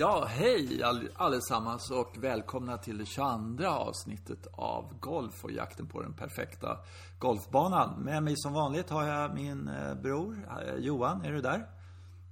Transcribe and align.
Ja, 0.00 0.24
hej 0.28 0.82
allesammans 1.16 1.90
och 1.90 2.16
välkomna 2.18 2.78
till 2.78 2.98
det 2.98 3.06
22 3.06 3.66
avsnittet 3.66 4.46
av 4.52 4.98
Golf 5.00 5.44
och 5.44 5.52
jakten 5.52 5.86
på 5.86 6.02
den 6.02 6.12
perfekta 6.12 6.78
golfbanan. 7.18 8.00
Med 8.00 8.22
mig 8.22 8.36
som 8.36 8.52
vanligt 8.52 8.90
har 8.90 9.06
jag 9.06 9.34
min 9.34 9.68
eh, 9.68 9.94
bror 9.94 10.48
eh, 10.66 10.74
Johan, 10.74 11.24
är 11.24 11.32
du 11.32 11.40
där? 11.40 11.66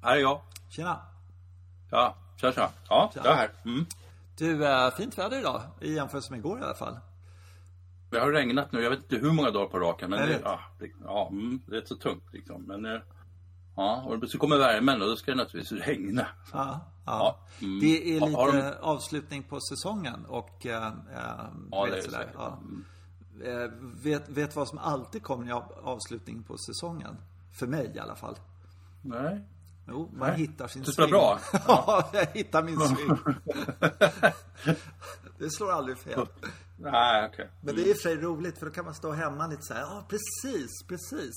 Här 0.02 0.16
är 0.16 0.20
jag. 0.20 0.41
Tjena! 0.70 1.01
Ja, 1.91 2.15
tja 2.37 2.52
tja. 2.52 2.70
Ja, 2.89 3.12
jag 3.15 3.27
är 3.27 3.34
här. 3.34 3.51
Mm. 3.65 3.87
Du, 4.39 4.66
äh, 4.66 4.91
fint 4.91 5.19
väder 5.19 5.39
idag 5.39 5.62
i 5.80 5.95
jämförelse 5.95 6.30
med 6.30 6.39
igår 6.39 6.61
i 6.61 6.62
alla 6.62 6.75
fall. 6.75 6.98
Det 8.10 8.19
har 8.19 8.32
regnat 8.32 8.73
nu, 8.73 8.82
jag 8.82 8.91
vet 8.91 9.02
inte 9.02 9.16
hur 9.16 9.32
många 9.32 9.51
dagar 9.51 9.69
på 9.69 9.79
raken. 9.79 10.10
Men 10.10 10.29
det, 10.29 10.41
ja, 10.45 10.60
det, 10.79 10.91
ja, 11.05 11.29
mm, 11.30 11.60
det 11.66 11.77
är 11.77 11.85
så 11.85 11.96
tungt 11.96 12.32
liksom. 12.32 12.62
Men 12.62 12.85
eh, 12.85 13.01
ja, 13.77 14.02
och 14.02 14.30
så 14.30 14.38
kommer 14.38 14.59
värmen 14.59 15.02
och 15.02 15.09
då 15.09 15.16
ska 15.16 15.30
det 15.30 15.37
naturligtvis 15.37 15.87
regna. 15.87 16.27
Ja, 16.52 16.80
ja. 17.11 17.39
Ja, 17.59 17.67
mm. 17.67 17.80
Det 17.80 18.17
är 18.17 18.21
lite 18.21 18.71
de- 18.71 18.75
avslutning 18.80 19.43
på 19.43 19.61
säsongen 19.61 20.25
och... 20.27 20.66
Äh, 20.66 20.93
Ja, 21.71 21.85
vet 21.85 22.05
sådär, 22.05 22.19
säkert. 22.19 22.35
ja. 22.39 22.59
Mm. 22.62 22.85
Eh, 23.62 23.71
vet, 24.03 24.29
vet 24.29 24.57
vad 24.57 24.69
som 24.69 24.79
alltid 24.79 25.23
kommer 25.23 25.49
i 25.49 25.52
av, 25.52 25.73
avslutning 25.85 26.43
på 26.43 26.59
säsongen? 26.59 27.16
För 27.59 27.66
mig 27.66 27.93
i 27.95 27.99
alla 27.99 28.16
fall. 28.16 28.37
Nej. 29.02 29.45
Jo, 29.89 30.11
man 30.13 30.29
Nej. 30.29 30.39
hittar 30.39 30.69
sin 30.69 30.83
Du 30.83 30.93
spelar 30.93 31.09
swing. 31.09 31.21
bra. 31.21 31.39
ja, 31.69 32.09
jag 32.13 32.27
hittar 32.27 32.63
min 32.63 32.80
swing. 32.80 33.09
det 35.38 35.51
slår 35.51 35.73
aldrig 35.73 35.99
fel. 35.99 36.27
Nej, 36.77 37.29
okej. 37.33 37.51
Men 37.61 37.75
det 37.77 37.83
är 37.83 37.87
i 37.87 37.93
och 37.93 37.97
för 37.97 38.02
sig 38.02 38.16
roligt 38.16 38.59
för 38.59 38.66
då 38.66 38.73
kan 38.73 38.85
man 38.85 38.95
stå 38.95 39.13
hemma 39.13 39.47
lite 39.47 39.63
så 39.63 39.75
här, 39.75 39.80
ja 39.80 40.04
precis, 40.09 40.71
precis. 40.88 41.35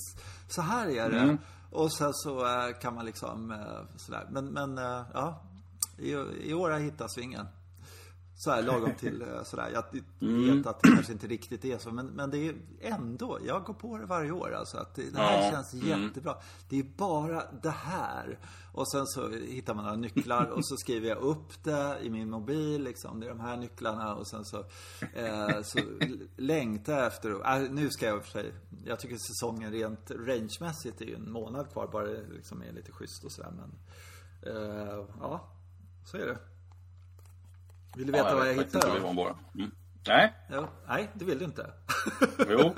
Så 0.47 0.61
här 0.61 0.87
är 0.87 1.09
det. 1.09 1.19
Mm. 1.19 1.37
Och 1.71 1.93
sen 1.93 2.13
så 2.13 2.45
kan 2.81 2.95
man 2.95 3.05
liksom 3.05 3.63
sådär. 3.95 4.27
Men, 4.31 4.45
men 4.45 4.77
ja, 5.13 5.41
i, 6.01 6.11
i 6.49 6.53
år 6.53 6.69
har 6.69 6.77
jag 6.79 6.85
hittat 6.85 7.11
svingen. 7.13 7.45
Så 8.35 8.51
här 8.51 8.61
lagom 8.61 8.91
till 8.99 9.21
eh, 9.21 9.43
sådär. 9.43 9.69
Jag 9.73 9.83
Mm. 10.21 10.57
vet 10.57 10.67
att 10.67 10.81
det 10.81 10.89
kanske 10.89 11.13
inte 11.13 11.27
riktigt 11.27 11.65
är 11.65 11.77
så. 11.77 11.91
Men, 11.91 12.05
men 12.07 12.29
det 12.31 12.37
är 12.47 12.55
ändå, 12.81 13.39
jag 13.45 13.63
går 13.63 13.73
på 13.73 13.97
det 13.97 14.05
varje 14.05 14.31
år 14.31 14.53
alltså. 14.53 14.77
Att 14.77 14.95
det, 14.95 15.09
det 15.11 15.17
här 15.17 15.45
Ja, 15.45 15.51
känns 15.51 15.73
mm. 15.73 16.03
jättebra. 16.03 16.35
Det 16.69 16.79
är 16.79 16.83
bara 16.83 17.43
det 17.63 17.69
här. 17.69 18.39
Och 18.73 18.91
sen 18.91 19.07
så 19.07 19.29
hittar 19.29 19.73
man 19.73 19.83
några 19.83 19.97
nycklar 19.97 20.45
och 20.45 20.65
så 20.67 20.75
skriver 20.77 21.09
jag 21.09 21.17
upp 21.17 21.63
det 21.63 21.97
i 22.01 22.09
min 22.09 22.29
mobil 22.29 22.83
liksom. 22.83 23.19
Det 23.19 23.25
är 23.25 23.29
de 23.29 23.39
här 23.39 23.57
nycklarna 23.57 24.15
och 24.15 24.27
sen 24.27 24.45
så, 24.45 24.57
eh, 25.13 25.61
så 25.63 25.79
längtar 26.37 26.93
jag 26.93 27.07
efter 27.07 27.61
äh, 27.63 27.71
Nu 27.71 27.89
ska 27.89 28.05
jag 28.05 28.23
för 28.25 28.31
sig 28.31 28.53
Jag 28.85 28.99
tycker 28.99 29.17
säsongen 29.17 29.71
rent 29.71 30.11
rangemässigt 30.11 31.01
är 31.01 31.05
ju 31.05 31.15
en 31.15 31.31
månad 31.31 31.71
kvar 31.71 31.87
bara 31.87 32.07
det 32.07 32.23
liksom 32.33 32.61
är 32.61 32.71
lite 32.71 32.91
schysst 32.91 33.23
och 33.23 33.31
sådär 33.31 33.51
men 33.51 33.71
eh, 34.55 35.05
Ja, 35.19 35.47
så 36.05 36.17
är 36.17 36.25
det. 36.25 36.37
Vill 37.97 38.05
du 38.07 38.11
veta 38.13 38.29
ja, 38.29 38.35
vad 38.35 38.47
jag 38.47 39.15
var. 39.15 39.35
Mm. 39.55 39.71
Nej, 40.07 40.33
Ja, 40.49 40.69
nej, 40.87 41.09
det 41.13 41.25
vill 41.25 41.39
du 41.39 41.45
inte. 41.45 41.69
jo. 42.49 42.75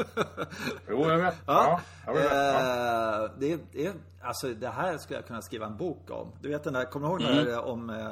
Jo, 0.90 1.10
jag 1.10 1.18
vet. 1.18 1.36
Ja, 1.48 1.82
jag 2.06 2.14
vet. 2.14 2.32
Ja. 2.32 3.24
Eh, 3.26 3.32
det, 3.40 3.54
är- 3.86 3.94
alltså 4.22 4.54
det 4.54 4.70
här 4.70 4.98
skulle 4.98 5.18
jag 5.20 5.28
kunna 5.28 5.42
skriva 5.42 5.66
en 5.66 5.78
bok 5.78 6.10
om. 6.12 6.32
Du 6.42 6.50
vet 6.50 6.64
den 6.64 6.74
där, 6.74 6.86
kommer 6.86 7.08
du 7.08 7.12
ihåg 7.14 7.22
Mm. 7.22 7.36
den 7.36 7.46
där 7.46 7.66
om 7.66 7.90
eh, 7.90 8.10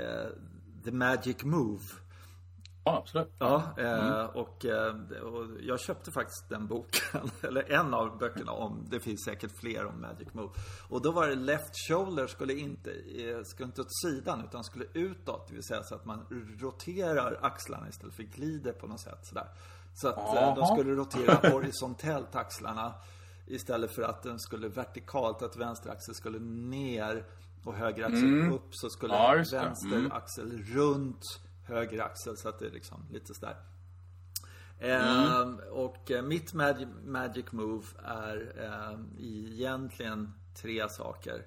eh, 0.00 0.26
The 0.84 0.90
Magic 0.92 1.42
Move? 1.44 1.82
Ja, 2.84 2.96
absolut. 2.98 3.32
Ja, 3.38 3.74
eh, 3.78 4.24
och, 4.24 4.64
eh, 4.64 4.94
och 5.22 5.46
jag 5.60 5.80
köpte 5.80 6.10
faktiskt 6.12 6.48
den 6.48 6.66
boken, 6.66 7.30
eller 7.42 7.72
en 7.72 7.94
av 7.94 8.18
böckerna 8.18 8.52
om, 8.52 8.86
det 8.90 9.00
finns 9.00 9.24
säkert 9.24 9.50
fler 9.60 9.86
om 9.86 10.00
Magic 10.00 10.34
Move. 10.34 10.50
Och 10.88 11.02
då 11.02 11.12
var 11.12 11.26
det 11.26 11.34
left 11.34 11.88
shoulder 11.88 12.26
skulle 12.26 12.54
inte, 12.54 12.90
eh, 12.90 13.42
skulle 13.44 13.66
inte 13.66 13.80
åt 13.80 14.00
sidan 14.02 14.44
utan 14.44 14.64
skulle 14.64 14.84
utåt, 14.94 15.48
det 15.48 15.54
vill 15.54 15.64
säga 15.64 15.82
så 15.82 15.94
att 15.94 16.04
man 16.04 16.26
roterar 16.60 17.38
axlarna 17.42 17.88
istället 17.88 18.14
för 18.14 18.22
glider 18.22 18.72
på 18.72 18.86
något 18.86 19.00
sätt 19.00 19.18
sådär. 19.22 19.48
Så 19.94 20.08
att 20.08 20.36
eh, 20.36 20.54
de 20.54 20.66
skulle 20.66 20.94
rotera 20.94 21.50
horisontellt 21.52 22.34
axlarna 22.36 22.94
istället 23.46 23.94
för 23.94 24.02
att 24.02 24.22
den 24.22 24.38
skulle 24.38 24.68
vertikalt, 24.68 25.42
att 25.42 25.56
vänster 25.56 25.90
axel 25.90 26.14
skulle 26.14 26.38
ner 26.38 27.24
och 27.64 27.74
höger 27.74 28.04
axel 28.04 28.52
upp 28.52 28.68
så 28.70 28.88
skulle 28.90 29.14
Ja, 29.14 29.44
vänster 29.52 29.96
Mm. 29.96 30.12
axel 30.12 30.62
runt 30.62 31.22
höger 31.70 32.02
axel 32.02 32.36
så 32.36 32.48
att 32.48 32.58
det 32.58 32.66
är 32.66 32.70
liksom 32.70 33.06
lite 33.10 33.34
sådär. 33.34 33.56
Mm. 34.80 35.02
Ehm, 35.02 35.60
och 35.70 36.10
eh, 36.10 36.22
mitt 36.22 36.54
magic, 36.54 36.88
magic 37.04 37.52
move 37.52 37.84
är 38.04 38.60
ehm, 38.60 39.16
egentligen 39.18 40.34
tre 40.54 40.88
saker. 40.88 41.46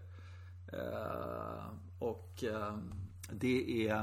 Ehm, 0.73 1.79
och 1.99 2.43
ehm, 2.43 2.93
det 3.31 3.87
är 3.87 3.95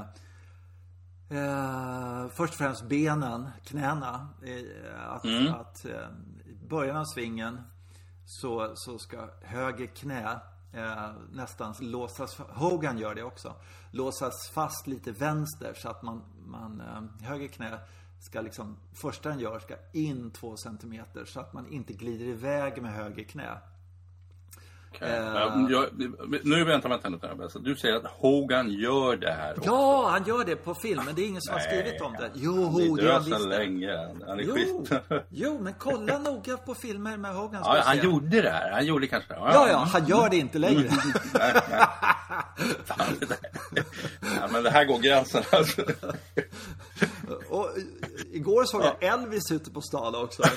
eh, 1.29 2.29
först 2.29 2.53
och 2.53 2.57
främst 2.57 2.83
benen, 2.83 3.49
knäna. 3.63 4.27
Eh, 4.43 5.09
att 5.09 5.25
att 5.59 5.85
eh, 5.85 6.07
i 6.45 6.67
början 6.67 6.97
av 6.97 7.05
svingen 7.05 7.61
så, 8.25 8.71
så 8.75 8.99
ska 8.99 9.29
höger 9.41 9.87
knä 9.87 10.39
eh, 10.73 11.11
nästan 11.31 11.75
låsas, 11.79 12.37
Hogan 12.37 12.97
gör 12.97 13.15
det 13.15 13.23
också, 13.23 13.55
låsas 13.91 14.49
fast 14.49 14.87
lite 14.87 15.11
vänster 15.11 15.73
så 15.73 15.89
att 15.89 16.01
man, 16.01 16.23
man 16.45 16.81
eh, 16.81 17.27
höger 17.27 17.47
knä 17.47 17.79
ska 18.21 18.41
liksom, 18.41 18.77
första 18.93 19.29
den 19.29 19.39
gör 19.39 19.59
ska 19.59 19.75
in 19.93 20.31
två 20.31 20.57
centimeter 20.57 21.25
så 21.25 21.39
att 21.39 21.53
man 21.53 21.67
inte 21.67 21.93
glider 21.93 22.25
iväg 22.25 22.81
med 22.81 22.93
höger 22.93 23.23
knä. 23.23 23.57
Okej. 24.95 25.09
Ja, 25.09 25.67
jag, 25.69 25.85
nu 26.43 26.63
vänta, 26.63 26.87
vänta, 26.87 27.09
vänta. 27.09 27.35
vänta. 27.35 27.59
Du 27.59 27.75
säger 27.75 27.95
att 27.95 28.05
Hogan 28.05 28.69
gör 28.71 29.15
det 29.15 29.31
här 29.31 29.51
också. 29.57 29.69
Ja, 29.69 30.07
han 30.11 30.23
gör 30.23 30.45
det 30.45 30.55
på 30.55 30.75
film, 30.75 31.01
men 31.05 31.15
det 31.15 31.21
är 31.21 31.27
ingen 31.27 31.41
som 31.41 31.53
har 31.53 31.59
Nej, 31.59 31.67
skrivit 31.83 32.01
om 32.01 32.13
det. 32.13 32.31
Jo, 32.33 32.65
Han 32.71 32.81
är 32.81 32.89
har 32.89 32.97
död 32.97 33.23
sedan 33.25 33.49
länge. 33.49 33.97
Han 34.27 34.39
är 34.39 34.43
Jo, 34.43 34.53
skit. 34.55 34.91
jo, 35.29 35.59
men 35.61 35.73
kolla 35.79 36.17
noga 36.17 36.57
på 36.57 36.75
filmer 36.75 37.17
med 37.17 37.35
Hogan. 37.35 37.61
Ja, 37.65 37.81
han 37.85 37.97
gjorde 38.03 38.41
det 38.41 38.49
här. 38.49 38.71
Han 38.71 38.85
gjorde 38.85 39.07
kanske 39.07 39.33
det. 39.33 39.39
Ja, 39.39 39.67
ja, 39.69 39.77
han 39.77 40.05
gör 40.07 40.29
det 40.29 40.37
inte 40.37 40.59
längre. 40.59 40.89
Fan, 42.85 43.15
det 43.19 43.25
där. 43.25 43.37
ja, 44.41 44.47
men 44.51 44.63
det 44.63 44.69
här 44.69 44.85
går 44.85 44.99
gränsen 44.99 45.43
alltså. 45.51 45.81
Och 47.49 47.69
i- 47.77 48.37
igår 48.37 48.63
såg 48.65 48.81
jag 48.83 49.03
Elvis 49.03 49.51
ute 49.51 49.71
på 49.71 49.81
stan 49.81 50.15
också. 50.15 50.43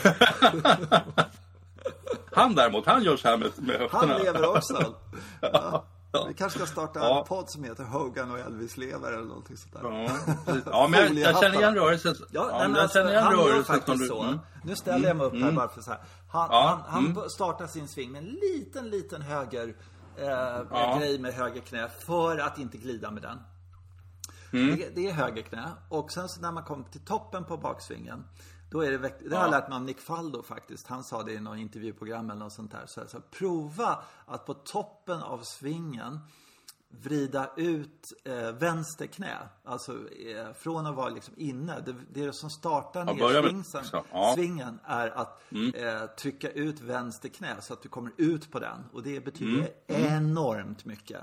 Han 2.34 2.54
däremot, 2.54 2.86
han 2.86 3.02
gör 3.02 3.16
så 3.16 3.28
här 3.28 3.36
med, 3.36 3.50
med 3.56 3.76
Han 3.90 4.08
höfterna. 4.08 4.18
lever 4.18 4.56
också. 4.56 4.94
Ja. 5.40 5.84
Vi 6.28 6.34
kanske 6.34 6.58
ska 6.58 6.66
starta 6.66 6.98
Ja. 7.00 7.18
en 7.18 7.24
podd 7.26 7.50
som 7.50 7.64
heter 7.64 7.84
Hogan 7.84 8.30
och 8.30 8.38
Elvis 8.38 8.76
lever 8.76 9.12
eller 9.12 9.24
någonting 9.24 9.56
sånt 9.56 9.72
där. 9.74 9.80
Ja, 9.82 10.62
ja, 10.66 10.88
men 10.90 11.00
jag, 11.00 11.32
jag 11.32 11.40
känner 11.42 11.58
igen 11.58 11.74
rörelsen. 11.74 12.14
Ja, 12.30 12.48
Ja, 12.50 12.58
men 12.58 12.70
men 12.70 12.74
jag 12.74 12.82
alltså, 12.82 12.98
känner 12.98 13.10
igen 13.10 13.22
han 13.24 13.32
gör 13.38 13.44
rörelsen 13.44 13.64
faktiskt 13.64 13.86
som 13.86 13.98
du... 13.98 14.06
så. 14.06 14.22
Mm. 14.22 14.38
Nu 14.64 14.76
ställer 14.76 15.08
jag 15.08 15.16
mig 15.16 15.26
upp 15.26 15.34
här 15.34 15.52
bara 15.52 15.68
för 15.68 15.80
så 15.80 15.90
här. 15.90 16.00
Han, 16.28 16.48
Ja, 16.50 16.84
han, 16.86 17.04
mm. 17.04 17.16
han 17.16 17.30
startar 17.30 17.66
sin 17.66 17.88
sving 17.88 18.12
med 18.12 18.22
en 18.22 18.28
liten, 18.28 18.90
liten 18.90 19.22
höger 19.22 19.74
eh, 20.16 20.26
Ja. 20.70 20.96
grej 20.98 21.18
med 21.18 21.34
höger 21.34 21.60
knä 21.60 21.88
för 22.06 22.38
att 22.38 22.58
inte 22.58 22.78
glida 22.78 23.10
med 23.10 23.22
den. 23.22 23.38
Mm. 24.52 24.76
Det, 24.76 24.88
det 24.94 25.08
är 25.08 25.12
höger 25.12 25.42
knä. 25.42 25.68
Och 25.88 26.12
sen 26.12 26.28
så 26.28 26.40
när 26.40 26.52
man 26.52 26.62
kommer 26.64 26.84
till 26.84 27.04
toppen 27.04 27.44
på 27.44 27.56
baksvingen. 27.56 28.24
Då 28.74 28.80
är 28.80 28.90
det, 28.90 28.98
väck- 28.98 29.20
det 29.28 29.36
har 29.36 29.42
jag 29.44 29.52
Ja. 29.54 29.58
lärt 29.60 29.68
mig 29.68 29.76
av 29.76 29.82
Nick 29.82 30.00
Faldo 30.00 30.42
faktiskt. 30.42 30.86
Han 30.86 31.04
sa 31.04 31.22
det 31.22 31.32
i 31.32 31.40
något 31.40 31.58
intervjuprogram 31.58 32.30
eller 32.30 32.40
något 32.40 32.52
sånt 32.52 32.70
där. 32.72 32.86
Så, 32.86 33.06
så 33.08 33.20
prova 33.20 33.98
att 34.26 34.46
på 34.46 34.54
toppen 34.54 35.20
av 35.22 35.38
svingen 35.42 36.18
vrida 36.88 37.50
ut 37.56 38.12
eh, 38.24 38.52
vänster 38.52 39.06
knä. 39.06 39.36
Alltså 39.64 39.92
eh, 40.12 40.52
från 40.52 40.86
att 40.86 40.94
vara 40.94 41.08
liksom 41.08 41.34
inne. 41.36 41.80
Det, 41.80 41.94
det 42.12 42.32
som 42.32 42.50
startar 42.50 43.04
ner 43.04 43.42
svingsen, 43.42 43.84
ja. 43.92 44.04
Mm. 44.12 44.34
svingen 44.34 44.78
är 44.84 45.08
att 45.08 45.40
eh, 45.74 46.06
trycka 46.18 46.50
ut 46.50 46.80
vänster 46.80 47.28
knä 47.28 47.56
så 47.60 47.72
att 47.72 47.82
du 47.82 47.88
kommer 47.88 48.12
ut 48.16 48.50
på 48.52 48.58
den. 48.58 48.84
Och 48.92 49.02
det 49.02 49.24
betyder 49.24 49.70
Mm. 49.86 50.12
enormt 50.16 50.84
mycket. 50.84 51.20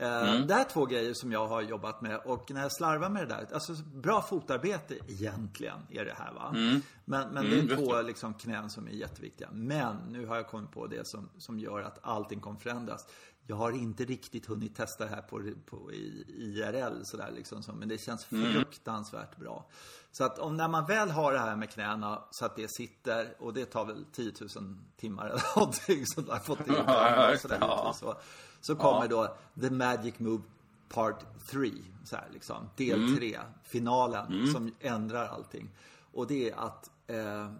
Eh, 0.00 0.40
Det 0.46 0.54
här 0.54 0.60
är 0.64 0.68
två 0.68 0.86
grejer 0.86 1.14
som 1.14 1.32
jag 1.32 1.46
har 1.46 1.62
jobbat 1.62 2.00
med 2.00 2.16
och 2.24 2.50
när 2.50 2.62
jag 2.62 2.72
slarvar 2.72 3.08
med 3.10 3.28
det 3.28 3.34
där, 3.34 3.48
alltså 3.54 3.72
bra 3.94 4.22
fotarbete 4.22 4.94
egentligen 5.08 5.78
är 5.90 6.04
det 6.04 6.14
här 6.18 6.32
va. 6.32 6.50
Men, 6.52 6.80
men 7.04 7.34
det 7.34 7.40
Mm, 7.40 7.52
är 7.52 7.54
just 7.62 7.76
två 7.84 7.94
det. 7.96 8.02
liksom 8.02 8.34
knän 8.34 8.70
som 8.70 8.86
är 8.86 8.90
jätteviktiga. 8.90 9.48
Men 9.52 9.96
nu 10.08 10.26
har 10.26 10.36
jag 10.36 10.46
kommit 10.48 10.70
på 10.70 10.86
det 10.86 11.06
som, 11.06 11.28
som 11.38 11.58
gör 11.58 11.80
att 11.82 11.98
allting 12.02 12.40
kommer 12.40 12.58
förändras. 12.60 13.06
Jag 13.50 13.56
har 13.56 13.72
inte 13.72 14.04
riktigt 14.04 14.46
hunnit 14.46 14.76
testa 14.76 15.04
det 15.04 15.10
här 15.10 15.22
på, 15.22 15.42
på 15.66 15.92
i, 15.92 16.24
IRL 16.38 17.00
sådär 17.04 17.30
liksom. 17.36 17.62
Så, 17.62 17.72
men 17.72 17.88
det 17.88 17.98
känns 17.98 18.24
fruktansvärt 18.24 19.36
bra. 19.36 19.66
Så 20.12 20.24
att 20.24 20.38
om 20.38 20.56
när 20.56 20.68
man 20.68 20.86
väl 20.86 21.10
har 21.10 21.32
det 21.32 21.38
här 21.38 21.56
med 21.56 21.70
knäna 21.70 22.22
så 22.30 22.44
att 22.44 22.56
det 22.56 22.70
sitter 22.70 23.34
och 23.38 23.54
det 23.54 23.64
tar 23.64 23.84
väl 23.84 24.04
10 24.12 24.32
000 24.40 24.48
timmar 24.96 25.26
eller 25.26 25.42
någonting 25.56 26.06
så 26.06 26.22
jag 26.26 26.32
har 26.34 26.40
fått 26.40 26.64
det 26.66 26.82
Ja, 26.86 27.32
och 27.32 27.40
sådär, 27.40 27.58
ja. 27.60 27.94
så. 27.96 28.14
Så 28.60 28.76
kommer 28.76 29.08
då 29.08 29.36
The 29.60 29.70
Magic 29.70 30.18
Move 30.18 30.42
Part 30.88 31.24
3, 31.50 31.70
så 32.04 32.16
här 32.16 32.28
liksom, 32.32 32.70
del 32.76 33.16
3, 33.16 33.38
finalen 33.62 34.46
som 34.52 34.74
ändrar 34.80 35.26
allting. 35.26 35.70
Och 36.12 36.26
det 36.26 36.50
är 36.50 36.56
att 36.56 36.90
eh, 37.06 37.52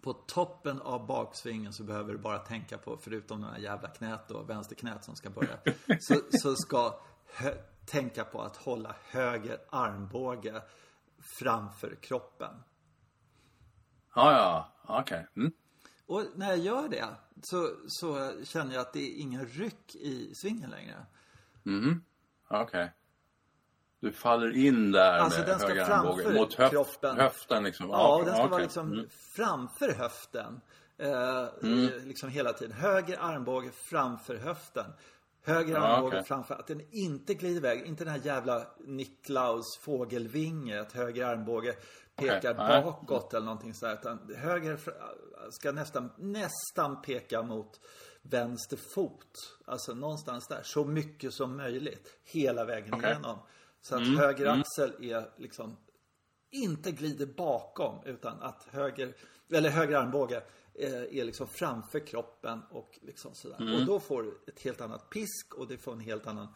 på 0.00 0.12
toppen 0.12 0.80
av 0.80 1.06
baksvingen 1.06 1.72
så 1.72 1.84
behöver 1.84 2.12
du 2.12 2.18
bara 2.18 2.38
tänka 2.38 2.78
på, 2.78 2.96
förutom 2.96 3.44
här 3.44 3.58
jävla 3.58 3.88
knät 3.88 4.28
då, 4.28 4.42
vänsterknät 4.42 5.04
som 5.04 5.16
ska 5.16 5.30
börja, 5.30 5.58
så, 6.00 6.14
så 6.30 6.56
ska 6.56 7.00
hö- 7.34 7.58
tänka 7.86 8.24
på 8.24 8.42
att 8.42 8.56
hålla 8.56 8.94
höger 9.04 9.58
armbåge 9.70 10.62
framför 11.38 11.94
kroppen. 12.00 12.54
Ja, 14.14 14.32
ja, 14.32 14.72
okej. 15.00 15.26
Mm. 15.36 15.52
Och 16.08 16.24
när 16.34 16.48
jag 16.48 16.58
gör 16.58 16.88
det 16.88 17.06
så, 17.42 17.70
så 17.88 18.32
känner 18.44 18.74
jag 18.74 18.80
att 18.80 18.92
det 18.92 19.00
är 19.00 19.20
ingen 19.20 19.46
ryck 19.46 19.94
i 19.94 20.34
svingen 20.34 20.70
längre. 20.70 21.06
Okej. 22.50 22.92
Du 24.00 24.12
faller 24.12 24.56
in 24.56 24.92
där 24.92 25.18
Alltså, 25.18 25.38
med 25.40 25.48
den 25.48 25.58
ska 25.58 25.68
höger 25.68 25.84
framför 25.84 26.32
mot 26.34 26.54
höf 26.54 26.70
kroppen. 26.70 27.16
höften 27.16 27.62
liksom. 27.64 27.90
Ja, 27.90 28.14
okej, 28.14 28.24
den 28.26 28.34
ska 28.34 28.42
vara 28.42 28.54
okej. 28.54 28.64
liksom 28.64 28.92
Mm. 28.92 29.06
framför 29.10 29.92
höften. 29.92 30.60
Eh, 30.98 31.46
Liksom 32.04 32.28
hela 32.28 32.52
tiden. 32.52 32.76
Höger 32.76 33.18
armbåge 33.20 33.70
framför 33.70 34.36
höften. 34.36 34.84
Höger 35.44 35.74
Ja, 35.74 35.80
armbåge 35.80 36.16
okej. 36.16 36.24
framför, 36.28 36.54
att 36.54 36.66
den 36.66 36.80
inte 36.90 37.34
glider 37.34 37.56
iväg. 37.56 37.86
Inte 37.86 38.04
den 38.04 38.12
här 38.12 38.20
jävla 38.24 38.66
Niklaus 38.86 39.78
fågelvinge, 39.80 40.80
att 40.80 40.92
höger 40.92 41.26
armbåge 41.26 41.76
pekar 42.18 42.54
nej. 42.54 42.82
bakåt 42.82 43.34
eller 43.34 43.46
någonting 43.46 43.74
sådär. 43.74 43.94
Utan 43.94 44.34
höger 44.36 44.78
ska 45.50 45.72
nästan, 45.72 46.10
nästan 46.16 47.02
peka 47.02 47.42
mot 47.42 47.80
vänster 48.22 48.76
fot. 48.76 49.58
Alltså 49.64 49.94
någonstans 49.94 50.48
där. 50.48 50.60
Så 50.62 50.84
mycket 50.84 51.34
som 51.34 51.56
möjligt. 51.56 52.18
Hela 52.24 52.64
vägen 52.64 52.94
Okej. 52.94 53.10
igenom. 53.10 53.38
Så 53.80 53.94
att 53.94 54.00
Mm, 54.00 54.18
höger 54.18 54.46
axel 54.46 55.04
är 55.04 55.30
liksom 55.36 55.76
inte 56.50 56.90
glider 56.90 57.26
bakom 57.26 58.04
utan 58.04 58.42
att 58.42 58.66
höger, 58.70 59.14
eller 59.52 59.70
höger 59.70 59.96
armbåge 59.96 60.42
eh, 60.74 60.92
är 60.92 61.24
liksom 61.24 61.46
framför 61.48 62.06
kroppen 62.06 62.62
och 62.70 62.98
liksom 63.02 63.34
sådär. 63.34 63.74
Och 63.74 63.86
då 63.86 64.00
får 64.00 64.22
du 64.22 64.38
ett 64.46 64.60
helt 64.62 64.80
annat 64.80 65.10
pisk 65.10 65.54
och 65.54 65.68
det 65.68 65.78
får 65.78 65.92
en 65.92 66.00
helt 66.00 66.26
annan 66.26 66.48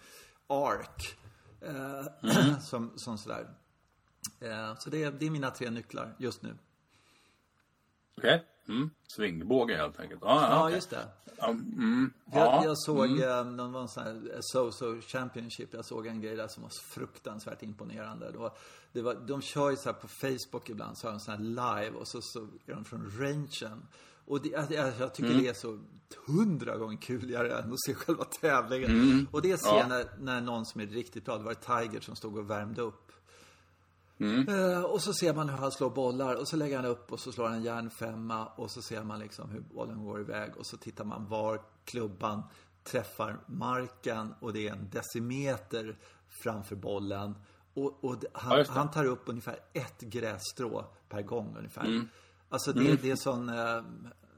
ark. 0.46 1.16
Eh, 1.60 2.58
som, 2.60 2.92
som 2.96 3.18
sådär. 3.18 3.48
Eh, 4.40 4.78
så 4.78 4.90
det 4.90 5.02
är, 5.04 5.10
det 5.12 5.26
är 5.26 5.30
mina 5.30 5.50
tre 5.50 5.70
nycklar 5.70 6.14
just 6.18 6.42
nu. 6.42 6.54
Okej. 8.18 8.44
Mm. 8.68 8.90
Svingbåge 9.06 9.76
helt 9.76 10.00
enkelt. 10.00 10.20
Ja, 10.24 10.48
ja, 10.50 10.62
okej. 10.64 10.74
just 10.74 10.90
det. 10.90 11.08
Mm. 11.42 12.12
Jag, 12.32 12.42
ja. 12.46 12.64
jag 12.64 12.78
såg, 12.78 13.20
eh, 13.20 13.44
någon 13.44 13.72
var 13.72 13.80
en 13.80 13.88
sån 13.88 14.02
här 14.02 14.30
eh, 14.34 14.40
So-So 14.54 15.00
Championship. 15.00 15.74
Jag 15.74 15.84
såg 15.84 16.06
en 16.06 16.20
grej 16.20 16.36
där 16.36 16.48
som 16.48 16.62
var 16.62 16.70
fruktansvärt 16.70 17.62
imponerande. 17.62 18.30
Det 18.32 18.38
var, 18.38 18.52
det 18.92 19.02
var, 19.02 19.14
de 19.14 19.42
kör 19.42 19.70
ju 19.70 19.76
så 19.76 19.84
här 19.84 19.92
på 19.92 20.08
Facebook 20.08 20.70
ibland, 20.70 20.98
så 20.98 21.06
har 21.06 21.12
de 21.12 21.20
sån 21.20 21.34
här 21.34 21.40
live 21.80 21.96
och 21.98 22.08
så, 22.08 22.22
så 22.22 22.40
är 22.66 22.74
de 22.74 22.84
från 22.84 23.10
rangen. 23.18 23.86
Och 24.24 24.42
det, 24.42 24.48
jag, 24.48 24.72
jag 24.72 24.92
jag 24.98 25.14
tycker 25.14 25.30
Mm. 25.30 25.42
det 25.42 25.48
är 25.48 25.54
så 25.54 25.78
hundra 26.26 26.76
gånger 26.76 26.96
kuligare 26.96 27.58
än 27.58 27.72
att 27.72 27.82
se 27.86 27.94
själva 27.94 28.24
tävlingen. 28.24 29.26
Och 29.30 29.42
det 29.42 29.58
ser 29.58 29.68
jag 29.68 29.86
Mm. 29.86 29.98
Ja. 29.98 30.04
när, 30.18 30.24
när 30.24 30.40
någon 30.40 30.66
som 30.66 30.80
är 30.80 30.86
riktigt 30.86 31.24
bra, 31.24 31.38
det 31.38 31.44
var 31.44 31.54
Tiger 31.54 32.00
som 32.00 32.16
stod 32.16 32.38
och 32.38 32.50
värmde 32.50 32.82
upp. 32.82 33.11
Mm. 34.22 34.48
Eh, 34.48 34.82
och 34.82 35.02
så 35.02 35.12
ser 35.12 35.34
man 35.34 35.48
hur 35.48 35.56
han 35.56 35.72
slår 35.72 35.90
bollar 35.90 36.34
och 36.34 36.48
så 36.48 36.56
lägger 36.56 36.76
han 36.76 36.86
upp 36.86 37.12
och 37.12 37.20
så 37.20 37.32
slår 37.32 37.44
han 37.44 37.54
en 37.54 37.62
järnfemma 37.62 38.46
och 38.46 38.70
så 38.70 38.82
ser 38.82 39.04
man 39.04 39.18
liksom 39.20 39.50
hur 39.50 39.60
bollen 39.60 40.04
går 40.04 40.20
iväg 40.20 40.56
och 40.56 40.66
så 40.66 40.76
tittar 40.76 41.04
man 41.04 41.28
var 41.28 41.62
klubban 41.84 42.42
träffar 42.84 43.40
marken 43.46 44.34
och 44.40 44.52
det 44.52 44.68
är 44.68 44.72
en 44.72 44.90
decimeter 44.90 45.98
framför 46.28 46.76
bollen. 46.76 47.34
Och, 47.74 48.04
och 48.04 48.18
det, 48.18 48.26
Ja, 48.32 48.40
han, 48.40 48.64
han 48.68 48.90
tar 48.90 49.04
upp 49.04 49.22
ungefär 49.26 49.58
ett 49.72 50.00
grässtrå 50.00 50.84
per 51.08 51.22
gång 51.22 51.54
ungefär. 51.58 51.84
Mm. 51.84 52.08
Alltså 52.48 52.72
det, 52.72 53.02
det 53.02 53.10
är 53.10 53.16
sån, 53.16 53.48
eh, 53.48 53.82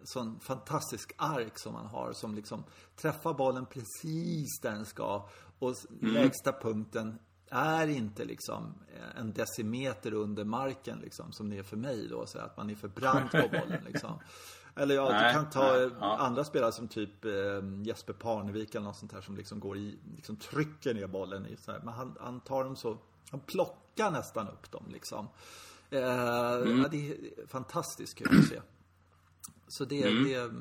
sån 0.04 0.40
fantastisk 0.40 1.12
ark 1.16 1.58
som 1.58 1.72
man 1.72 1.86
har 1.86 2.12
som 2.12 2.34
liksom 2.34 2.64
träffar 2.96 3.34
bollen 3.34 3.66
precis 3.66 4.60
där 4.62 4.70
den 4.70 4.86
ska. 4.86 5.28
Och 5.58 5.74
Mm. 6.00 6.14
lägsta 6.14 6.52
punkten 6.52 7.18
är 7.54 7.86
inte 7.86 8.24
liksom 8.24 8.74
eh, 8.96 9.20
en 9.20 9.32
decimeter 9.32 10.14
under 10.14 10.44
marken 10.44 10.98
liksom 10.98 11.32
som 11.32 11.50
det 11.50 11.58
är 11.58 11.62
för 11.62 11.76
mig 11.76 12.08
då. 12.08 12.26
Så 12.26 12.38
att 12.38 12.56
man 12.56 12.70
är 12.70 12.74
för 12.74 12.88
brant 12.88 13.30
på 13.30 13.48
bollen 13.52 13.84
liksom. 13.86 14.18
Eller 14.76 14.94
ja, 14.94 15.08
Nej, 15.10 15.28
du 15.28 15.32
kan 15.40 15.50
ta 15.50 15.72
nej, 15.72 15.90
ja. 16.00 16.16
andra 16.16 16.44
spelare 16.44 16.72
som 16.72 16.88
typ 16.88 17.24
eh, 17.24 17.32
Jesper 17.84 18.12
Parnevik 18.12 18.74
eller 18.74 18.84
något 18.86 18.96
sånt 18.96 19.12
här 19.12 19.20
som 19.20 19.36
liksom 19.36 19.60
går 19.60 19.76
i, 19.78 19.98
liksom 20.16 20.36
trycker 20.36 20.94
ner 20.94 21.06
bollen 21.06 21.46
i 21.46 21.56
så 21.56 21.72
här. 21.72 21.80
Men 21.84 21.94
han, 21.94 22.16
han 22.20 22.40
tar 22.40 22.64
dem 22.64 22.76
så, 22.76 22.98
han 23.30 23.40
plockar 23.40 24.10
nästan 24.10 24.48
upp 24.48 24.70
dem 24.70 24.84
liksom. 24.92 25.28
Eh, 25.90 26.54
Mm. 26.54 26.80
ja, 26.82 26.88
det 26.88 27.10
är 27.10 27.46
fantastiskt 27.46 28.14
kul 28.18 28.38
att 28.38 28.46
se. 28.48 28.60
Så 29.68 29.84
det, 29.84 30.02
Mm. 30.04 30.24
det 30.24 30.34
är 30.34 30.52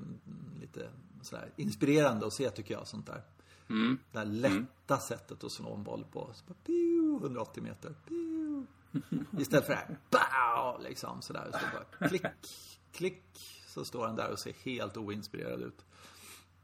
lite 0.61 0.89
sådär 1.21 1.49
inspirerande 1.55 2.25
att 2.27 2.33
se 2.33 2.49
tycker 2.49 2.73
jag, 2.73 2.87
sånt 2.87 3.05
där. 3.07 3.23
Mm. 3.69 3.97
Det 4.11 4.17
här 4.19 4.25
lätta 4.25 4.97
sättet 4.97 5.43
att 5.43 5.51
slå 5.51 5.73
en 5.75 5.83
boll 5.83 6.05
på. 6.11 6.29
Så 6.33 6.45
bara, 6.45 6.53
piu, 6.65 7.17
180 7.21 7.63
meter. 7.63 7.95
Piu. 8.07 8.65
Istället 9.39 9.65
för 9.65 9.73
det 10.09 10.17
här, 10.17 10.73
bow, 10.73 10.81
liksom 10.83 11.21
sådär. 11.21 11.51
Så 11.51 11.59
bara 11.99 12.07
klick, 12.09 12.25
klick. 12.91 13.23
Så 13.67 13.85
står 13.85 14.05
han 14.05 14.15
där 14.15 14.31
och 14.31 14.39
ser 14.39 14.53
helt 14.53 14.97
oinspirerad 14.97 15.61
ut. 15.61 15.85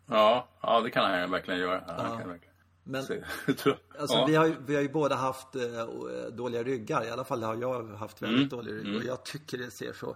Ja, 0.05 0.47
ja, 0.61 0.81
det 0.81 0.89
kan 0.91 1.11
han 1.11 1.31
verkligen 1.31 1.59
göra. 1.59 1.83
Ja, 1.87 2.17
kan 2.19 2.29
verkligen. 2.29 2.53
Men 2.83 2.95
Alltså, 3.99 4.15
ja. 4.17 4.25
vi, 4.27 4.35
har, 4.35 4.45
ju- 4.45 4.55
vi 4.65 4.75
har 4.75 4.81
ju 4.81 4.89
båda 4.89 5.15
haft 5.15 5.55
eh, 5.55 5.61
dåliga 6.33 6.63
ryggar. 6.63 7.05
I 7.05 7.09
alla 7.11 7.23
fall 7.23 7.43
har 7.43 7.55
jag 7.55 7.83
haft 7.87 8.21
väldigt 8.21 8.49
dålig 8.49 8.73
rygg. 8.73 8.95
Och 8.95 9.03
jag 9.03 9.25
tycker 9.25 9.57
det 9.57 9.71
ser 9.71 9.93
så... 9.93 10.15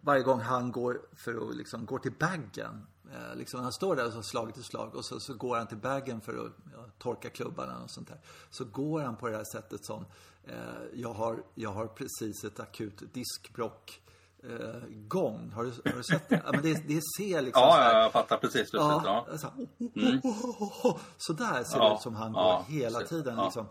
Varje 0.00 0.22
gång 0.22 0.40
han 0.40 0.72
går 0.72 1.00
för 1.16 1.48
att 1.48 1.56
liksom, 1.56 1.86
går 1.86 1.98
till 1.98 2.12
baggen. 2.18 2.86
Eh, 3.12 3.36
liksom, 3.36 3.60
han 3.60 3.72
står 3.72 3.96
där 3.96 4.06
och 4.06 4.12
så 4.12 4.22
slag 4.22 4.54
till 4.54 4.64
slag 4.64 4.94
och 4.94 5.04
så, 5.04 5.20
så 5.20 5.34
går 5.34 5.56
han 5.56 5.66
till 5.66 5.76
baggen 5.76 6.20
för 6.20 6.32
att 6.32 6.52
ja, 6.72 6.84
torka 6.98 7.30
klubbarna 7.30 7.82
och 7.84 7.90
sånt 7.90 8.08
där. 8.08 8.18
Så 8.50 8.64
går 8.64 9.00
han 9.00 9.16
på 9.16 9.28
det 9.28 9.36
här 9.36 9.44
sättet 9.52 9.84
som 9.84 10.04
eh, 10.44 10.54
jag, 10.94 11.12
har, 11.12 11.42
jag 11.54 11.70
har 11.70 11.86
precis 11.86 12.44
ett 12.44 12.60
akut 12.60 13.02
diskbrock 13.12 14.00
eh, 14.42 14.80
gång. 14.88 15.52
Har 15.54 15.64
du, 15.64 15.90
har 15.90 15.96
du 15.96 16.02
sett 16.02 16.28
det? 16.28 16.42
Ja, 16.44 16.52
men 16.52 16.62
det, 16.62 16.88
det 16.88 17.00
ser 17.18 17.42
liksom 17.42 17.62
så 17.62 17.68
Ja, 17.68 17.72
här, 17.72 17.94
ja, 17.94 18.02
jag 18.02 18.12
fattar 18.12 18.36
precis. 18.36 18.70
Ja. 18.72 19.02
Ja, 19.28 19.38
så, 19.38 19.46
här, 19.46 19.68
oh. 19.78 20.98
så 21.16 21.32
där 21.32 21.64
ser 21.64 21.78
det 21.78 21.94
ut 21.94 22.00
som 22.00 22.14
han 22.14 22.32
går 22.32 22.64
hela 22.68 23.00
tiden. 23.00 23.36
Liksom. 23.44 23.66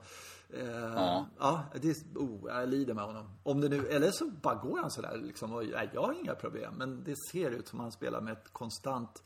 Eh, 0.54 1.26
ja. 1.40 1.64
det 1.82 1.90
är, 1.90 1.96
oh, 2.16 2.50
jag 2.50 2.70
lider 2.70 2.94
med 2.94 3.04
honom. 3.04 3.26
Om 3.44 3.62
det 3.62 3.70
nu, 3.70 3.88
eller 3.88 4.12
så 4.12 4.30
bara 4.30 4.56
går 4.56 4.78
han 4.78 4.92
sådär 4.92 5.18
liksom. 5.18 5.54
Och, 5.54 5.66
nej, 5.66 5.90
jag 5.94 6.02
har 6.02 6.14
inga 6.14 6.36
problem. 6.36 6.74
Men 6.78 7.04
det 7.04 7.16
ser 7.32 7.52
ut 7.52 7.68
som 7.68 7.80
han 7.80 7.92
spelar 7.92 8.22
med 8.22 8.34
ett 8.34 8.54
konstant 8.54 9.24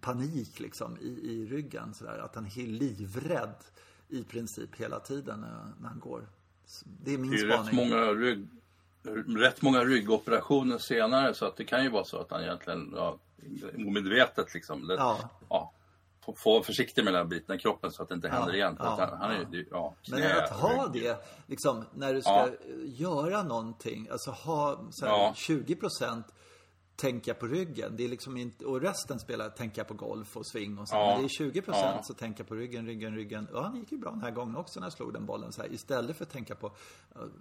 panik 0.00 0.60
liksom 0.60 0.98
i, 1.00 1.08
i 1.08 1.46
ryggen. 1.46 1.94
Sådär. 1.94 2.18
Att 2.18 2.34
han 2.34 2.46
är 2.46 2.66
livrädd 2.66 3.54
i 4.08 4.24
princip 4.24 4.76
hela 4.76 5.00
tiden 5.00 5.40
när, 5.40 5.72
när 5.80 5.88
han 5.88 6.00
går. 6.00 6.28
Det 6.84 7.14
är 7.14 7.18
min 7.18 7.30
Det 7.30 7.36
är 7.36 7.40
ju 7.40 7.46
rätt 7.46 7.66
spaning. 7.66 7.76
många, 7.90 8.04
rygg, 8.12 8.48
rätt 9.38 9.62
många 9.62 9.84
ryggoperationer 9.84 10.78
senare 10.78 11.34
så 11.34 11.46
att 11.46 11.56
det 11.56 11.64
kan 11.64 11.82
ju 11.84 11.90
vara 11.90 12.04
så 12.04 12.18
att 12.18 12.30
han 12.30 12.42
egentligen 12.42 12.92
ja, 12.96 13.18
omedvetet 13.74 14.54
liksom. 14.54 14.86
Det, 14.86 14.94
Ja. 14.94 15.30
ja, 15.48 15.72
få- 16.36 16.62
försiktig 16.62 17.04
med 17.04 17.14
den 17.14 17.28
biten 17.28 17.56
i 17.56 17.58
kroppen 17.58 17.92
så 17.92 18.02
att 18.02 18.08
det 18.08 18.14
inte 18.14 18.28
händer 18.28 18.54
igen. 18.54 18.76
För 18.76 18.84
ja, 18.84 18.96
han, 19.10 19.18
han 19.18 19.30
är 19.30 19.38
ja. 19.38 19.48
det- 19.50 19.66
ja, 19.70 19.94
Men 20.10 20.36
att 20.44 20.50
ha 20.50 20.88
det, 20.88 21.24
liksom, 21.46 21.84
när 21.94 22.14
du 22.14 22.20
ska 22.22 22.30
Ja. 22.30 22.48
göra 22.86 23.42
någonting, 23.42 24.08
alltså 24.10 24.30
ha 24.30 24.80
så 24.90 25.06
här, 25.06 25.12
Ja. 25.12 25.32
20% 25.36 26.22
tänka 26.96 27.34
på 27.34 27.46
ryggen. 27.46 27.96
Det 27.96 28.04
är 28.04 28.08
liksom 28.08 28.36
inte, 28.36 28.64
och 28.64 28.80
resten 28.80 29.18
spelar 29.20 29.48
tänka 29.50 29.84
på 29.84 29.94
golf 29.94 30.36
och 30.36 30.46
swing 30.46 30.78
och 30.78 30.88
så. 30.88 30.94
Ja. 30.96 31.06
Men 31.06 31.18
det 31.18 31.26
är 31.26 31.28
20% 31.28 31.62
Ja. 31.76 32.02
så 32.02 32.14
tänka 32.14 32.44
på 32.44 32.54
ryggen, 32.54 32.86
ryggen, 32.86 33.14
ryggen. 33.14 33.48
Ja, 33.52 33.62
han 33.62 33.76
gick 33.76 33.92
ju 33.92 33.98
bra 33.98 34.10
den 34.10 34.20
här 34.20 34.30
gången 34.30 34.56
också 34.56 34.80
när 34.80 34.86
jag 34.86 34.92
slog 34.92 35.12
den 35.12 35.26
bollen 35.26 35.52
så 35.52 35.62
här. 35.62 35.72
Istället 35.72 36.16
för 36.16 36.24
att 36.24 36.30
tänka 36.30 36.54
på, 36.54 36.72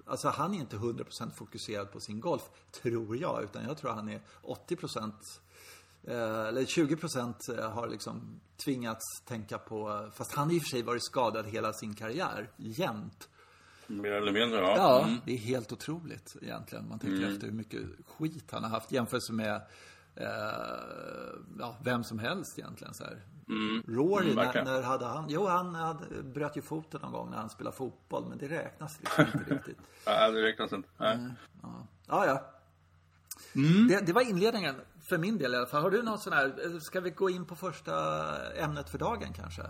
alltså 0.05 0.29
han 0.29 0.53
är 0.53 0.57
inte 0.59 0.75
100% 0.75 1.31
fokuserad 1.35 1.91
på 1.91 1.99
sin 1.99 2.19
golf, 2.19 2.49
tror 2.71 3.17
jag. 3.17 3.43
Utan 3.43 3.63
jag 3.67 3.77
tror 3.77 3.91
han 3.91 4.09
är 4.09 4.21
80% 4.43 4.95
Eh, 4.95 5.09
eller 6.07 6.61
20% 6.61 7.61
har 7.69 7.87
liksom 7.87 8.39
tvingats 8.65 9.21
tänka 9.25 9.57
på, 9.57 10.09
fast 10.13 10.35
han 10.35 10.51
i 10.51 10.57
och 10.57 10.61
för 10.61 10.69
sig 10.69 10.83
varit 10.83 11.03
skadad 11.05 11.45
hela 11.45 11.73
sin 11.73 11.95
karriär, 11.95 12.49
jämt. 12.57 13.29
Mer 13.87 14.11
eller 14.11 14.31
mindre, 14.31 14.59
ja. 14.59 14.73
Ja, 14.77 15.03
Mm. 15.07 15.19
det 15.25 15.33
är 15.33 15.37
helt 15.37 15.71
otroligt 15.71 16.35
egentligen. 16.41 16.89
Man 16.89 16.99
tänker 16.99 17.27
efter 17.33 17.47
hur 17.47 17.53
mycket 17.53 17.81
skit 18.07 18.51
han 18.51 18.63
har 18.63 18.69
haft 18.69 18.91
jämfört 18.91 19.29
med 19.29 19.55
eh, 20.15 20.25
ja, 21.59 21.75
vem 21.83 22.03
som 22.03 22.19
helst 22.19 22.59
egentligen. 22.59 22.93
Så 22.93 23.03
här. 23.03 23.21
Rory, 23.87 24.31
Mm, 24.31 24.35
när, 24.35 24.63
när 24.63 24.81
hade 24.81 25.05
han... 25.05 25.25
Jo, 25.29 25.45
han 25.47 25.75
hade, 25.75 26.23
bröt 26.23 26.57
ju 26.57 26.61
foten 26.61 27.01
någon 27.01 27.11
gång 27.11 27.29
när 27.29 27.37
han 27.37 27.49
spelade 27.49 27.75
fotboll, 27.77 28.25
men 28.29 28.37
det 28.37 28.47
räknas 28.47 28.99
liksom 28.99 29.25
inte 29.25 29.53
riktigt. 29.55 29.77
Ja, 30.05 30.31
det 30.31 30.41
räknas 30.41 30.73
inte. 30.73 30.89
Nej. 30.97 31.13
Mm. 31.15 31.31
Ja, 32.07 32.25
ja. 32.25 32.51
Mm. 33.55 33.87
Det, 33.87 34.05
det 34.05 34.13
var 34.13 34.29
inledningen, 34.29 34.75
för 35.09 35.17
min 35.17 35.37
del 35.37 35.53
i 35.53 35.57
alla 35.57 35.65
fall. 35.65 35.81
Har 35.81 35.91
du 35.91 36.03
någon 36.03 36.19
sån 36.19 36.33
här... 36.33 36.79
Ska 36.79 36.99
vi 36.99 37.09
gå 37.09 37.29
in 37.29 37.45
på 37.45 37.55
första 37.55 37.93
ämnet 38.55 38.89
för 38.89 38.97
dagen 38.97 39.33
kanske? 39.33 39.61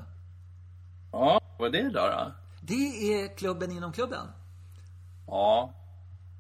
Ja, 1.11 1.41
vad 1.59 1.75
är 1.75 1.83
det 1.83 1.89
då? 1.89 1.99
då? 1.99 2.31
Det 2.61 2.73
är 3.23 3.37
klubben 3.37 3.71
inom 3.71 3.93
klubben. 3.93 4.27
Ja, 5.27 5.73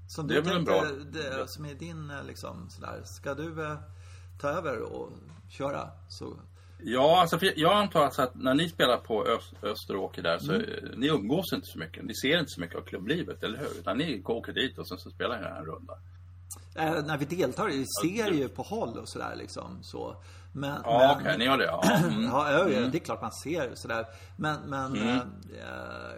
Som 0.07 0.27
Det 0.27 0.33
du 0.33 0.39
är 0.39 0.43
väl 0.43 0.57
en 0.57 0.65
tänkte, 0.65 0.95
bra- 1.21 1.21
det, 1.39 1.47
som 1.47 1.65
är 1.65 1.73
din 1.73 2.09
eh, 2.09 2.23
liksom 2.23 2.69
sådär. 2.69 3.01
Ska 3.05 3.33
du 3.33 3.65
eh, 3.65 3.77
ta 4.41 4.47
över 4.49 4.81
och 4.81 5.09
köra 5.49 5.89
så 6.09 6.39
Ja, 6.83 7.21
alltså 7.21 7.39
jag 7.55 7.73
antar 7.73 8.01
alltså 8.03 8.21
att 8.21 8.35
när 8.35 8.53
ni 8.53 8.69
spelar 8.69 8.97
på 8.97 9.25
Öst, 9.25 9.53
Österåker 9.63 10.21
där 10.21 10.39
så 10.39 10.53
Mm. 10.53 10.65
ni 10.99 11.07
umgås 11.07 11.53
inte 11.53 11.67
så 11.67 11.79
mycket. 11.79 12.05
Ni 12.05 12.15
ser 12.15 12.39
inte 12.39 12.49
så 12.49 12.61
mycket 12.61 12.75
av 12.77 12.81
klubblivet, 12.81 13.43
eller 13.43 13.57
hur? 13.59 13.79
Utan 13.79 13.97
ni 13.97 14.23
åker 14.25 14.53
dit 14.53 14.77
och 14.77 14.87
sen 14.87 14.97
så 14.97 15.09
spelar 15.09 15.41
ni 15.41 15.47
en 15.59 15.65
runda. 15.65 15.93
Eh, 16.75 17.05
när 17.05 17.17
vi 17.17 17.25
deltar, 17.25 17.67
vi 17.67 17.85
ser 18.03 18.31
ju 18.31 18.49
på 18.49 18.61
håll 18.63 18.97
och 18.97 19.09
sådär 19.09 19.35
liksom. 19.35 19.79
Så. 19.83 20.15
Men, 20.53 20.81
Ja, 20.83 20.97
men, 20.99 21.21
okej, 21.21 21.37
ni 21.37 21.45
gör 21.45 21.57
det. 21.57 21.65
Ja. 21.65 21.83
Mm. 22.03 22.23
Ja, 22.23 22.51
ja, 22.51 22.69
ja, 22.69 22.79
det 22.87 22.97
är 22.97 22.99
klart 22.99 23.21
man 23.21 23.31
ser 23.31 23.71
sådär. 23.75 24.05
Men, 24.37 24.59
men 24.69 24.95
Mm. 24.95 25.19
eh, 25.59 26.13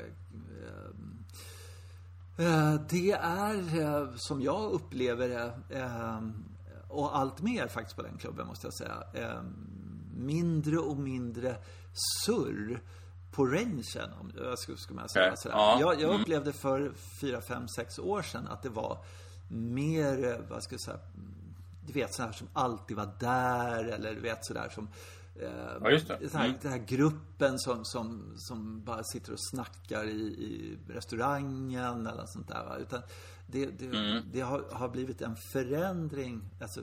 eh, 2.38 2.74
det 2.90 3.12
är 3.22 4.18
som 4.18 4.42
jag 4.42 4.72
upplever 4.72 5.30
det 5.30 5.54
och 6.88 7.18
allt 7.18 7.42
mer 7.42 7.68
faktiskt 7.68 7.96
på 7.96 8.02
den 8.02 8.18
klubben 8.18 8.48
måste 8.48 8.68
jag 8.68 8.74
säga. 8.74 9.04
Mindre 10.18 10.78
och 10.78 10.98
mindre 10.98 11.56
surr 12.26 12.80
på 13.32 13.46
rangen, 13.46 14.10
om 14.20 14.32
jag 14.38 14.60
skulle, 14.60 14.78
skulle 14.78 15.00
man 15.00 15.10
säga. 15.10 15.26
Okej, 15.26 15.38
sådär. 15.38 15.56
ja, 15.56 15.78
Jag, 15.80 15.94
jag 16.02 16.10
mm. 16.10 16.22
upplevde 16.22 16.54
för 16.54 16.92
4, 17.22 17.42
5, 17.42 17.68
6 17.68 18.00
år 18.00 18.22
sedan 18.22 18.48
att 18.48 18.64
det 18.64 18.70
var 18.70 18.98
mer, 19.52 20.46
vad 20.50 20.64
ska 20.64 20.74
jag 20.74 20.82
säga, 20.82 21.00
du 21.88 21.94
vet 21.94 22.14
sådana 22.16 22.32
här 22.32 22.38
som 22.38 22.48
alltid 22.54 22.98
var 22.98 23.10
där 23.20 23.84
eller 23.84 24.14
du 24.16 24.20
vet 24.22 24.46
sådär 24.46 24.70
som 24.70 24.88
eh, 25.42 25.50
Ja, 25.82 25.90
just 25.92 26.08
det. 26.08 26.18
Den, 26.22 26.30
här, 26.34 26.46
Mm. 26.46 26.58
den 26.62 26.72
här 26.72 26.80
gruppen 26.80 27.60
som, 27.60 27.86
som, 27.86 28.34
som 28.38 28.84
bara 28.84 29.04
sitter 29.04 29.32
och 29.32 29.44
snackar 29.52 30.04
i, 30.04 30.22
i 30.22 30.78
restaurangen 30.88 32.08
eller 32.08 32.26
sånt 32.26 32.48
där. 32.48 32.64
Va? 32.66 32.78
Utan 32.78 33.02
det, 33.48 33.66
det, 33.66 33.86
Mm. 33.86 34.24
det 34.34 34.42
har, 34.42 34.66
har 34.72 34.90
blivit 34.90 35.22
en 35.22 35.36
förändring, 35.54 36.42
alltså 36.62 36.82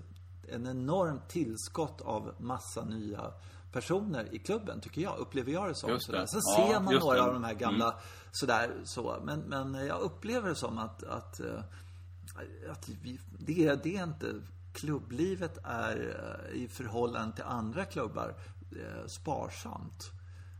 en 0.48 0.66
enormt 0.66 1.28
tillskott 1.28 2.00
av 2.00 2.34
massa 2.38 2.84
nya 2.84 3.32
personer 3.72 4.34
i 4.34 4.38
klubben, 4.38 4.80
tycker 4.80 5.00
jag. 5.02 5.18
Upplever 5.18 5.52
jag 5.52 5.68
det 5.68 5.74
som. 5.74 5.90
Just 5.90 6.10
det. 6.10 6.28
Sen 6.28 6.40
Ja, 6.44 6.56
ser 6.68 6.80
man 6.80 6.94
några 6.94 7.14
det. 7.14 7.18
Mm. 7.20 7.28
av 7.28 7.34
de 7.34 7.44
här 7.44 7.54
gamla 7.54 7.94
sådär 8.32 8.70
så. 8.84 9.16
Men, 9.24 9.40
men 9.40 9.74
jag 9.86 10.00
upplever 10.00 10.48
det 10.48 10.54
som 10.54 10.78
att, 10.78 11.02
att, 11.04 11.40
eh, 11.40 11.60
att 12.70 12.88
vi, 12.88 13.18
det, 13.38 13.74
det 13.82 13.96
är 13.96 14.04
inte 14.04 14.34
klubblivet 14.72 15.58
är 15.64 15.96
eh, 16.52 16.62
i 16.62 16.68
förhållande 16.68 17.34
till 17.36 17.44
andra 17.44 17.84
klubbar 17.84 18.34
eh, 18.72 19.06
sparsamt. 19.06 20.10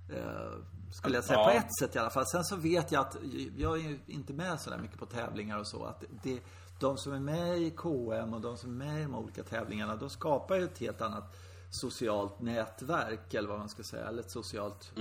Eh, 0.08 0.52
skulle 0.92 1.14
jag 1.14 1.24
säga 1.24 1.38
Ja. 1.38 1.44
på 1.44 1.50
ett 1.50 1.78
sätt 1.80 1.96
i 1.96 1.98
alla 1.98 2.10
fall. 2.10 2.26
Sen 2.26 2.44
så 2.44 2.56
vet 2.56 2.92
jag 2.92 3.00
att 3.00 3.16
jag 3.56 3.84
är 3.84 3.98
inte 4.06 4.32
med 4.32 4.60
så 4.60 4.70
där 4.70 4.78
mycket 4.78 4.98
på 4.98 5.06
tävlingar 5.06 5.58
och 5.58 5.66
så. 5.66 5.84
Att 5.84 6.04
det, 6.22 6.40
de 6.80 6.96
som 6.96 7.12
är 7.12 7.20
med 7.20 7.58
i 7.58 7.70
KM 7.70 8.34
och 8.34 8.40
de 8.40 8.56
som 8.56 8.70
är 8.80 8.86
med 8.86 9.00
i 9.00 9.02
de 9.02 9.14
olika 9.14 9.42
tävlingarna, 9.42 9.96
de 9.96 10.10
skapar 10.10 10.56
ju 10.56 10.64
ett 10.64 10.78
helt 10.78 11.00
annat 11.00 11.36
socialt 11.70 12.40
nätverk 12.40 13.34
eller 13.34 13.48
vad 13.48 13.58
man 13.58 13.68
ska 13.68 13.82
säga. 13.82 14.06
Eller 14.08 14.22
ett 14.22 14.30
socialt 14.30 14.92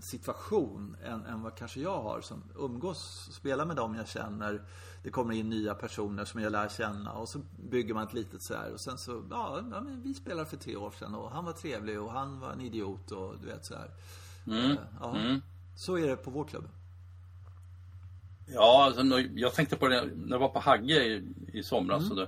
situation 0.00 0.96
än, 1.04 1.26
än 1.26 1.42
vad 1.42 1.54
kanske 1.54 1.80
jag 1.80 2.02
har 2.02 2.20
som 2.20 2.42
umgås, 2.58 3.28
spelar 3.32 3.64
med 3.64 3.76
dem 3.76 3.94
jag 3.94 4.08
känner. 4.08 4.62
Det 5.02 5.10
kommer 5.10 5.34
in 5.34 5.48
nya 5.50 5.74
personer 5.74 6.24
som 6.24 6.42
jag 6.42 6.52
lär 6.52 6.68
känna 6.68 7.12
och 7.12 7.28
så 7.28 7.40
bygger 7.70 7.94
man 7.94 8.06
ett 8.06 8.12
litet 8.14 8.42
så 8.42 8.54
här 8.54 8.72
och 8.72 8.80
sen 8.80 8.98
så, 8.98 9.24
ja, 9.30 9.60
vi 10.04 10.14
spelade 10.14 10.46
för 10.46 10.56
tre 10.56 10.76
år 10.76 10.90
sedan 10.98 11.14
och 11.14 11.30
han 11.30 11.44
var 11.44 11.52
trevlig 11.52 12.00
och 12.00 12.12
han 12.12 12.40
var 12.40 12.52
en 12.52 12.60
idiot 12.60 13.10
och 13.10 13.34
du 13.40 13.46
vet 13.46 13.64
så 13.64 13.74
här. 13.74 13.90
Eh, 14.46 14.76
Ja, 15.00 15.16
Så 15.76 15.98
är 15.98 16.06
det 16.06 16.16
på 16.16 16.30
vår 16.30 16.44
klubb. 16.44 16.68
Ja, 18.46 18.84
alltså, 18.84 19.20
jag 19.34 19.54
tänkte 19.54 19.76
på 19.76 19.88
det 19.88 20.04
när 20.16 20.30
jag 20.30 20.38
var 20.38 20.48
på 20.48 20.60
Hagge 20.60 21.04
i, 21.04 21.34
i 21.52 21.62
somras. 21.62 22.02
Mm. 22.02 22.08
Så 22.08 22.14
då, 22.14 22.26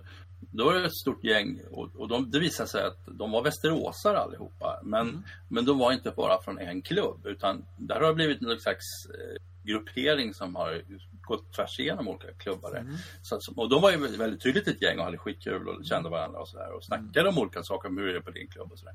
då 0.50 0.64
var 0.64 0.74
det 0.74 0.84
ett 0.86 0.96
stort 0.96 1.24
gäng 1.24 1.60
och, 1.70 1.96
och 1.96 2.08
de, 2.08 2.30
det 2.30 2.38
visade 2.38 2.68
sig 2.68 2.82
att 2.84 2.98
de 3.06 3.30
var 3.30 3.42
västeråsare 3.42 4.18
allihopa. 4.18 4.80
Men, 4.82 5.08
Mm. 5.08 5.22
men 5.48 5.64
de 5.64 5.78
var 5.78 5.92
inte 5.92 6.10
bara 6.10 6.42
från 6.42 6.58
en 6.58 6.82
klubb 6.82 7.26
utan 7.26 7.64
där 7.76 8.00
har 8.00 8.08
det 8.08 8.14
blivit 8.14 8.40
någon 8.40 8.60
slags 8.60 8.84
eh, 9.06 9.42
gruppering 9.64 10.34
som 10.34 10.54
har 10.56 10.82
gått 11.22 11.52
tvärs 11.52 11.80
igenom 11.80 12.08
olika 12.08 12.32
klubbar. 12.32 12.76
Mm. 12.76 12.94
Så, 13.22 13.40
och 13.56 13.68
de 13.68 13.82
var 13.82 13.90
ju 13.90 13.96
väldigt, 14.16 14.42
tydligt 14.42 14.68
ett 14.68 14.82
gäng 14.82 14.98
och 14.98 15.04
hade 15.04 15.18
skitkul 15.18 15.68
och 15.68 15.84
kände 15.84 16.08
varandra 16.10 16.40
och 16.40 16.48
sådär. 16.48 16.72
Och 16.72 16.84
snackade 16.84 17.28
om 17.28 17.38
olika 17.38 17.62
saker, 17.62 17.88
om 17.88 17.98
hur 17.98 18.06
det 18.06 18.16
är 18.16 18.20
på 18.20 18.30
din 18.30 18.48
klubb 18.48 18.72
och 18.72 18.78
sådär. 18.78 18.94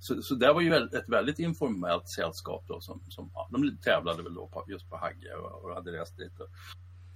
Så, 0.00 0.22
så 0.22 0.34
det 0.34 0.52
var 0.52 0.60
ju 0.60 0.74
ett 0.74 1.08
väldigt 1.08 1.38
informellt 1.38 2.08
sällskap 2.10 2.64
då 2.68 2.80
som, 2.80 3.02
som 3.08 3.30
ja, 3.34 3.48
de 3.52 3.76
tävlade 3.82 4.22
väl 4.22 4.34
då 4.34 4.46
på, 4.46 4.64
just 4.68 4.90
på 4.90 4.96
Hagge 4.96 5.34
och, 5.34 5.64
och 5.64 5.74
hade 5.74 5.92
rest 5.92 6.16
dit. 6.16 6.40
Och, 6.40 6.48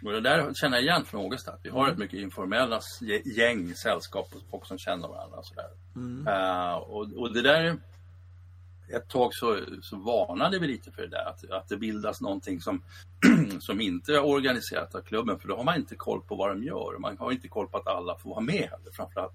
och 0.04 0.12
det 0.12 0.20
där 0.20 0.54
känner 0.54 0.76
jag 0.76 0.84
igen 0.84 1.04
från 1.04 1.20
Ågesta. 1.20 1.58
Vi 1.62 1.70
har 1.70 1.88
ett 1.88 1.98
mycket 1.98 2.20
informella 2.20 2.80
gäng, 3.24 3.74
sällskap 3.74 4.28
och 4.34 4.42
folk 4.50 4.66
som 4.66 4.78
känner 4.78 5.08
varandra. 5.08 5.38
Och, 5.38 5.46
sådär. 5.46 5.70
Eh, 6.26 6.74
och, 6.76 7.12
och 7.16 7.32
det 7.32 7.42
där, 7.42 7.78
ett 8.88 9.08
tag 9.08 9.34
så, 9.34 9.60
så 9.82 9.96
varnade 9.96 10.58
vi 10.58 10.66
lite 10.66 10.92
för 10.92 11.02
det 11.02 11.08
där. 11.08 11.24
Att, 11.28 11.50
att 11.50 11.68
det 11.68 11.76
bildas 11.76 12.20
någonting 12.20 12.60
som, 12.60 12.82
som 13.60 13.80
inte 13.80 14.12
är 14.12 14.24
organiserat 14.24 14.94
av 14.94 15.00
klubben. 15.00 15.38
För 15.38 15.48
då 15.48 15.56
har 15.56 15.64
man 15.64 15.76
inte 15.76 15.96
koll 15.96 16.22
på 16.22 16.36
vad 16.36 16.50
de 16.50 16.64
gör. 16.64 16.98
Man 16.98 17.18
har 17.18 17.32
inte 17.32 17.48
koll 17.48 17.68
på 17.68 17.76
att 17.76 17.86
alla 17.86 18.18
får 18.18 18.30
vara 18.30 18.40
med 18.40 18.54
heller 18.54 18.92
framförallt. 18.92 19.34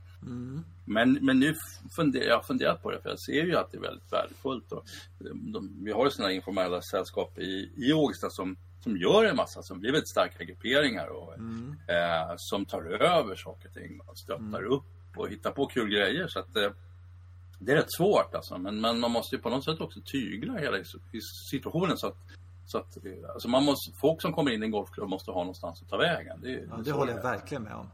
Men, 0.86 1.14
men 1.22 1.40
nu 1.40 1.56
funderar 1.96 2.26
jag 2.26 2.36
har 2.36 2.44
funderat 2.44 2.84
på 2.84 2.92
det 2.92 3.02
för 3.02 3.10
jag 3.10 3.20
ser 3.20 3.44
ju 3.46 3.56
att 3.56 3.72
det 3.72 3.78
är 3.78 3.82
väldigt 3.82 4.14
värdefullt. 4.14 4.72
Och 4.72 4.86
de, 5.20 5.84
vi 5.84 5.92
har 5.92 6.06
ju 6.06 6.12
sådana 6.12 6.34
informella 6.34 6.82
sällskap 6.82 7.40
i, 7.40 7.72
i 7.76 7.94
Ågesta 7.94 8.30
som, 8.30 8.58
som 8.84 8.98
gör 8.98 9.26
en 9.26 9.36
massa, 9.36 9.64
som 9.64 9.80
blir 9.80 9.92
väldigt 9.92 10.10
starka 10.10 10.44
grupperingar 10.44 11.08
och 11.08 11.34
eh, 11.94 12.34
som 12.38 12.66
tar 12.66 12.84
över 12.84 13.36
saker 13.36 13.68
och 13.68 13.74
ting 13.74 14.00
och 14.06 14.18
stöttar 14.18 14.64
upp 14.64 14.84
och 15.16 15.30
hittar 15.30 15.52
på 15.52 15.66
kul 15.66 15.90
grejer. 15.90 16.28
Så 16.28 16.40
att, 16.40 16.56
eh, 16.56 16.72
det 17.60 17.72
är 17.72 17.76
rätt 17.76 17.94
svårt 17.98 18.36
alltså, 18.36 18.58
men, 18.58 18.82
men 18.82 19.00
man 19.00 19.12
måste 19.12 19.36
ju 19.36 19.42
på 19.42 19.50
något 19.50 19.66
sätt 19.66 19.82
också 19.82 20.00
tygla 20.06 20.58
hela 20.58 20.78
situationen 21.52 21.98
så 21.98 22.08
att, 22.08 22.18
så 22.66 22.78
att 22.78 23.06
eh, 23.06 23.30
alltså 23.34 23.48
man 23.48 23.64
måste, 23.66 23.92
folk 24.02 24.22
som 24.22 24.34
kommer 24.34 24.52
in 24.52 24.64
i 24.64 24.66
en 24.66 24.72
golfklubb 24.72 25.10
måste 25.10 25.32
ha 25.32 25.40
någonstans 25.40 25.82
att 25.82 25.90
ta 25.90 25.98
vägen. 25.98 26.40
Det, 26.42 26.50
Ja, 26.70 26.78
det 26.86 26.92
håller 26.92 27.14
jag 27.14 27.24
verkligen 27.24 27.64
med 27.64 27.74
om. 27.76 27.88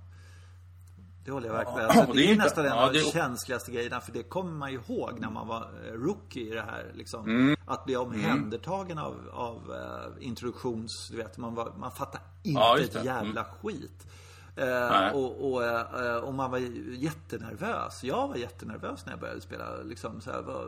Det 1.27 1.33
håller 1.33 1.47
jag 1.47 1.53
verkligen 1.53 1.77
med 1.87 1.97
alltså, 1.97 2.13
Det 2.13 2.25
är 2.25 2.31
inte- 2.31 2.43
nästan 2.43 2.65
en 2.65 2.71
av 2.71 2.93
de 2.93 2.99
känsligaste 2.99 3.71
grejerna. 3.71 4.01
För 4.01 4.11
det 4.11 4.23
kommer 4.23 4.51
man 4.51 4.71
ju 4.71 4.79
ihåg 4.87 5.19
när 5.19 5.29
man 5.29 5.47
var 5.47 5.61
eh, 5.87 5.91
rookie 5.93 6.51
i 6.51 6.55
det 6.55 6.61
här. 6.61 6.91
Liksom. 6.93 7.25
Mm. 7.25 7.55
Att 7.65 7.85
bli 7.85 7.95
omhändertagen 7.95 8.97
av, 8.97 9.15
av 9.33 9.73
eh, 9.75 10.25
introduktions... 10.27 11.09
Du 11.11 11.17
vet, 11.17 11.37
man, 11.37 11.55
var, 11.55 11.73
man 11.79 11.91
fattar 11.91 12.21
inte 12.43 12.59
Ja, 12.61 12.79
ett 12.79 12.93
det. 12.93 13.03
jävla 13.03 13.43
skit. 13.43 14.07
Nej. 14.55 14.67
Eh, 14.67 15.15
och, 15.15 15.51
och, 15.53 15.63
eh, 15.63 16.15
och 16.17 16.33
man 16.33 16.51
var 16.51 16.57
ju 16.57 16.95
jättenervös. 16.97 18.03
Jag 18.03 18.27
var 18.27 18.35
jättenervös 18.35 19.05
när 19.05 19.13
jag 19.13 19.19
började 19.19 19.41
spela. 19.41 19.77
Liksom, 19.83 20.21
så 20.21 20.31
här, 20.31 20.41
vad 20.41 20.67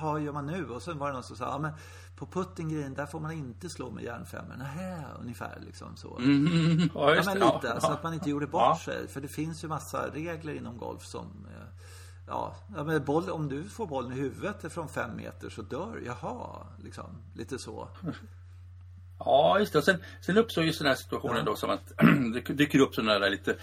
ja, 0.00 0.18
gör 0.18 0.32
man 0.32 0.46
nu? 0.46 0.68
Och 0.68 0.82
sen 0.82 0.98
var 0.98 1.06
det 1.06 1.12
någon 1.14 1.22
som 1.22 1.36
sa, 1.36 1.44
ja 1.44 1.58
men 1.58 1.72
på 2.16 2.26
puttinggrejen 2.26 2.94
där 2.94 3.06
får 3.06 3.20
man 3.20 3.32
inte 3.32 3.68
slå 3.68 3.90
med 3.90 4.04
järnfemmor. 4.04 4.54
Nähä, 4.56 5.04
ungefär 5.20 5.58
liksom 5.66 5.96
så. 5.96 6.18
Mm, 6.18 6.90
ja, 6.94 7.14
Ja, 7.14 7.22
men 7.26 7.38
lite. 7.38 7.80
Så 7.80 7.86
att 7.92 8.02
man 8.02 8.14
inte 8.14 8.30
gjorde 8.30 8.46
bort 8.46 8.62
Ja. 8.62 8.80
sig. 8.84 9.08
För 9.08 9.20
det 9.20 9.28
finns 9.28 9.64
ju 9.64 9.68
massa 9.68 10.08
regler 10.10 10.54
inom 10.54 10.78
golf 10.78 11.04
som... 11.06 11.26
eh, 11.50 11.66
Ja, 12.28 12.56
ja 12.76 12.84
men 12.84 13.04
boll, 13.04 13.30
om 13.30 13.48
du 13.48 13.64
får 13.64 13.86
bollen 13.86 14.12
i 14.12 14.14
huvudet 14.14 14.72
från 14.72 14.88
fem 14.88 15.16
meter 15.16 15.48
så 15.50 15.62
dör. 15.62 16.02
Jaha, 16.06 16.66
liksom. 16.78 17.04
Lite 17.34 17.58
så. 17.58 17.88
Ja, 19.18 19.58
just 19.58 19.72
det. 19.72 19.82
Sen, 19.82 19.98
sen 20.20 20.36
uppstår 20.36 20.64
ju 20.64 20.72
sådana 20.72 20.90
här 20.90 20.96
situationer 20.96 21.36
Ja. 21.38 21.42
då 21.44 21.56
som 21.56 21.70
att 21.70 21.92
det 22.34 22.52
dyker 22.54 22.78
upp 22.78 22.94
sådana 22.94 23.18
där 23.18 23.30
lite 23.30 23.56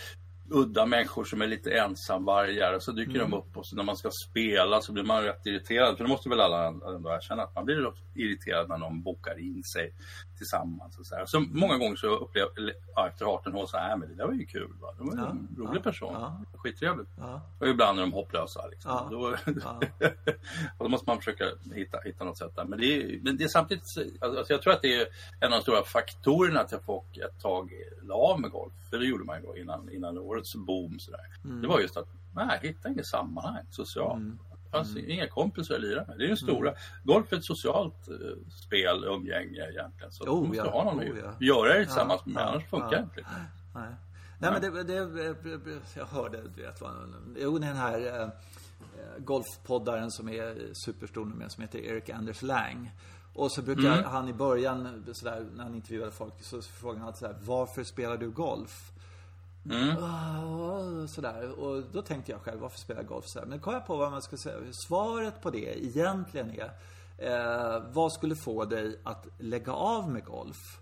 udda 0.50 0.86
människor 0.86 1.24
som 1.24 1.42
är 1.42 1.48
lite 1.48 1.72
ensamvargar 1.78 2.74
och 2.74 2.84
så 2.84 2.92
dyker 2.92 3.16
Mm. 3.16 3.32
de 3.32 3.38
upp 3.38 3.58
och 3.58 3.66
så 3.66 3.76
när 3.76 3.84
man 3.84 3.98
ska 3.98 4.10
spela 4.12 4.82
så 4.82 4.92
blir 4.92 5.04
man 5.04 5.24
rätt 5.24 5.46
irriterad. 5.46 5.98
För 5.98 6.04
det 6.04 6.10
måste 6.10 6.30
väl 6.30 6.40
alla 6.42 6.68
ändå 6.68 7.10
erkänna 7.10 7.44
att 7.44 7.56
man 7.56 7.66
blir 7.66 7.76
rätt 7.76 7.94
irriterad 8.16 8.70
när 8.70 8.78
någon 8.78 9.02
bokar 9.04 9.40
in 9.40 9.64
sig 9.64 9.94
tillsammans. 10.38 11.00
Och 11.00 11.06
så, 11.06 11.16
här. 11.16 11.26
så 11.26 11.40
många 11.40 11.78
gånger 11.78 11.96
så 11.96 12.08
upplever 12.08 12.50
eller, 12.58 12.74
ja, 12.96 13.08
efter 13.08 13.26
18 13.26 13.56
år 13.56 13.66
så 13.66 13.78
här, 13.78 13.98
men 13.98 14.10
det 14.10 14.16
där 14.16 14.26
var 14.26 14.34
ju 14.34 14.46
kul. 14.46 14.74
Va? 14.82 14.94
Det 14.98 15.04
var 15.04 15.14
ju 15.14 15.20
Ja, 15.20 15.30
en 15.30 15.56
rolig 15.58 15.78
ja, 15.80 15.82
person. 15.84 16.14
ja. 16.14 16.42
Skittrevligt. 16.58 17.10
Ja. 17.18 17.42
Och 17.60 17.68
ibland 17.68 17.98
är 17.98 18.02
de 18.04 18.12
hopplösa. 18.14 18.68
Liksom. 18.68 18.92
Ja, 18.92 19.08
Då, 19.12 19.36
och 20.78 20.84
då 20.86 20.88
måste 20.90 21.10
man 21.10 21.18
försöka 21.18 21.46
hitta, 21.76 22.00
hitta 22.06 22.24
något 22.24 22.38
sätt 22.38 22.56
där. 22.56 22.66
Men 22.66 22.80
det 22.80 22.86
är, 22.86 23.20
men 23.24 23.38
det 23.38 23.44
är 23.44 23.48
samtidigt, 23.48 23.84
alltså 24.22 24.54
jag 24.54 24.62
tror 24.62 24.74
att 24.74 24.82
det 24.82 25.02
är 25.02 25.08
en 25.40 25.54
av 25.54 25.60
de 25.60 25.62
stora 25.62 25.84
faktorerna 25.84 26.64
till 26.64 26.78
att 26.78 26.86
folk 26.86 27.18
ett 27.18 27.40
tag 27.42 27.72
la 28.02 28.16
av 28.16 28.40
med 28.42 28.52
golf. 28.52 28.74
För 28.90 28.98
det 29.00 29.06
gjorde 29.06 29.24
man 29.24 29.42
ju 29.42 29.46
då 29.48 29.58
innan, 29.58 29.90
innan 29.92 30.16
årets 30.34 30.56
boom. 30.56 31.00
Sådär. 31.00 31.20
Mm. 31.44 31.62
Det 31.62 31.68
var 31.68 31.80
just 31.80 31.98
att, 31.98 32.08
nej, 32.36 32.60
hitta 32.62 32.90
inget 32.90 33.06
sammanhang 33.08 33.66
socialt. 33.70 34.24
Det 34.64 34.78
fanns 34.78 34.98
inga 34.98 35.28
kompisar 35.28 35.76
att 35.76 35.82
lira 35.82 36.06
med. 36.08 36.18
Det 36.18 36.24
är 36.26 36.30
ju 36.30 36.36
stora. 36.38 36.74
Golf 37.04 37.34
är 37.34 37.38
ett 37.38 37.46
socialt 37.46 38.08
eh, 38.10 38.16
spel, 38.66 39.04
umgänge 39.04 39.70
egentligen. 39.70 40.12
Så 40.12 40.24
Oh, 40.24 40.42
du 40.42 40.48
måste 40.48 40.64
ja. 40.64 40.72
ha 40.72 40.84
någon 40.84 41.00
Oh, 41.00 41.10
att 41.10 41.36
ja. 41.40 41.46
göra 41.48 41.74
det 41.80 41.86
tillsammans 41.86 42.22
Ja, 42.26 42.32
med, 42.32 42.42
ja, 42.44 42.48
annars 42.48 42.66
funkar 42.70 42.90
det 42.92 43.00
inte. 43.04 43.16
Liksom. 43.16 43.36
Nej. 43.76 43.90
Nej 44.40 44.52
men 44.52 44.62
det, 44.62 44.84
det, 44.84 45.82
jag 45.96 46.06
hörde, 46.06 46.42
du 46.56 46.62
vet 46.62 46.82
vad, 46.82 46.92
jo 47.38 47.60
den 47.60 47.76
här 47.76 48.22
eh, 48.22 48.28
golfpoddaren 49.18 50.12
som 50.12 50.30
är 50.30 50.74
superstor 50.86 51.26
nu 51.26 51.36
med 51.36 51.52
som 51.52 51.62
heter 51.62 51.80
Erik 51.80 52.10
Anders 52.10 52.42
Lang. 52.42 52.92
Och 53.34 53.52
så 53.52 53.62
brukar 53.62 53.98
Mm. 53.98 54.04
han 54.04 54.30
i 54.30 54.34
början, 54.34 55.04
sådär, 55.14 55.46
när 55.56 55.64
han 55.64 55.76
intervjuade 55.76 56.12
folk, 56.12 56.34
så 56.42 56.62
frågade 56.62 57.00
han 57.00 57.08
alltid 57.08 57.20
sådär, 57.20 57.36
varför 57.42 57.84
spelar 57.84 58.18
du 58.18 58.30
golf? 58.30 58.92
Mm. 59.66 61.08
Sådär. 61.08 61.60
Och 61.60 61.84
då 61.92 62.02
tänkte 62.02 62.32
jag 62.32 62.42
själv, 62.42 62.60
varför 62.60 62.78
spela 62.78 63.04
golf 63.04 63.26
så 63.28 63.40
här? 63.40 63.46
Men 63.46 63.60
kom 63.60 63.74
jag 63.74 63.88
på 63.88 63.98
vad 63.98 64.12
man 64.12 64.22
ska 64.22 64.38
säga. 64.38 64.58
Svaret 64.88 65.42
på 65.42 65.50
det 65.50 65.86
egentligen 65.86 66.52
är, 66.52 66.72
eh, 67.18 67.84
vad 67.94 68.14
skulle 68.14 68.36
få 68.36 68.66
dig 68.66 69.00
att 69.04 69.28
lägga 69.40 69.74
av 69.74 70.10
med 70.10 70.26
golf? 70.26 70.80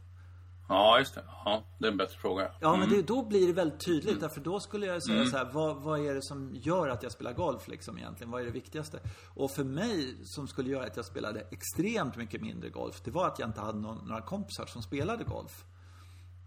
Ja, 0.70 1.00
just 1.00 1.16
det. 1.16 1.24
Ja, 1.46 1.64
det 1.78 1.88
är 1.88 1.92
en 1.92 1.98
bättre 1.98 2.18
fråga. 2.18 2.52
Ja, 2.60 2.76
men 2.76 2.90
det, 2.90 3.02
då 3.02 3.26
blir 3.26 3.48
det 3.48 3.54
väldigt 3.54 3.86
tydligt. 3.86 4.20
Därför 4.20 4.42
då 4.42 4.60
skulle 4.60 4.86
jag 4.86 5.04
säga 5.04 5.26
så 5.26 5.38
här, 5.38 5.50
vad, 5.54 5.82
vad 5.82 6.06
är 6.06 6.14
det 6.14 6.24
som 6.24 6.56
gör 6.56 6.90
att 6.90 7.04
jag 7.04 7.12
spelar 7.12 7.34
golf 7.34 7.68
liksom 7.68 7.98
egentligen? 7.98 8.32
Vad 8.32 8.42
är 8.42 8.46
det 8.46 8.52
viktigaste? 8.52 9.00
Och 9.26 9.52
för 9.52 9.64
mig, 9.64 10.16
som 10.24 10.48
skulle 10.48 10.70
göra 10.70 10.86
att 10.86 10.96
jag 10.96 11.06
spelade 11.06 11.48
extremt 11.52 12.16
mycket 12.16 12.42
mindre 12.42 12.70
golf, 12.70 13.02
det 13.04 13.12
var 13.12 13.28
att 13.28 13.40
jag 13.40 13.50
inte 13.50 13.62
hade 13.62 13.80
någon, 13.80 14.08
några 14.08 14.22
kompisar 14.22 14.66
som 14.66 14.82
spelade 14.82 15.24
golf. 15.24 15.66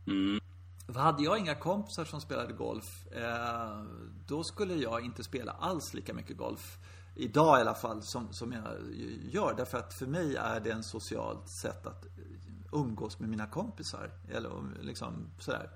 Mm. 0.06 0.40
För 0.86 1.00
hade 1.00 1.22
jag 1.22 1.38
inga 1.38 1.54
kompisar 1.54 2.04
som 2.04 2.20
spelade 2.20 2.52
golf, 2.52 3.06
eh, 3.12 3.82
då 4.26 4.44
skulle 4.44 4.74
jag 4.74 5.04
inte 5.04 5.24
spela 5.24 5.52
alls 5.52 5.94
lika 5.94 6.14
mycket 6.14 6.36
golf. 6.36 6.78
Idag 7.14 7.58
i 7.58 7.60
alla 7.60 7.74
fall, 7.74 8.02
som, 8.02 8.32
som 8.32 8.52
jag 8.52 8.64
gör. 9.22 9.54
Därför 9.56 9.78
att 9.78 9.94
för 9.94 10.06
mig 10.06 10.36
är 10.36 10.60
det 10.60 10.70
en 10.70 10.82
socialt 10.82 11.48
sätt 11.48 11.86
att 11.86 12.06
umgås 12.72 13.18
med 13.18 13.28
mina 13.28 13.46
kompisar. 13.46 14.10
Eller 14.28 14.50
liksom 14.80 15.30
sådär. 15.38 15.70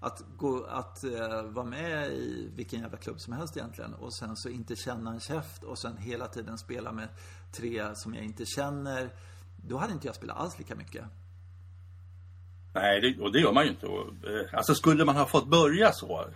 Att, 0.00 0.22
gå, 0.36 0.64
att 0.64 1.04
eh, 1.04 1.42
vara 1.42 1.66
med 1.66 2.12
i 2.12 2.50
vilken 2.56 2.80
jävla 2.80 2.98
klubb 2.98 3.20
som 3.20 3.32
helst 3.32 3.56
egentligen 3.56 3.94
och 3.94 4.14
sen 4.14 4.36
så 4.36 4.48
inte 4.48 4.76
känna 4.76 5.10
en 5.10 5.20
käft 5.20 5.64
och 5.64 5.78
sen 5.78 5.96
hela 5.96 6.28
tiden 6.28 6.58
spela 6.58 6.92
med 6.92 7.08
tre 7.52 7.94
som 7.94 8.14
jag 8.14 8.24
inte 8.24 8.46
känner. 8.46 9.10
Då 9.56 9.76
hade 9.76 9.92
inte 9.92 10.06
jag 10.06 10.16
spelat 10.16 10.36
alls 10.36 10.58
lika 10.58 10.74
mycket. 10.74 11.04
Nej, 12.74 13.00
det, 13.00 13.22
och 13.22 13.32
det 13.32 13.40
gör 13.40 13.52
man 13.52 13.64
ju 13.64 13.70
inte. 13.70 13.86
Eh, 13.86 14.58
Alltså 14.58 14.74
skulle 14.74 15.04
man 15.04 15.16
ha 15.16 15.26
fått 15.26 15.50
börja 15.50 15.92
så, 15.92 16.26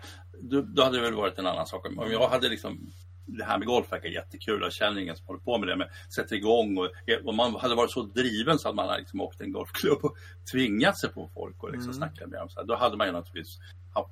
då, 0.41 0.61
då 0.61 0.83
hade 0.83 0.97
det 0.97 1.03
väl 1.03 1.15
varit 1.15 1.39
en 1.39 1.47
annan 1.47 1.67
sak. 1.67 1.87
Om 1.87 2.13
jag 2.13 2.29
hade 2.29 2.49
liksom 2.49 2.91
det 3.29 3.45
här 3.45 3.59
med 3.59 3.67
golf 3.67 3.93
verkar 3.93 4.09
jättekul. 4.09 4.61
Jag 4.63 4.73
känner 4.73 5.01
ingen 5.01 5.17
som 5.17 5.27
håller 5.27 5.41
på 5.41 5.59
med 5.59 5.69
det. 5.69 5.77
Men 5.77 5.89
sätter 6.17 6.37
igång 6.37 6.79
och 6.79 6.91
om 7.25 7.37
man 7.37 7.55
hade 7.55 7.75
varit 7.75 7.91
så 7.91 8.03
driven 8.03 8.59
så 8.59 8.69
att 8.69 8.75
man 8.75 8.89
hade 8.89 8.99
liksom 8.99 9.21
åkt 9.21 9.41
en 9.41 9.53
golfklubb 9.53 10.05
och 10.05 10.17
tvingat 10.53 10.99
sig 10.99 11.11
på 11.11 11.31
folk 11.35 11.63
och 11.63 11.71
liksom 11.73 11.91
mm. 11.91 11.95
snacka 11.95 12.27
med 12.27 12.39
dem. 12.41 12.49
Så 12.49 12.61
här, 12.61 12.67
då 12.67 12.77
hade 12.77 12.97
man 12.97 13.07
ju 13.07 13.13
naturligtvis 13.13 13.59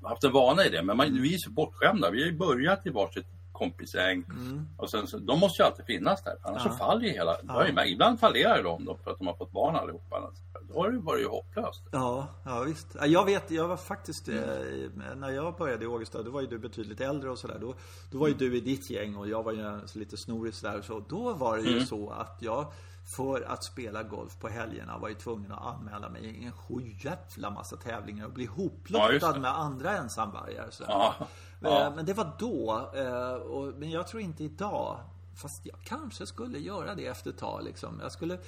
haft 0.02 0.24
en 0.24 0.32
vana 0.32 0.64
i 0.64 0.68
det. 0.68 0.82
Men 0.82 0.96
man, 0.96 1.22
vi 1.22 1.34
är 1.34 1.38
så 1.38 1.50
bortskämda. 1.50 2.10
Vi 2.10 2.22
har 2.22 2.30
ju 2.30 2.36
börjat 2.36 2.86
i 2.86 2.90
varsitt 2.90 3.26
kompisgäng. 3.58 4.24
Mm. 4.30 4.68
Och 4.76 4.90
sen, 4.90 5.06
så, 5.06 5.18
de 5.18 5.40
måste 5.40 5.62
ju 5.62 5.66
alltid 5.66 5.84
finnas 5.84 6.22
där. 6.22 6.34
Annars 6.42 6.62
ja. 6.64 6.70
så 6.70 6.76
faller 6.76 7.02
ju 7.02 7.10
hela... 7.10 7.36
Ja. 7.48 7.84
Ibland 7.86 8.20
fallerar 8.20 8.62
de 8.62 8.84
då 8.84 8.96
för 9.04 9.10
att 9.10 9.18
de 9.18 9.26
har 9.26 9.34
fått 9.34 9.52
barn 9.52 9.76
allihopa. 9.76 10.30
Då 10.68 10.80
har 10.80 10.90
det 10.90 10.98
varit 10.98 11.28
hopplöst. 11.28 11.82
Ja, 11.90 12.28
ja 12.44 12.60
visst. 12.60 12.86
Jag 13.02 13.24
vet, 13.24 13.50
jag 13.50 13.68
var 13.68 13.76
faktiskt... 13.76 14.28
Mm. 14.28 15.02
När 15.16 15.30
jag 15.30 15.56
började 15.56 15.84
i 15.84 15.88
Ågesta, 15.88 16.22
då 16.22 16.30
var 16.30 16.40
ju 16.40 16.46
du 16.46 16.58
betydligt 16.58 17.00
äldre 17.00 17.30
och 17.30 17.38
sådär. 17.38 17.58
Då, 17.60 17.74
då 18.10 18.18
var 18.18 18.28
ju 18.28 18.34
du 18.34 18.56
i 18.56 18.60
ditt 18.60 18.90
gäng 18.90 19.16
och 19.16 19.28
jag 19.28 19.42
var 19.42 19.52
ju 19.52 19.80
lite 19.94 20.16
snorig 20.16 20.54
sådär. 20.54 20.82
Så 20.82 21.04
då 21.08 21.32
var 21.32 21.56
det 21.56 21.62
ju 21.62 21.72
mm. 21.72 21.86
så 21.86 22.10
att 22.10 22.36
jag 22.40 22.72
för 23.06 23.42
att 23.42 23.64
spela 23.64 24.02
golf 24.02 24.38
på 24.40 24.48
helgerna 24.48 24.98
var 24.98 25.08
ju 25.08 25.14
tvungen 25.14 25.52
att 25.52 25.66
anmäla 25.66 26.08
mig 26.08 26.24
i 26.24 26.44
en 26.44 26.52
sjujävla 26.52 27.50
massa 27.50 27.76
tävlingar 27.76 28.26
och 28.26 28.32
bli 28.32 28.44
hoplottad 28.44 29.32
ja, 29.34 29.38
med 29.38 29.58
andra 29.58 29.90
ensamvargar. 29.96 30.70
Ja, 30.88 31.14
eh, 31.20 31.26
ja. 31.68 31.92
Men 31.96 32.06
det 32.06 32.12
var 32.12 32.32
då. 32.38 32.90
Eh, 32.94 33.74
men 33.78 33.90
jag 33.90 34.06
tror 34.06 34.22
inte 34.22 34.44
idag. 34.44 35.00
Fast 35.42 35.66
jag 35.66 35.76
kanske 35.84 36.26
skulle 36.26 36.58
göra 36.58 36.94
det 36.94 37.06
efter 37.06 37.30
ett 37.30 37.38
tag 37.38 37.64
liksom. 37.64 38.00
Jag 38.02 38.12
skulle 38.12 38.38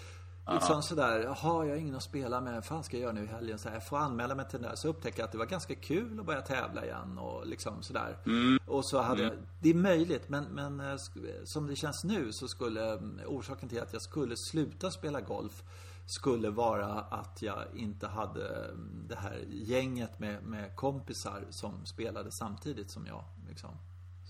Liksom 0.53 0.83
sådär, 0.83 1.21
jaha, 1.21 1.65
jag 1.65 1.73
har 1.73 1.77
ingen 1.77 1.95
att 1.95 2.03
spela 2.03 2.41
med. 2.41 2.55
Vad 2.55 2.65
fan 2.65 2.85
ska 2.85 2.97
jag 2.97 3.03
göra 3.03 3.13
nu 3.13 3.25
i 3.25 3.27
helgen? 3.27 3.59
Så 3.59 3.69
här, 3.69 3.77
jag 3.77 3.87
får 3.87 3.97
anmäla 3.97 4.35
mig 4.35 4.49
till 4.49 4.61
den 4.61 4.71
där. 4.71 4.77
Så 4.77 4.89
upptäcker 4.89 5.19
jag 5.19 5.25
att 5.25 5.33
det 5.33 5.39
var 5.39 5.47
ganska 5.47 5.75
kul 5.75 6.21
att 6.21 6.27
börja 6.27 6.41
tävla 6.41 6.85
igen 6.85 7.19
och 7.19 7.47
liksom 7.47 7.83
sådär. 7.83 8.19
Mm. 8.27 8.59
Och 8.67 8.87
så 8.87 9.01
hade 9.01 9.25
mm. 9.25 9.35
jag, 9.35 9.47
det 9.61 9.71
är 9.71 9.75
möjligt, 9.75 10.29
men, 10.29 10.45
men 10.45 10.81
eh, 10.81 10.97
som 11.45 11.67
det 11.67 11.77
känns 11.77 12.05
nu 12.05 12.33
så 12.33 12.49
skulle 12.49 12.99
orsaken 13.27 13.69
till 13.69 13.83
att 13.83 13.93
jag 13.93 14.03
skulle 14.03 14.37
sluta 14.37 14.91
spela 14.91 15.21
golf 15.21 15.63
skulle 16.09 16.51
vara 16.51 16.87
att 17.01 17.43
jag 17.43 17.65
inte 17.77 18.07
hade 18.07 18.65
mm, 18.65 19.05
det 19.09 19.17
här 19.17 19.45
gänget 19.51 20.19
med, 20.19 20.43
med 20.43 20.77
kompisar 20.77 21.45
som 21.51 21.87
spelade 21.87 22.33
samtidigt 22.33 22.91
som 22.91 23.07
jag. 23.07 23.25
Liksom. 23.49 23.71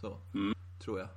Så, 0.00 0.18
mm. 0.34 0.54
tror 0.78 0.98
jag. 0.98 1.08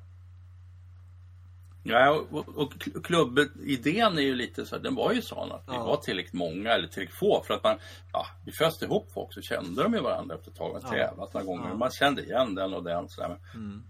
Ja, 1.84 2.26
och, 2.32 2.50
och 2.50 2.74
klubbidén 3.04 4.18
är 4.18 4.22
ju 4.22 4.36
lite 4.36 4.66
så 4.66 4.78
den 4.78 4.96
var 4.96 5.14
ju 5.14 5.22
sån 5.22 5.52
att 5.52 5.64
vi 5.68 5.74
ja. 5.74 5.86
var 5.86 5.98
tillräckligt 5.98 6.34
många 6.34 6.72
eller 6.72 6.88
tillräckligt 6.88 7.20
få 7.20 7.44
för 7.48 7.54
att 7.54 7.64
man, 7.64 7.78
ja, 8.14 8.26
vi 8.46 8.52
föste 8.52 8.86
ihop 8.86 9.12
folk 9.14 9.34
så 9.34 9.42
kände 9.42 9.84
de 9.84 9.94
ju 9.94 10.00
varandra 10.00 10.36
efter 10.36 10.52
ett 10.52 10.58
tag. 10.58 10.74
Man 10.74 10.82
ja. 10.84 10.90
tävlat 10.90 11.34
några 11.34 11.46
gånger. 11.46 11.70
Ja. 11.70 11.76
Man 11.76 11.92
kände 11.92 12.24
igen 12.24 12.56
den 12.56 12.74
och 12.74 12.84
den 12.84 13.10
sådär. 13.10 13.40
Mm. 13.54 13.84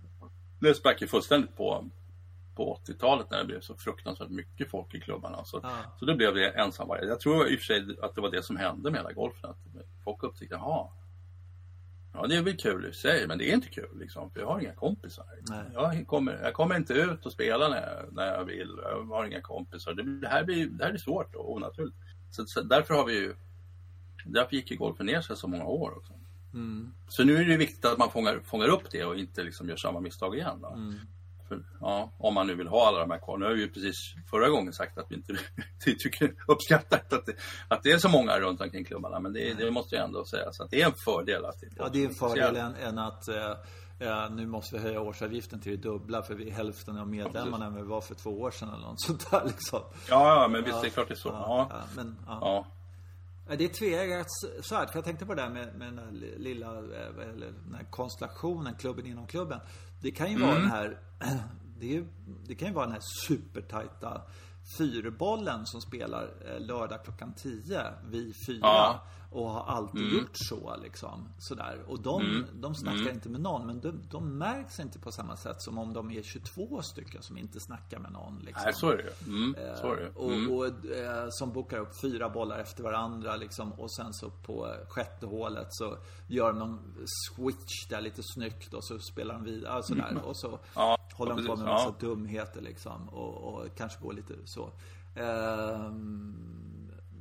Det 0.59 0.73
sprack 0.73 1.01
ju 1.01 1.07
fullständigt 1.07 1.55
på, 1.55 1.89
på 2.61 2.79
80-talet 2.85 3.31
när 3.31 3.37
det 3.37 3.45
blev 3.45 3.61
så 3.61 3.75
fruktansvärt 3.75 4.29
mycket 4.29 4.69
folk 4.69 4.95
i 4.95 4.99
klubbarna. 4.99 5.45
Så, 5.45 5.59
ja. 5.63 5.77
så 5.99 6.05
då 6.05 6.15
blev 6.15 6.35
det 6.35 6.49
ensamvargar. 6.49 7.03
Jag 7.03 7.19
tror 7.19 7.47
i 7.47 7.55
och 7.55 7.59
för 7.59 7.65
sig 7.65 7.85
att 8.01 8.15
det 8.15 8.21
var 8.21 8.31
det 8.31 8.43
som 8.43 8.57
hände 8.57 8.91
med 8.91 8.99
hela 8.99 9.11
golfen. 9.11 9.49
Att 9.49 9.57
folk 10.03 10.23
upptäckte, 10.23 10.55
jaha, 10.55 10.89
Ja, 12.13 12.27
det 12.27 12.35
är 12.35 12.41
väl 12.41 12.57
kul 12.57 12.85
i 12.85 12.93
sig, 12.93 13.27
men 13.27 13.37
det 13.37 13.51
är 13.51 13.53
inte 13.53 13.69
kul 13.69 13.99
liksom. 13.99 14.31
För 14.31 14.39
jag 14.39 14.47
har 14.47 14.59
inga 14.59 14.73
kompisar. 14.73 15.25
Jag 15.73 16.07
kommer, 16.07 16.39
jag 16.43 16.53
kommer 16.53 16.75
inte 16.75 16.93
ut 16.93 17.25
och 17.25 17.31
spela 17.31 17.69
när 17.69 17.81
jag, 17.81 18.13
när 18.13 18.27
jag 18.27 18.45
vill. 18.45 18.79
Jag 18.83 19.03
har 19.03 19.25
inga 19.25 19.41
kompisar. 19.41 19.93
Det, 19.93 20.19
det 20.19 20.27
här, 20.27 20.43
blir, 20.43 20.65
det 20.65 20.83
här 20.83 20.91
blir 20.91 21.01
svårt 21.01 21.35
och 21.35 21.51
onaturligt. 21.53 21.97
Så, 22.31 22.45
så 22.45 22.61
därför 22.61 22.93
har 22.93 23.05
vi 23.05 23.13
ju... 23.13 23.35
Därför 24.25 24.55
gick 24.55 24.71
ju 24.71 24.77
golfen 24.77 25.05
ner 25.05 25.21
sig 25.21 25.37
så 25.37 25.47
många 25.47 25.65
år 25.65 25.97
också. 25.97 26.13
Mm. 26.53 26.93
Så 27.07 27.23
nu 27.23 27.35
är 27.35 27.45
det 27.45 27.57
viktigt 27.57 27.85
att 27.85 27.97
man 27.97 28.11
fångar, 28.11 28.39
fångar 28.45 28.67
upp 28.67 28.91
det 28.91 29.05
och 29.05 29.17
inte 29.17 29.43
liksom 29.43 29.69
gör 29.69 29.75
samma 29.75 29.99
misstag 29.99 30.35
igen. 30.35 30.65
Mm. 30.73 30.95
För, 31.51 31.63
ja, 31.81 32.11
om 32.17 32.33
man 32.33 32.47
nu 32.47 32.55
vill 32.55 32.67
ha 32.67 32.87
alla 32.87 32.99
de 32.99 33.11
här 33.11 33.17
kvar. 33.17 33.37
Nu 33.37 33.45
har 33.45 33.53
vi 33.53 33.61
ju 33.61 33.69
precis 33.69 33.95
förra 34.29 34.49
gången 34.49 34.73
sagt 34.73 34.97
att 34.97 35.05
vi 35.09 35.15
inte 35.15 35.33
tycker, 35.99 36.33
uppskattar 36.47 36.97
att 37.09 37.25
det, 37.25 37.33
att 37.67 37.83
det 37.83 37.91
är 37.91 37.97
så 37.97 38.09
många 38.09 38.39
runt 38.39 38.61
omkring 38.61 38.85
klubbarna. 38.85 39.19
Men 39.19 39.33
det, 39.33 39.53
det 39.53 39.71
måste 39.71 39.95
ju 39.95 40.01
ändå 40.01 40.25
sägas 40.25 40.59
att 40.59 40.71
det 40.71 40.81
är 40.81 40.85
en 40.85 40.93
fördel. 41.05 41.45
Att 41.45 41.59
det, 41.59 41.67
ja, 41.77 41.89
det 41.93 42.03
är 42.03 42.07
en 42.07 42.15
fördel 42.15 42.55
än, 42.55 42.75
än 42.75 42.99
att 42.99 43.27
eh, 43.27 43.53
Ja, 44.03 44.29
nu 44.29 44.47
måste 44.47 44.75
vi 44.75 44.81
höja 44.81 45.01
årsavgiften 45.01 45.59
till 45.59 45.71
det 45.71 45.89
dubbla 45.89 46.21
för 46.21 46.35
vi 46.35 46.49
är 46.49 46.53
hälften 46.53 46.97
av 46.97 47.07
medlemmarna 47.07 47.65
än 47.65 47.75
vi 47.75 47.81
var 47.81 48.01
för 48.01 48.15
två 48.15 48.29
år 48.29 48.51
sedan 48.51 48.69
eller 48.69 48.87
något 48.87 49.01
sånt 49.01 49.31
där 49.31 49.45
liksom. 49.45 49.79
Ja, 50.09 50.41
ja 50.41 50.47
men 50.47 50.63
visst, 50.63 50.81
det 50.81 50.87
är 50.87 50.91
klart 50.91 51.07
det 51.07 51.13
är 51.13 51.15
så. 51.15 51.29
Ja, 51.29 51.67
ja. 51.69 51.81
men, 51.95 52.17
ja. 52.27 52.65
Det 53.57 53.63
är 53.63 53.67
tveeggat 53.67 54.27
svärd. 54.61 54.89
För 54.89 54.97
jag 54.97 55.05
tänkte 55.05 55.25
på 55.25 55.33
det 55.35 55.41
där 55.41 55.49
med, 55.49 55.75
med 55.75 55.87
den 55.87 55.95
där 55.95 56.37
lilla, 56.37 56.67
eh, 56.67 57.29
eller 57.29 57.53
den 57.65 57.75
här 57.75 57.85
konstellationen, 57.89 58.75
klubben 58.75 59.05
inom 59.05 59.27
klubben. 59.27 59.59
Det 60.01 60.11
kan 60.11 60.29
ju 60.29 60.35
mm. 60.35 60.47
vara 60.47 60.59
den 60.59 60.69
här, 60.69 60.97
det, 61.79 61.97
är, 61.97 62.05
det 62.47 62.55
kan 62.55 62.67
ju 62.67 62.73
vara 62.73 62.85
den 62.85 62.93
här 62.93 63.03
supertajta 63.27 64.21
fyrbollen 64.77 65.65
som 65.65 65.81
spelar 65.81 66.23
eh, 66.23 66.59
lördag 66.59 67.03
klockan 67.03 67.33
10 67.33 67.83
vid 68.09 68.35
fyra. 68.47 68.59
Ja. 68.61 69.03
Och 69.31 69.49
har 69.49 69.63
alltid 69.63 70.01
mm. 70.01 70.13
gjort 70.13 70.31
så 70.33 70.75
liksom. 70.83 71.27
Sådär. 71.37 71.83
Och 71.87 72.01
de, 72.01 72.21
mm. 72.21 72.45
de 72.53 72.75
snackar 72.75 73.01
mm. 73.01 73.13
inte 73.13 73.29
med 73.29 73.41
någon. 73.41 73.67
Men 73.67 73.79
de, 73.79 74.01
de 74.11 74.37
märks 74.37 74.79
inte 74.79 74.99
på 74.99 75.11
samma 75.11 75.37
sätt 75.37 75.61
som 75.61 75.77
om 75.77 75.93
de 75.93 76.11
är 76.11 76.23
22 76.23 76.81
stycken 76.81 77.23
som 77.23 77.37
inte 77.37 77.59
snackar 77.59 77.99
med 77.99 78.11
någon. 78.11 78.39
Liksom. 78.39 78.63
Nej, 78.65 78.73
så 78.73 78.89
är 78.89 78.97
det 78.97 79.27
mm. 79.27 79.55
så 79.81 79.93
är 79.93 79.95
det. 79.95 80.09
Och, 80.15 80.31
mm. 80.31 80.51
och 80.51 80.65
eh, 80.65 81.27
som 81.29 81.53
bokar 81.53 81.77
upp 81.77 82.01
fyra 82.01 82.29
bollar 82.29 82.59
efter 82.59 82.83
varandra 82.83 83.35
liksom. 83.35 83.73
Och 83.73 83.91
sen 83.91 84.13
så 84.13 84.29
på 84.29 84.75
sjätte 84.89 85.25
hålet 85.25 85.67
så 85.69 85.97
gör 86.27 86.47
de 86.47 86.59
någon 86.59 86.79
switch 87.29 87.87
där 87.89 88.01
lite 88.01 88.21
snyggt. 88.23 88.73
Och 88.73 88.83
så 88.83 88.99
spelar 88.99 89.33
de 89.33 89.43
vidare. 89.43 89.83
Sådär. 89.83 90.09
Mm. 90.11 90.23
Och 90.23 90.37
så 90.37 90.59
ja, 90.75 90.97
håller 91.13 91.35
de 91.35 91.45
på 91.45 91.55
med 91.55 91.67
en 91.67 91.73
massa 91.73 91.95
ja. 91.99 92.07
dumheter 92.07 92.61
liksom. 92.61 93.09
Och, 93.09 93.53
och 93.53 93.75
kanske 93.75 94.01
går 94.01 94.13
lite 94.13 94.33
så. 94.45 94.71
Um, 95.15 96.60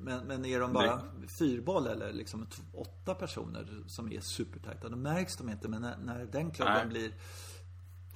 men, 0.01 0.27
men 0.27 0.45
är 0.45 0.61
de 0.61 0.73
bara 0.73 0.97
det... 0.97 1.29
fyrboll 1.39 1.87
eller 1.87 2.13
liksom 2.13 2.47
åtta 2.73 3.15
personer 3.15 3.67
som 3.87 4.13
är 4.13 4.21
supertajta, 4.21 4.89
då 4.89 4.97
märks 4.97 5.37
de 5.37 5.51
inte. 5.51 5.69
Men 5.69 5.83
när, 5.83 5.97
när 5.97 6.25
den 6.25 6.51
klubben 6.51 6.75
Nej. 6.75 6.87
blir 6.87 7.13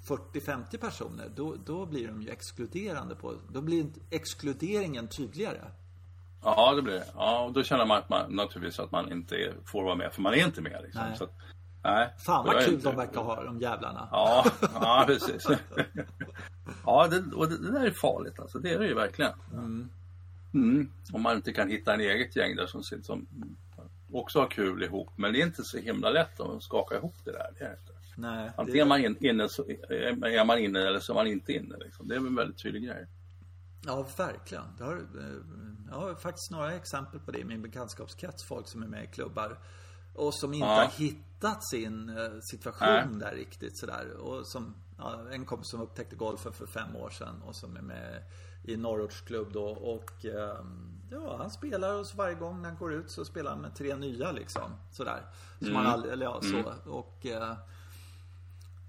40-50 0.06 0.78
personer, 0.78 1.32
då, 1.36 1.56
då 1.64 1.86
blir 1.86 2.08
de 2.08 2.22
ju 2.22 2.28
exkluderande 2.28 3.14
på, 3.14 3.34
då 3.52 3.60
blir 3.60 3.86
exkluderingen 4.10 5.08
tydligare. 5.08 5.60
Ja, 6.44 6.74
det 6.74 6.82
blir 6.82 6.94
det. 6.94 7.06
Ja, 7.14 7.44
och 7.44 7.52
då 7.52 7.62
känner 7.62 7.86
man, 7.86 7.98
att 7.98 8.08
man 8.08 8.32
naturligtvis 8.36 8.80
att 8.80 8.92
man 8.92 9.12
inte 9.12 9.52
får 9.64 9.84
vara 9.84 9.94
med, 9.94 10.12
för 10.12 10.22
man 10.22 10.34
är 10.34 10.46
inte 10.46 10.60
med. 10.60 10.82
Liksom. 10.82 11.02
Nej. 11.08 11.16
Så 11.16 11.24
att, 11.24 11.32
nej. 11.82 12.14
Fan 12.18 12.46
vad 12.46 12.64
kul 12.64 12.74
inte... 12.74 12.88
de 12.88 12.96
verkar 12.96 13.20
ha, 13.20 13.44
de 13.44 13.60
jävlarna. 13.60 14.08
Ja, 14.10 14.44
ja 14.74 15.04
precis. 15.06 15.46
ja, 16.86 17.08
det, 17.10 17.36
och 17.36 17.48
det, 17.48 17.58
det, 17.58 17.72
där 17.72 17.86
är 17.86 17.90
farligt 17.90 18.40
alltså. 18.40 18.58
Det 18.58 18.70
är 18.72 18.78
det 18.78 18.86
ju 18.86 18.94
verkligen. 18.94 19.32
Mm. 19.52 19.90
Mm. 20.54 20.90
Om 21.12 21.22
man 21.22 21.36
inte 21.36 21.52
kan 21.52 21.68
hitta 21.70 21.94
en 21.94 22.00
eget 22.00 22.36
gäng 22.36 22.56
där 22.56 22.66
som, 22.66 22.82
som 22.82 23.26
också 24.12 24.38
har 24.40 24.46
kul 24.50 24.82
ihop. 24.82 25.08
Men 25.16 25.32
det 25.32 25.40
är 25.40 25.46
inte 25.46 25.64
så 25.64 25.78
himla 25.78 26.10
lätt 26.10 26.40
att 26.40 26.62
skaka 26.62 26.96
ihop 26.96 27.14
det 27.24 27.32
där. 27.32 27.50
Det 27.58 27.64
är 27.64 27.70
inte. 27.70 27.92
Nej, 28.16 28.50
Antingen 28.56 28.80
är 28.80 28.88
man 28.88 29.16
inne, 29.24 29.48
så 29.48 29.62
är 29.68 30.44
man 30.44 30.58
inne 30.58 30.78
eller 30.80 31.00
så 31.00 31.12
är 31.12 31.14
man 31.14 31.26
inte 31.26 31.52
inne. 31.52 31.76
Liksom. 31.78 32.08
Det 32.08 32.14
är 32.14 32.18
en 32.18 32.34
väldigt 32.34 32.62
tydlig 32.62 32.84
grej. 32.84 33.06
Ja, 33.86 34.06
verkligen. 34.18 34.64
Det 34.78 34.84
har, 34.84 35.00
jag 35.90 35.96
har 35.96 36.14
faktiskt 36.14 36.50
några 36.50 36.72
exempel 36.72 37.20
på 37.20 37.30
det 37.30 37.38
i 37.38 37.44
min 37.44 37.62
bekantskapskrets. 37.62 38.44
Folk 38.48 38.68
som 38.68 38.82
är 38.82 38.86
med 38.86 39.04
i 39.04 39.06
klubbar. 39.06 39.58
Och 40.14 40.34
som 40.34 40.54
inte 40.54 40.66
Ja. 40.66 40.72
har 40.74 40.90
hittat 40.98 41.68
sin 41.70 42.08
eh, 42.08 42.38
situation 42.50 42.88
Nej. 43.10 43.20
där 43.20 43.32
riktigt 43.34 43.78
sådär. 43.78 44.16
Och 44.16 44.46
som, 44.46 44.74
ja, 44.98 45.26
en 45.32 45.44
kompis 45.44 45.70
som 45.70 45.80
upptäckte 45.80 46.16
golfen 46.16 46.52
för 46.52 46.66
fem 46.66 46.96
år 46.96 47.10
sedan 47.10 47.42
och 47.42 47.56
som 47.56 47.76
är 47.76 47.82
med 47.82 48.22
i 48.64 48.76
Norrorts 48.76 49.20
klubb 49.20 49.52
då. 49.52 49.64
Och 49.64 50.24
ehm, 50.24 51.00
ja, 51.10 51.36
han 51.38 51.50
spelar 51.50 51.94
och 52.00 52.06
så 52.06 52.16
varje 52.16 52.34
gång 52.34 52.62
när 52.62 52.68
han 52.68 52.78
går 52.78 52.92
ut 52.92 53.10
så 53.10 53.24
spelar 53.24 53.50
han 53.50 53.60
med 53.60 53.74
tre 53.74 53.96
nya 53.96 54.32
liksom. 54.32 54.70
Sådär. 54.92 55.22
Som 55.58 55.68
Mm. 55.68 55.76
han 55.76 55.86
aldrig, 55.86 56.12
eller 56.12 56.26
ja, 56.26 56.40
så. 56.42 56.90
Och 56.90 57.26
eh, 57.26 57.54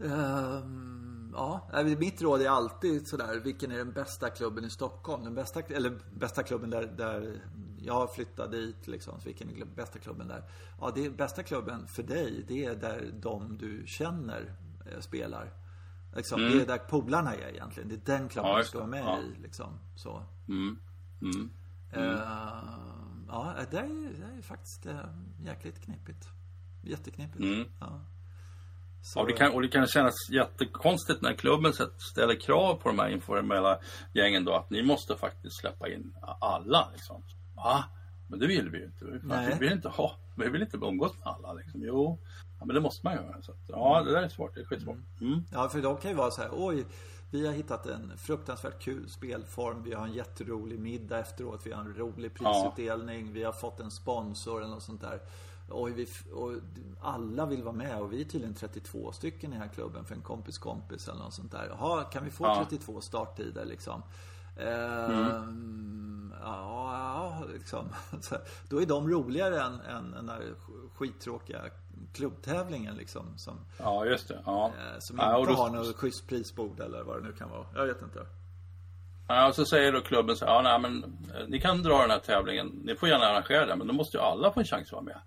Ehm, 0.03 1.31
ja, 1.35 1.67
mitt 1.97 2.21
råd 2.21 2.41
är 2.41 2.49
alltid 2.49 3.07
sådär, 3.07 3.39
vilken 3.39 3.71
är 3.71 3.77
den 3.77 3.91
bästa 3.91 4.29
klubben 4.29 4.65
i 4.65 4.69
Stockholm? 4.69 5.23
Den 5.23 5.35
bästa, 5.35 5.59
eller 5.59 5.99
bästa 6.13 6.43
klubben 6.43 6.69
där, 6.69 6.83
där 6.97 7.41
jag 7.81 8.13
flyttade 8.15 8.57
dit 8.57 8.87
liksom. 8.87 9.19
Så 9.19 9.25
vilken 9.25 9.49
är 9.49 9.65
bästa 9.65 9.99
klubben 9.99 10.27
där? 10.27 10.43
Ja, 10.81 10.91
det 10.95 11.05
är 11.05 11.09
bästa 11.09 11.43
klubben 11.43 11.87
för 11.87 12.03
dig, 12.03 12.45
det 12.47 12.65
är 12.65 12.75
där 12.75 13.11
de 13.21 13.57
du 13.57 13.83
känner 13.87 14.53
eh, 14.91 14.99
spelar. 14.99 15.53
Liksom, 16.15 16.41
Det 16.41 16.61
är 16.61 16.65
där 16.65 16.77
polarna 16.77 17.35
är 17.35 17.49
egentligen. 17.49 17.89
Det 17.89 17.95
är 17.95 18.17
den 18.17 18.29
klubben 18.29 18.51
Ja, 18.51 18.57
du 18.57 18.63
ska 18.65 18.77
vara 18.77 18.87
med 18.87 19.03
Ja. 19.03 19.19
i 19.19 19.41
liksom. 19.41 19.79
Så. 19.95 20.23
Mm. 20.47 20.79
Mm. 21.21 21.49
Ehm, 21.91 23.25
ja, 23.27 23.55
det 23.71 23.77
är, 23.77 23.83
det 24.19 24.37
är 24.37 24.41
faktiskt 24.41 24.85
eh, 24.85 24.99
jäkligt 25.39 25.81
knepigt. 25.81 26.29
Jätteknepigt. 26.83 27.39
Mm. 27.39 27.65
Ja. 27.79 28.01
Så, 29.01 29.19
Ja, 29.19 29.25
det 29.25 29.33
kan, 29.33 29.51
och 29.53 29.61
det 29.61 29.67
kan 29.67 29.87
kännas 29.87 30.29
jättekonstigt 30.31 31.21
när 31.21 31.33
klubben 31.33 31.73
ställer 32.11 32.39
krav 32.39 32.75
på 32.75 32.89
de 32.89 32.99
här 32.99 33.09
informella 33.09 33.79
gängen 34.13 34.45
då 34.45 34.53
att 34.53 34.69
ni 34.69 34.83
måste 34.83 35.17
faktiskt 35.17 35.59
släppa 35.59 35.89
in 35.89 36.15
alla. 36.41 36.89
Liksom. 36.93 37.23
Va? 37.55 37.83
Men 38.29 38.39
det 38.39 38.47
vill 38.47 38.69
vi 38.69 38.77
ju 38.77 38.85
inte. 38.85 39.05
Vi 39.05 39.57
vill 39.59 39.71
inte 39.71 39.89
ha, 39.89 40.15
vi 40.37 40.49
vill 40.49 40.61
inte 40.61 40.77
umgås 40.77 41.17
med 41.17 41.27
alla. 41.27 41.53
Liksom. 41.53 41.81
Jo, 41.83 42.19
ja, 42.59 42.65
men 42.65 42.75
det 42.75 42.81
måste 42.81 43.05
man 43.05 43.15
göra. 43.15 43.41
Så 43.41 43.51
att, 43.51 43.57
ja, 43.67 44.01
det 44.05 44.11
där 44.11 44.23
är 44.23 44.29
svårt. 44.29 44.55
Det 44.55 44.61
är 44.61 44.65
skitsvårt. 44.65 44.97
Mm. 45.21 45.43
Ja, 45.51 45.69
för 45.69 45.81
de 45.81 45.97
kan 45.97 46.11
ju 46.11 46.17
vara 46.17 46.31
så 46.31 46.41
här, 46.41 46.49
oj, 46.53 46.85
vi 47.29 47.47
har 47.47 47.53
hittat 47.53 47.85
en 47.85 48.17
fruktansvärt 48.17 48.81
kul 48.81 49.09
spelform, 49.09 49.83
vi 49.83 49.93
har 49.93 50.07
en 50.07 50.13
jätterolig 50.13 50.79
middag 50.79 51.19
efteråt, 51.19 51.61
vi 51.65 51.71
har 51.71 51.81
en 51.81 51.93
rolig 51.93 52.33
prisutdelning, 52.33 53.33
vi 53.33 53.43
har 53.43 53.51
fått 53.51 53.79
en 53.79 53.91
sponsor 53.91 54.61
eller 54.61 54.73
något 54.73 54.83
sånt 54.83 55.01
där. 55.01 55.19
Oj, 55.69 55.91
vi, 55.91 56.07
och 56.33 56.51
alla 57.01 57.45
vill 57.45 57.63
vara 57.63 57.75
med 57.75 58.01
och 58.01 58.13
vi 58.13 58.21
är 58.21 58.25
tydligen 58.25 58.53
32 58.53 59.11
stycken 59.11 59.49
i 59.49 59.53
den 59.53 59.61
här 59.61 59.73
klubben 59.73 60.05
för 60.05 60.15
en 60.15 60.21
kompis 60.21 60.57
kompis 60.57 61.07
eller 61.07 61.19
något 61.19 61.33
sånt 61.33 61.51
där. 61.51 61.67
Jaha, 61.79 62.03
kan 62.03 62.25
vi 62.25 62.31
få 62.31 62.43
Ja. 62.43 62.65
32 62.69 63.01
starttider 63.01 63.65
liksom? 63.65 64.01
Ehm, 64.57 66.33
ja, 66.41 66.93
ja, 66.93 67.43
liksom. 67.53 67.85
Då 68.69 68.81
är 68.81 68.85
de 68.85 69.09
roligare 69.09 69.61
än, 69.61 69.81
än 69.81 70.11
den 70.11 70.25
där 70.25 70.53
skittråkiga 70.95 71.61
klubbtävlingen 72.15 72.95
liksom. 72.95 73.33
Som, 73.37 73.59
Ja, 73.79 74.05
just 74.05 74.27
det. 74.27 74.41
Ja. 74.45 74.65
Eh, 74.67 74.95
Som 74.99 75.17
Ja, 75.19 75.39
inte 75.39 75.51
då- 75.51 75.57
har 75.57 75.69
något 75.69 75.95
schysst 75.95 76.27
prisbord 76.27 76.79
eller 76.79 77.03
vad 77.03 77.17
det 77.23 77.27
nu 77.27 77.33
kan 77.33 77.49
vara. 77.49 77.65
Jag 77.75 77.85
vet 77.85 78.01
inte. 78.01 78.25
Ja, 79.27 79.47
och 79.47 79.55
så 79.55 79.65
säger 79.65 79.91
då 79.91 80.01
klubben 80.01 80.35
så 80.35 80.45
ja, 80.45 80.61
nej, 80.61 80.79
men 80.79 81.03
eh, 81.03 81.47
ni 81.47 81.61
kan 81.61 81.83
dra 81.83 82.01
den 82.01 82.09
här 82.11 82.19
tävlingen, 82.19 82.67
ni 82.67 82.95
får 82.95 83.09
gärna 83.09 83.25
arrangera 83.25 83.65
den, 83.65 83.77
men 83.77 83.87
då 83.87 83.93
måste 83.93 84.17
ju 84.17 84.23
alla 84.23 84.51
få 84.53 84.59
en 84.59 84.65
chans 84.65 84.87
att 84.87 84.91
vara 84.91 85.01
med. 85.03 85.19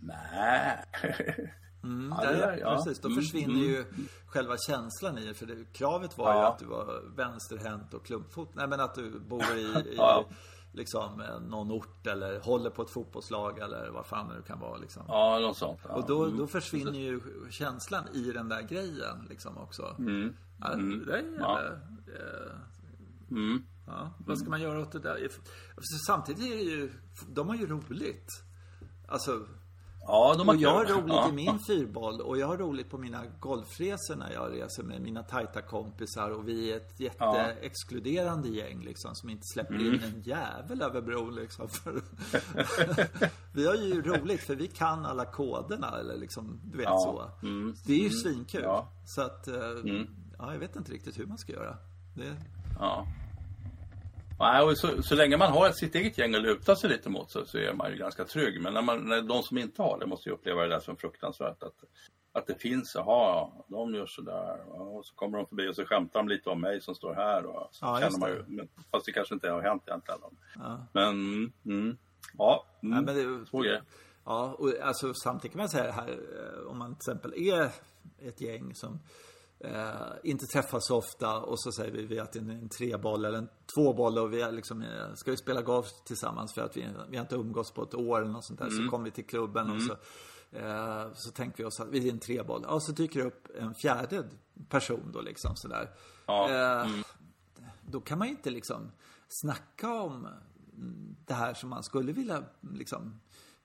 Nej. 0.00 0.78
Mm, 1.84 2.14
Ja, 2.18 2.24
där, 2.32 2.58
ja. 2.60 2.74
Precis, 2.76 3.00
då 3.00 3.08
Mm, 3.08 3.22
försvinner 3.22 3.54
mm. 3.54 3.66
ju 3.70 3.84
själva 4.26 4.56
känslan 4.68 5.18
i 5.18 5.26
det. 5.26 5.34
För 5.34 5.46
det, 5.46 5.72
kravet 5.72 6.18
var 6.18 6.32
ju 6.34 6.38
Ja. 6.40 6.48
att 6.48 6.58
du 6.58 6.64
var 6.66 7.02
vänsterhänt 7.16 7.94
och 7.94 8.06
klubbfot. 8.06 8.48
Nej 8.54 8.68
men 8.68 8.80
att 8.80 8.94
du 8.94 9.20
bor 9.20 9.42
i, 9.56 9.60
i. 9.94 9.96
liksom 10.72 11.20
eh, 11.20 11.40
någon 11.40 11.70
ort 11.70 12.06
eller 12.06 12.40
håller 12.40 12.70
på 12.70 12.82
ett 12.82 12.90
fotbollslag 12.90 13.58
eller 13.58 13.90
vad 13.90 14.06
fan 14.06 14.28
det 14.28 14.34
nu 14.34 14.42
kan 14.42 14.60
vara 14.60 14.76
liksom. 14.76 15.02
Ja, 15.08 15.38
något 15.38 15.56
sånt. 15.56 15.80
Ja. 15.88 15.94
Och 15.94 16.06
då, 16.06 16.24
Mm. 16.24 16.36
då 16.38 16.46
försvinner 16.46 16.98
ju 16.98 17.20
känslan 17.50 18.04
i 18.14 18.32
den 18.32 18.48
där 18.48 18.62
grejen 18.62 19.26
liksom 19.28 19.58
också. 19.58 19.96
Mm. 19.98 20.36
Ja, 20.60 20.68
det 20.74 21.04
där 21.04 21.12
är 21.12 21.36
Ja. 21.38 21.60
eh, 21.62 22.52
Mm. 23.30 23.62
Ja, 23.86 24.10
vad 24.26 24.38
ska 24.38 24.50
man 24.50 24.60
göra 24.60 24.80
åt 24.80 24.92
det 24.92 24.98
där? 24.98 25.28
Samtidigt 26.06 26.44
är 26.52 26.56
det 26.56 26.62
ju, 26.62 26.92
de 27.28 27.48
har 27.48 27.54
ju 27.56 27.66
roligt. 27.66 28.28
Alltså, 29.08 29.46
Ja, 30.06 30.34
de 30.38 30.48
har 30.48 30.54
och 30.54 30.60
jag 30.60 30.70
har 30.74 30.84
roligt 30.84 31.14
ja. 31.14 31.28
i 31.28 31.32
min 31.32 31.58
fyrboll 31.66 32.20
och 32.20 32.38
jag 32.38 32.46
har 32.46 32.56
roligt 32.56 32.90
på 32.90 32.98
mina 32.98 33.22
golfresor 33.40 34.16
när 34.16 34.32
jag 34.32 34.52
reser 34.52 34.82
med 34.82 35.00
mina 35.02 35.22
tajta 35.22 35.62
kompisar 35.62 36.30
och 36.30 36.48
vi 36.48 36.72
är 36.72 36.76
ett 36.76 37.00
jätteexkluderande 37.00 38.48
gäng 38.48 38.82
liksom 38.84 39.14
som 39.14 39.30
inte 39.30 39.42
släpper 39.52 39.74
Mm. 39.74 39.94
in 39.94 40.02
en 40.02 40.22
jävel 40.22 40.82
över 40.82 41.00
bron 41.02 41.34
liksom. 41.34 41.68
Vi 43.54 43.66
har 43.66 43.74
ju 43.74 44.02
roligt 44.02 44.40
för 44.40 44.54
vi 44.56 44.68
kan 44.68 45.06
alla 45.06 45.24
koderna 45.24 45.98
eller 46.00 46.16
liksom, 46.16 46.60
du 46.64 46.76
vet 46.76 46.84
Ja. 46.86 47.30
så. 47.40 47.46
Mm. 47.46 47.74
Det 47.86 47.92
är 47.92 47.98
ju 47.98 48.10
svinkul. 48.10 48.62
Ja. 48.62 48.88
Så 49.06 49.22
att, 49.22 49.48
eh, 49.48 49.54
Mm. 49.84 50.06
ja, 50.38 50.52
jag 50.52 50.58
vet 50.58 50.76
inte 50.76 50.92
riktigt 50.92 51.18
hur 51.18 51.26
man 51.26 51.38
ska 51.38 51.52
göra. 51.52 51.76
Det, 52.14 52.36
Ja. 52.80 53.06
Nej, 54.38 54.62
och 54.62 54.78
så, 54.78 55.02
så 55.02 55.14
länge 55.14 55.36
man 55.36 55.52
har 55.52 55.70
sitt 55.70 55.94
eget 55.94 56.18
gäng 56.18 56.34
att 56.34 56.42
luta 56.42 56.76
sig 56.76 56.90
lite 56.90 57.08
mot 57.08 57.30
så, 57.30 57.44
så 57.44 57.58
är 57.58 57.72
man 57.74 57.90
ju 57.90 57.96
ganska 57.96 58.24
trygg. 58.24 58.60
Men 58.60 58.74
när, 58.74 58.82
man, 58.82 59.08
när 59.08 59.22
de 59.22 59.42
som 59.42 59.58
inte 59.58 59.82
har 59.82 59.98
det 59.98 60.06
måste 60.06 60.28
ju 60.28 60.34
uppleva 60.34 60.62
det 60.62 60.68
där 60.68 60.80
som 60.80 60.96
fruktansvärt. 60.96 61.62
Att, 61.62 61.74
att 62.32 62.46
det 62.46 62.54
finns, 62.54 62.92
jaha, 62.94 63.50
de 63.68 63.94
gör 63.94 64.06
sådär. 64.06 64.64
Ja, 64.68 64.74
Och 64.74 65.06
så 65.06 65.14
kommer 65.14 65.38
de 65.38 65.46
förbi 65.46 65.68
och 65.68 65.76
så 65.76 65.84
skämtar 65.84 66.20
de 66.20 66.28
lite 66.28 66.50
om 66.50 66.60
mig 66.60 66.80
som 66.80 66.94
står 66.94 67.14
här. 67.14 67.46
Och 67.46 67.68
så 67.72 67.86
Ja, 67.86 67.98
känner 68.00 68.18
man 68.18 68.30
ju, 68.30 68.44
men, 68.46 68.68
fast 68.90 69.06
det 69.06 69.12
kanske 69.12 69.34
inte 69.34 69.50
har 69.50 69.62
hänt 69.62 69.82
egentligen. 69.86 70.20
Ja. 70.54 70.86
Men, 70.92 71.08
mm, 71.66 71.96
ja, 72.38 72.66
mm, 72.82 73.04
Nej, 73.04 73.14
men 73.14 73.40
det, 73.40 73.46
så 73.46 73.64
är. 73.64 73.82
Ja, 74.24 74.54
och 74.58 74.72
alltså 74.82 75.14
samtidigt 75.14 75.52
kan 75.52 75.58
man 75.58 75.68
säga 75.68 75.92
här 75.92 76.08
eh, 76.08 76.66
om 76.70 76.78
man 76.78 76.94
till 76.94 77.10
exempel 77.10 77.34
är 77.36 77.70
ett 78.28 78.40
gäng 78.40 78.74
som 78.74 79.00
eh, 79.64 80.12
inte 80.24 80.46
träffas 80.46 80.86
så 80.86 80.96
ofta 80.96 81.40
och 81.40 81.60
så 81.60 81.72
säger 81.72 81.92
vi, 81.92 82.06
vi 82.06 82.18
att 82.18 82.32
det 82.32 82.38
är 82.38 82.42
en 82.50 82.68
treboll 82.68 83.24
eller 83.24 83.38
en 83.38 83.48
tvåboll 83.74 84.18
och 84.18 84.32
vi 84.32 84.40
är 84.40 84.52
liksom, 84.52 84.82
eh, 84.82 85.14
ska 85.14 85.30
vi 85.30 85.36
spela 85.36 85.62
golf 85.62 85.86
tillsammans 86.04 86.54
för 86.54 86.62
att 86.62 86.76
vi, 86.76 86.88
vi 87.08 87.16
har 87.16 87.22
inte 87.24 87.34
umgåtts 87.34 87.70
på 87.72 87.82
ett 87.82 87.94
år 87.94 88.20
eller 88.22 88.32
något 88.32 88.44
sånt 88.44 88.58
där. 88.58 88.70
Så 88.70 88.90
kommer 88.90 89.04
vi 89.04 89.10
till 89.10 89.26
klubben 89.26 89.70
och 89.70 89.82
så 89.82 89.92
eh, 90.58 91.12
så 91.14 91.30
tänker 91.30 91.58
vi 91.58 91.64
oss 91.64 91.80
att 91.80 91.88
vi 91.88 92.08
är 92.08 92.12
en 92.12 92.18
treboll. 92.18 92.64
Ja, 92.68 92.80
så 92.80 92.92
dyker 92.92 93.20
det 93.20 93.26
upp 93.26 93.48
en 93.58 93.74
fjärde 93.74 94.24
person 94.68 95.10
då 95.12 95.20
liksom 95.20 95.56
sådär. 95.56 95.90
Ja, 96.26 96.50
Eh, 96.50 96.90
Då 97.80 98.00
kan 98.00 98.18
man 98.18 98.28
ju 98.28 98.34
inte 98.34 98.50
liksom 98.50 98.90
snacka 99.28 99.92
om 100.02 100.28
det 101.26 101.34
här 101.34 101.54
som 101.54 101.70
man 101.70 101.82
skulle 101.82 102.12
vilja 102.12 102.44
liksom 102.60 103.20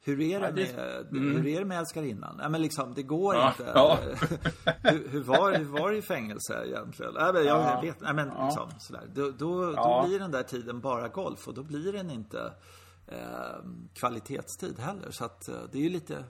hur 0.08 0.22
är 0.22 0.39
det, 0.39 0.76
med, 1.12 1.22
hur 1.22 1.48
är 1.48 1.60
det 1.60 1.65
med 1.65 1.80
älskarinnan? 1.80 2.36
Nej 2.38 2.50
men 2.50 2.62
liksom, 2.62 2.93
det 2.93 3.04
går 3.04 3.36
Ja, 3.36 3.48
inte. 3.60 3.72
ja. 3.76 4.00
hur, 4.91 5.08
hur, 5.10 5.22
var, 5.22 5.54
hur 5.58 5.65
var 5.65 5.91
det 5.91 5.98
i 5.98 6.02
fängelse 6.02 6.63
egentligen? 6.65 7.13
Nej, 7.13 7.34
men 7.34 7.46
jag 7.46 7.58
Ja. 7.62 7.82
vet, 7.82 8.02
nej 8.02 8.13
men 8.13 8.28
Ja. 8.28 8.46
liksom 8.46 8.80
sådär. 8.80 9.04
Då, 9.15 9.32
då, 9.32 9.74
Ja. 9.76 10.02
då 10.02 10.08
blir 10.08 10.20
den 10.20 10.32
där 10.32 10.43
tiden 10.43 10.80
bara 10.82 11.08
golf 11.08 11.48
och 11.48 11.54
då 11.54 11.63
blir 11.63 11.93
den 11.93 12.12
inte 12.12 12.52
eh, 13.08 13.17
kvalitetstid 13.93 14.80
heller. 14.80 15.12
Så 15.12 15.26
att 15.26 15.50
eh, 15.50 15.56
det 15.72 15.78
är 15.78 15.82
ju 15.84 15.89
lite 15.89 16.24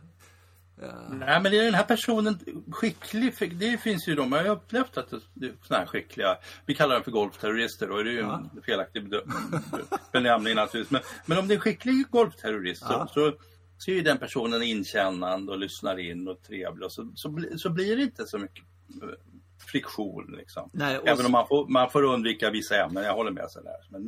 Nej, 1.10 1.42
men 1.42 1.54
är 1.54 1.64
den 1.64 1.74
här 1.74 1.84
personen 1.84 2.40
skicklig? 2.72 3.34
Det 3.60 3.78
finns 3.78 4.08
ju 4.08 4.16
de, 4.16 4.32
jag 4.32 4.44
har 4.44 4.50
upplevt 4.50 4.98
att 4.98 5.14
det 5.34 5.46
är 5.46 5.54
såna 5.64 5.80
här 5.80 5.86
skickliga, 5.86 6.38
vi 6.66 6.76
kallar 6.76 6.96
dem 6.96 7.04
för 7.04 7.12
golfterrorister 7.12 7.92
och 7.92 8.04
det 8.04 8.10
är 8.10 8.14
ju 8.14 8.20
en 8.22 8.50
felaktig 8.66 9.10
benämning 10.12 10.56
naturligtvis. 10.56 10.92
Men, 10.92 11.02
men 11.26 11.38
om 11.38 11.48
det 11.48 11.54
är 11.54 11.56
en 11.56 11.62
skicklig 11.62 12.06
golfterrorist 12.12 12.84
Ja. 12.90 13.08
så, 13.14 13.14
så, 13.32 13.38
så 13.78 13.92
är 13.92 13.96
ju 13.96 14.02
den 14.02 14.18
personen 14.18 14.64
inkännande 14.64 15.52
och 15.52 15.58
lyssnar 15.58 16.00
in 16.00 16.28
och 16.28 16.42
trevlig 16.44 16.86
och 16.86 16.92
så, 16.92 17.12
så, 17.16 17.40
så 17.58 17.70
blir 17.70 17.98
det 17.98 18.04
inte 18.04 18.26
så 18.28 18.38
mycket 18.38 18.64
eh, 19.04 19.10
friktion 19.72 20.34
liksom. 20.38 20.70
Nej, 20.74 21.00
Även 21.06 21.18
så- 21.18 21.26
om 21.26 21.32
man 21.32 21.48
får, 21.48 21.68
man 21.68 21.90
får 21.90 22.04
undvika 22.04 22.50
vissa 22.52 22.84
ämnen, 22.84 23.04
jag 23.04 23.14
håller 23.14 23.32
med. 23.32 23.46
Sådär. 23.50 23.76
Men, 23.90 24.04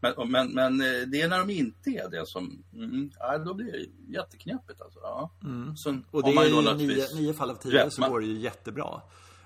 men, 0.00 0.30
men, 0.30 0.50
men 0.52 0.80
eh, 0.80 1.02
det 1.06 1.20
är 1.22 1.28
när 1.28 1.38
de 1.38 1.50
inte 1.50 1.90
är 1.90 2.08
det 2.10 2.26
som, 2.26 2.62
mm, 2.72 3.10
ja, 3.18 3.38
då 3.38 3.54
blir 3.54 3.72
det 3.72 4.12
jätteknepigt 4.12 4.80
alltså. 4.80 4.98
Ja. 5.02 5.30
Så 5.76 5.88
Mm. 5.90 6.04
Och 6.10 6.22
det 6.22 6.30
är 6.30 6.44
ju 6.44 6.74
nio, 6.76 7.06
nio 7.14 7.32
fall 7.34 7.50
av 7.50 7.54
tio 7.54 7.84
rätt, 7.84 7.92
så 7.92 8.00
man- 8.00 8.10
går 8.10 8.20
det 8.20 8.26
ju 8.26 8.38
jättebra. 8.38 9.00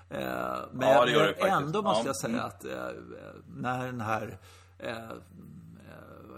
Eh, 0.09 0.19
men 0.73 0.87
Ja, 0.89 1.05
det 1.05 1.11
gör 1.11 1.21
det 1.27 1.33
faktiskt. 1.33 1.51
ändå 1.61 1.81
måste 1.81 2.01
Ja. 2.01 2.05
jag 2.07 2.15
säga 2.15 2.33
Mm. 2.33 2.45
att 2.45 2.65
eh, 2.65 3.01
när 3.55 3.85
den 3.85 4.01
här 4.01 4.37
eh, 4.79 4.89
eh, 4.89 5.09
vad 5.09 5.17
heter 5.17 6.27
det, 6.27 6.28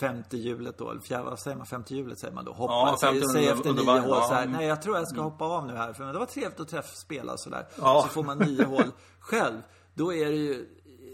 femte 0.00 0.36
hjulet 0.36 0.78
då, 0.78 0.90
eller 0.90 1.00
fjärde, 1.00 1.24
vad 1.24 1.38
säger 1.38 1.56
man, 1.56 1.66
femte 1.66 1.94
hjulet 1.94 2.18
säger 2.18 2.34
man 2.34 2.44
då. 2.44 2.52
Hoppa, 2.52 2.72
Ja, 2.72 2.96
säger, 3.00 3.22
säger 3.32 3.52
efter 3.52 3.72
nio 3.72 3.90
hål 3.90 4.08
ja. 4.08 4.24
så 4.28 4.34
här, 4.34 4.42
Mm. 4.42 4.56
nej 4.56 4.66
jag 4.66 4.82
tror 4.82 4.96
jag 4.96 5.08
ska 5.08 5.20
hoppa 5.20 5.44
av 5.44 5.66
nu 5.66 5.72
här 5.76 5.92
för 5.92 6.12
det 6.12 6.18
var 6.18 6.26
trevligt 6.26 6.60
att 6.60 6.68
träffa 6.68 6.94
spela 6.96 7.36
sådär. 7.36 7.66
Ja. 7.78 8.02
Så 8.02 8.08
får 8.08 8.22
man 8.22 8.38
nio 8.38 8.64
hål 8.64 8.90
själv. 9.20 9.62
Då 9.94 10.12
är 10.14 10.26
det 10.26 10.36
ju 10.36 10.66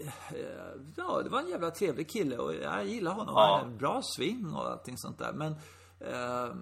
eh, 0.05 0.13
Ja, 0.97 1.21
det 1.25 1.29
var 1.31 1.41
en 1.41 1.49
jävla 1.49 1.71
trevlig 1.71 2.11
kille 2.11 2.37
och 2.39 2.55
jag 2.55 2.87
gillar 2.87 3.13
honom. 3.13 3.35
Ja. 3.37 3.41
Han 3.41 3.61
har 3.61 3.67
en 3.73 3.79
bra 3.79 4.01
swing 4.17 4.55
och 4.55 4.71
allting 4.71 4.99
sånt 4.99 5.19
där. 5.19 5.33
Men 5.33 5.53
eh, 6.01 6.55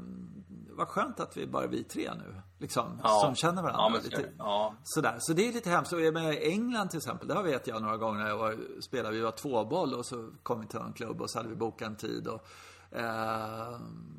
vad 0.80 0.88
skönt 0.88 1.20
att 1.20 1.36
vi 1.36 1.46
bara 1.46 1.64
är 1.64 1.68
vi 1.68 1.84
tre 1.84 2.10
nu. 2.14 2.40
Liksom, 2.58 3.00
Ja. 3.02 3.20
som 3.24 3.34
känner 3.34 3.62
varandra. 3.62 3.82
Ja, 3.82 3.88
men 3.88 4.02
lite, 4.02 4.32
ja. 4.38 4.74
Sådär. 4.84 5.16
Så 5.18 5.32
det 5.32 5.48
är 5.48 5.52
lite 5.52 5.70
hemskt. 5.70 5.92
Och 5.92 6.00
i 6.00 6.52
England 6.52 6.88
till 6.88 6.96
exempel, 6.98 7.28
där 7.28 7.42
vet 7.42 7.66
jag 7.66 7.82
några 7.82 7.96
gånger 7.96 8.20
när 8.20 8.28
jag 8.28 8.38
var, 8.38 8.80
spelade, 8.80 9.14
vi 9.16 9.20
var 9.20 9.30
tvåboll 9.30 9.94
och 9.94 10.06
så 10.06 10.30
kom 10.42 10.60
vi 10.60 10.66
till 10.66 10.78
en 10.80 10.92
klubb 10.92 11.20
och 11.20 11.30
så 11.30 11.38
hade 11.38 11.48
vi 11.48 11.56
bokat 11.56 11.88
en 11.88 11.96
tid. 11.96 12.28
Och, 12.28 12.46
Eh, 12.92 13.78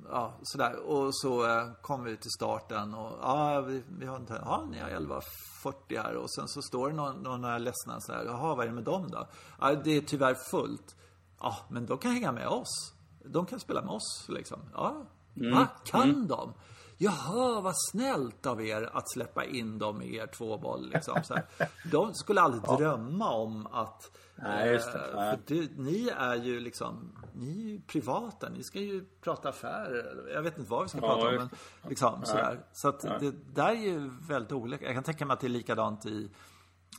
ja, 0.09 0.33
sådär. 0.43 0.75
Och 0.79 1.15
så 1.15 1.47
eh, 1.47 1.71
kom 1.81 2.03
vi 2.03 2.17
till 2.17 2.31
starten 2.31 2.93
och 2.93 3.19
ja, 3.21 3.61
vi, 3.61 3.83
vi 3.99 4.05
har 4.05 4.15
inte, 4.17 4.41
ja, 4.45 4.63
ni 4.71 4.79
har 4.79 4.89
11.40 4.89 6.03
här 6.03 6.15
och 6.15 6.31
sen 6.31 6.47
så 6.47 6.61
står 6.61 6.89
det 6.89 6.95
någon, 6.95 7.23
några 7.23 7.57
ledsna 7.57 8.01
så 8.01 8.13
här, 8.13 8.25
jaha, 8.25 8.55
vad 8.55 8.59
är 8.65 8.69
det 8.69 8.75
med 8.75 8.83
dem 8.83 9.11
då? 9.11 9.27
Ja, 9.59 9.75
det 9.75 9.97
är 9.97 10.01
tyvärr 10.01 10.33
fullt. 10.33 10.95
Ja, 11.39 11.57
men 11.69 11.85
de 11.85 11.97
kan 11.97 12.11
hänga 12.11 12.31
med 12.31 12.47
oss. 12.47 12.93
De 13.25 13.45
kan 13.45 13.59
spela 13.59 13.81
med 13.81 13.91
oss 13.91 14.25
liksom. 14.29 14.59
Ja, 14.73 15.05
va? 15.33 15.67
Kan 15.85 16.27
de? 16.27 16.53
Jaha, 16.97 17.61
vad 17.61 17.73
snällt 17.91 18.45
av 18.45 18.61
er 18.65 18.89
att 18.93 19.11
släppa 19.11 19.45
in 19.45 19.77
dem 19.79 20.01
i 20.01 20.15
er 20.15 20.27
tvåboll. 20.27 20.89
Liksom. 20.93 21.23
Så 21.23 21.33
här. 21.33 21.45
De 21.91 22.13
skulle 22.13 22.41
aldrig 22.41 22.63
drömma 22.77 23.31
om 23.31 23.67
att... 23.71 24.11
Nej, 24.35 24.71
just 24.71 24.91
det. 24.93 24.99
eh. 24.99 25.13
För 25.13 25.39
det, 25.45 25.69
ni 25.77 26.09
är 26.17 26.35
ju 26.35 26.59
liksom... 26.59 27.11
Ni 27.33 27.49
är 27.65 27.69
ju 27.69 27.81
privata. 27.81 28.49
Ni 28.49 28.63
ska 28.63 28.79
ju 28.79 29.05
prata 29.21 29.49
affärer. 29.49 30.31
Jag 30.33 30.41
vet 30.41 30.57
inte 30.57 30.69
vad 30.71 30.83
vi 30.83 30.89
ska 30.89 30.99
prata 30.99 31.27
om. 31.27 31.35
Men 31.35 31.49
liksom, 31.89 32.25
sådär. 32.25 32.59
Så 32.73 32.87
att 32.89 33.01
det 33.01 33.33
där 33.53 33.69
är 33.69 33.73
ju 33.73 34.11
väldigt 34.27 34.51
olika. 34.51 34.85
Jag 34.85 34.93
kan 34.93 35.03
tänka 35.03 35.25
mig 35.25 35.33
att 35.33 35.39
det 35.39 35.47
är 35.47 35.49
likadant 35.49 36.05
i 36.05 36.29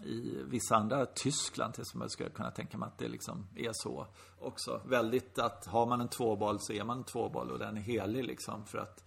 i 0.04 0.42
vissa 0.44 0.76
andra, 0.76 1.06
Tyskland 1.06 1.74
till 1.74 1.82
exempel, 1.82 2.10
skulle 2.10 2.28
jag 2.28 2.36
kunna 2.36 2.50
tänka 2.50 2.78
mig 2.78 2.86
att 2.86 2.98
det 2.98 3.08
liksom 3.08 3.46
är 3.56 3.70
så 3.72 4.06
också. 4.38 4.80
Väldigt 4.86 5.38
att 5.38 5.66
har 5.66 5.86
man 5.86 6.00
en 6.00 6.08
tvåboll 6.08 6.56
så 6.60 6.72
är 6.72 6.84
man 6.84 6.98
en 6.98 7.04
tvåboll 7.04 7.50
och 7.50 7.58
den 7.58 7.76
är 7.76 7.80
helig 7.80 8.24
liksom 8.24 8.66
för 8.66 8.78
att 8.78 9.04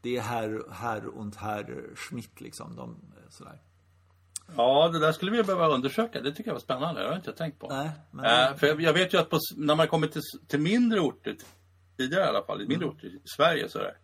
det 0.00 0.16
är 0.16 0.20
herr, 0.20 0.62
herr 0.70 1.06
und 1.06 1.36
herr 1.36 1.90
Schmidt 1.96 2.40
liksom. 2.40 2.76
De, 2.76 2.96
sådär. 3.28 3.58
Ja, 4.56 4.88
det 4.88 4.98
där 4.98 5.12
skulle 5.12 5.30
vi 5.30 5.42
behöva 5.42 5.68
undersöka. 5.68 6.20
Det 6.20 6.32
tycker 6.32 6.50
jag 6.50 6.54
var 6.54 6.60
spännande. 6.60 7.00
Det 7.00 7.06
har 7.06 7.12
jag 7.12 7.18
inte 7.18 7.32
tänkt 7.32 7.58
på. 7.58 7.68
Nej, 7.68 7.90
men- 8.10 8.24
Eh, 8.24 8.56
för 8.56 8.66
jag, 8.66 8.80
jag 8.80 8.92
vet 8.92 9.14
ju 9.14 9.18
att 9.18 9.30
på, 9.30 9.38
när 9.56 9.74
man 9.74 9.88
kommer 9.88 10.06
till, 10.06 10.22
till 10.48 10.60
mindre 10.60 11.00
orter, 11.00 11.36
tidigare 11.96 12.24
i 12.24 12.28
alla 12.28 12.42
fall, 12.44 12.68
mindre 12.68 12.88
orter 12.88 13.06
i 13.06 13.20
Sverige 13.36 13.68
så 13.68 13.78
är 13.78 13.82
det, 13.82 13.96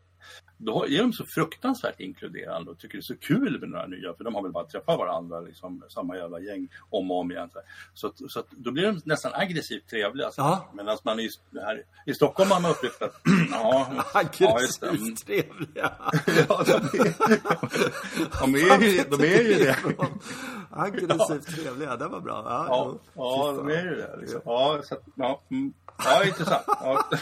då 0.58 0.86
är 0.86 0.98
de 0.98 1.12
så 1.12 1.24
fruktansvärt 1.24 2.00
inkluderande 2.00 2.70
och 2.70 2.78
tycker 2.78 2.98
det 2.98 3.00
är 3.00 3.02
så 3.02 3.16
kul 3.16 3.60
med 3.60 3.68
några 3.68 3.86
nya, 3.86 4.14
för 4.14 4.24
de 4.24 4.34
har 4.34 4.42
väl 4.42 4.52
bara 4.52 4.64
träffat 4.64 4.98
varandra, 4.98 5.40
liksom, 5.40 5.82
samma 5.88 6.16
jävla 6.16 6.40
gäng 6.40 6.68
om 6.90 7.10
och 7.10 7.18
om 7.18 7.30
igen. 7.30 7.50
Så, 7.94 8.06
att, 8.06 8.30
så 8.30 8.40
att, 8.40 8.50
då 8.50 8.70
blir 8.70 8.86
de 8.86 9.00
nästan 9.04 9.32
aggressivt 9.34 9.86
trevliga. 9.86 10.30
Så. 10.30 10.40
Ja. 10.40 10.68
Medan 10.74 10.98
man 11.04 11.20
i, 11.20 11.28
här, 11.54 11.82
i 12.06 12.14
Stockholm 12.14 12.50
har 12.50 12.60
man 12.60 12.70
upplevt 12.70 13.02
att, 13.02 13.20
ja, 13.50 14.04
ja, 14.38 14.60
just. 14.60 14.82
Aggressivt 14.82 15.26
trevliga. 15.26 15.92
Ja, 16.48 16.64
de 16.66 16.74
är, 16.74 17.08
de 18.40 18.54
är, 18.54 18.88
ju, 18.88 19.04
de 19.04 19.20
är 19.20 19.42
ju 19.42 19.54
det. 19.54 19.76
Aggressivt 20.70 21.46
trevliga, 21.46 21.96
det 21.96 22.08
var 22.08 22.20
bra. 22.20 22.42
Ja, 22.46 22.66
Ja, 22.68 22.98
ja 23.14 23.52
de 23.56 23.68
är 23.68 23.84
ju 23.84 23.94
det. 23.94 24.16
Liksom. 24.20 24.40
Ja, 24.44 24.80
så 24.84 24.94
att, 24.94 25.02
ja, 25.14 25.40
mm. 25.50 25.72
Ja, 26.04 26.24
intressant. 26.24 26.64
Ja. 26.66 27.04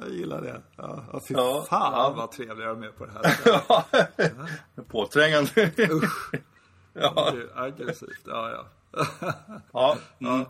Jag 0.00 0.10
gillar 0.10 0.42
det. 0.42 0.62
Ja, 0.76 1.04
ja, 1.12 1.20
fy 1.28 1.34
Ja, 1.34 1.66
fan 1.68 1.92
ja. 1.92 2.14
vad 2.16 2.32
trevliga 2.32 2.68
de 2.68 2.82
är 2.82 2.88
på 2.88 3.06
det 3.06 3.12
här. 3.12 4.82
Påträngande. 4.88 5.72
Ja. 6.92 7.32
Aggressivt, 7.54 8.20
ja 8.24 8.50
ja. 8.50 8.66
Ja, 9.72 9.96
mm. 10.20 10.46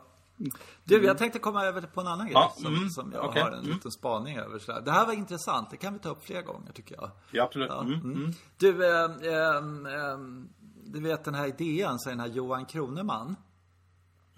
Du, 0.85 1.05
jag 1.05 1.19
tänkte 1.19 1.39
komma 1.39 1.65
över 1.65 1.83
på 1.83 2.01
en 2.01 2.07
annan 2.07 2.27
grej 2.27 2.35
Ja, 2.35 2.55
som, 2.57 2.75
mm, 2.75 2.91
som 2.91 3.13
jag 3.13 3.25
okej, 3.25 3.43
har 3.43 3.51
en 3.51 3.59
mm. 3.59 3.71
liten 3.71 3.91
spaning 3.91 4.39
över. 4.39 4.59
Så. 4.59 4.81
Det 4.81 4.91
här 4.91 5.07
var 5.07 5.13
intressant, 5.13 5.71
det 5.71 5.77
kan 5.77 5.93
vi 5.93 5.99
ta 5.99 6.09
upp 6.09 6.25
fler 6.25 6.43
gånger 6.43 6.73
tycker 6.73 6.95
jag. 6.95 7.11
ja, 7.31 7.45
absolut. 7.45 7.71
Mm. 7.71 8.01
Mm. 8.01 8.33
Du, 8.57 8.87
eh, 8.87 9.05
eh, 9.05 10.19
du 10.85 11.01
vet 11.01 11.25
den 11.25 11.35
här 11.35 11.47
idén, 11.47 11.99
så 11.99 12.09
är 12.09 12.13
den 12.13 12.21
här 12.21 12.29
Johan 12.29 12.67
Kroneman. 12.67 13.37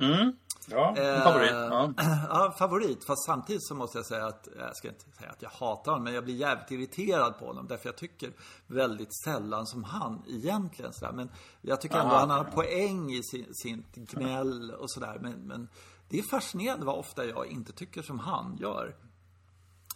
Mm. 0.01 0.33
Ja, 0.71 0.95
en 0.97 1.15
Eh, 1.17 1.23
favorit. 1.23 1.51
Ja. 1.53 1.93
ja, 2.29 2.55
favorit. 2.59 3.05
Fast 3.05 3.25
samtidigt 3.27 3.67
så 3.67 3.75
måste 3.75 3.99
jag 3.99 4.07
säga 4.07 4.27
att, 4.27 4.49
jag 4.59 4.77
ska 4.77 4.89
inte 4.89 5.05
säga 5.19 5.31
att 5.31 5.43
jag 5.43 5.51
hatar 5.51 5.93
honom, 5.93 6.05
men 6.05 6.15
jag 6.15 6.25
blir 6.25 6.35
jävligt 6.35 6.71
irriterad 6.71 7.39
på 7.39 7.47
honom. 7.47 7.67
Därför 7.69 7.89
jag 7.89 7.97
tycker 7.97 8.33
väldigt 8.67 9.23
sällan 9.25 9.67
som 9.67 9.85
han 9.85 10.23
egentligen. 10.29 10.93
Sådär. 10.93 11.13
Men 11.13 11.31
jag 11.61 11.81
tycker 11.81 11.97
ändå 11.97 12.15
Aha. 12.15 12.21
han 12.21 12.31
har 12.31 12.45
poäng 12.45 13.13
i 13.13 13.23
sin, 13.23 13.55
sitt 13.55 13.95
gnäll 13.95 14.71
och 14.71 14.91
sådär. 14.91 15.19
Men, 15.21 15.33
men 15.33 15.69
det 16.09 16.19
är 16.19 16.23
fascinerande 16.23 16.87
vad 16.87 16.99
ofta 16.99 17.25
jag 17.25 17.47
inte 17.47 17.73
tycker 17.73 18.03
som 18.03 18.19
han 18.19 18.57
gör. 18.61 18.95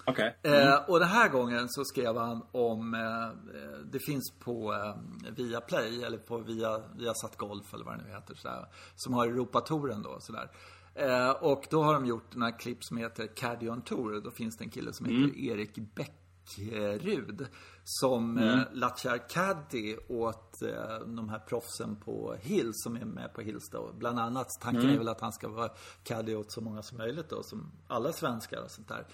Okej. 0.04 0.36
Eh, 0.42 0.74
och 0.88 1.00
den 1.00 1.08
här 1.08 1.28
gången 1.28 1.68
så 1.68 1.84
skrev 1.84 2.16
han 2.16 2.42
om, 2.52 2.94
eh, 2.94 3.24
eh, 3.62 3.78
det 3.92 3.98
finns 3.98 4.32
på 4.38 4.72
eh, 4.72 5.32
Viaplay, 5.32 6.04
eller 6.04 6.18
på 6.18 6.38
Via, 6.38 6.82
Viasat 6.94 7.36
Golf 7.36 7.74
eller 7.74 7.84
vad 7.84 7.98
det 7.98 8.04
nu 8.04 8.10
heter, 8.10 8.34
sådär, 8.34 8.66
som 8.96 9.14
har 9.14 9.26
Europatouren 9.26 10.02
då. 10.02 10.16
Sådär. 10.20 10.50
Eh, 10.94 11.30
och 11.30 11.66
då 11.70 11.82
har 11.82 11.94
de 11.94 12.06
gjort 12.06 12.32
den 12.32 12.42
här 12.42 12.58
klipp 12.58 12.84
som 12.84 12.96
heter 12.96 13.26
Caddy 13.26 13.68
on 13.68 13.82
Tour. 13.82 14.20
Då 14.20 14.30
finns 14.30 14.56
det 14.56 14.64
en 14.64 14.70
kille 14.70 14.92
som 14.92 15.06
heter 15.06 15.38
Erik 15.38 15.78
Bäckrud. 15.94 17.46
Som 17.84 18.38
eh, 18.38 18.60
latchar 18.72 19.28
caddy 19.28 19.96
åt 20.08 20.62
eh, 20.62 20.98
de 21.06 21.28
här 21.28 21.38
proffsen 21.38 21.96
på 21.96 22.36
Hills 22.40 22.82
som 22.82 22.96
är 22.96 23.04
med 23.04 23.34
på 23.34 23.40
Hills 23.40 23.70
då. 23.72 23.92
Bland 23.98 24.18
annat, 24.18 24.46
tanken 24.60 24.90
är 24.90 24.98
väl 24.98 25.08
att 25.08 25.20
han 25.20 25.32
ska 25.32 25.48
vara 25.48 25.70
caddy 26.04 26.34
åt 26.34 26.52
så 26.52 26.60
många 26.60 26.82
som 26.82 26.98
möjligt 26.98 27.28
då, 27.28 27.42
som 27.42 27.72
alla 27.88 28.12
svenskar 28.12 28.62
och 28.62 28.70
sånt 28.70 28.88
där. 28.88 29.06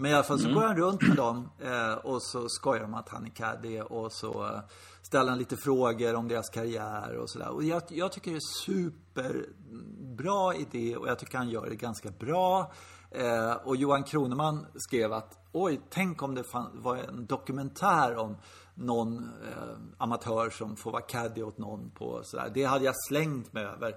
Men 0.00 0.10
i 0.10 0.14
alla 0.14 0.24
fall 0.24 0.38
så 0.38 0.52
går 0.54 0.60
han 0.62 0.76
runt 0.76 1.02
med 1.02 1.16
dem 1.16 1.50
eh, 1.58 1.92
och 1.92 2.22
så 2.22 2.48
skojar 2.48 2.82
de 2.82 2.94
att 2.94 3.08
han 3.08 3.24
är 3.24 3.30
caddy 3.30 3.80
och 3.80 4.12
så 4.12 4.46
eh, 4.46 4.60
ställer 5.02 5.30
han 5.30 5.38
lite 5.38 5.56
frågor 5.56 6.14
om 6.14 6.28
deras 6.28 6.48
karriär 6.48 7.16
och 7.16 7.30
sådär. 7.30 7.48
Och 7.48 7.64
jag, 7.64 7.82
jag 7.88 8.12
tycker 8.12 8.30
det 8.30 8.36
är 8.36 8.64
superbra 8.64 10.54
idé 10.54 10.96
och 10.96 11.08
jag 11.08 11.18
tycker 11.18 11.38
han 11.38 11.48
gör 11.48 11.70
det 11.70 11.76
ganska 11.76 12.10
bra. 12.10 12.72
Eh, 13.10 13.52
och 13.52 13.76
Johan 13.76 14.04
Kroneman 14.04 14.66
skrev 14.74 15.12
att 15.12 15.48
oj, 15.52 15.80
tänk 15.90 16.22
om 16.22 16.34
det 16.34 16.44
var 16.72 16.96
en 16.96 17.26
dokumentär 17.26 18.16
om 18.16 18.36
någon 18.74 19.18
eh, 19.18 19.76
amatör 19.98 20.50
som 20.50 20.76
får 20.76 20.92
vara 20.92 21.02
caddy 21.02 21.42
åt 21.42 21.58
någon 21.58 21.90
på 21.90 22.20
sådär. 22.24 22.50
Det 22.54 22.64
hade 22.64 22.84
jag 22.84 22.94
slängt 23.08 23.52
mig 23.52 23.64
över. 23.64 23.94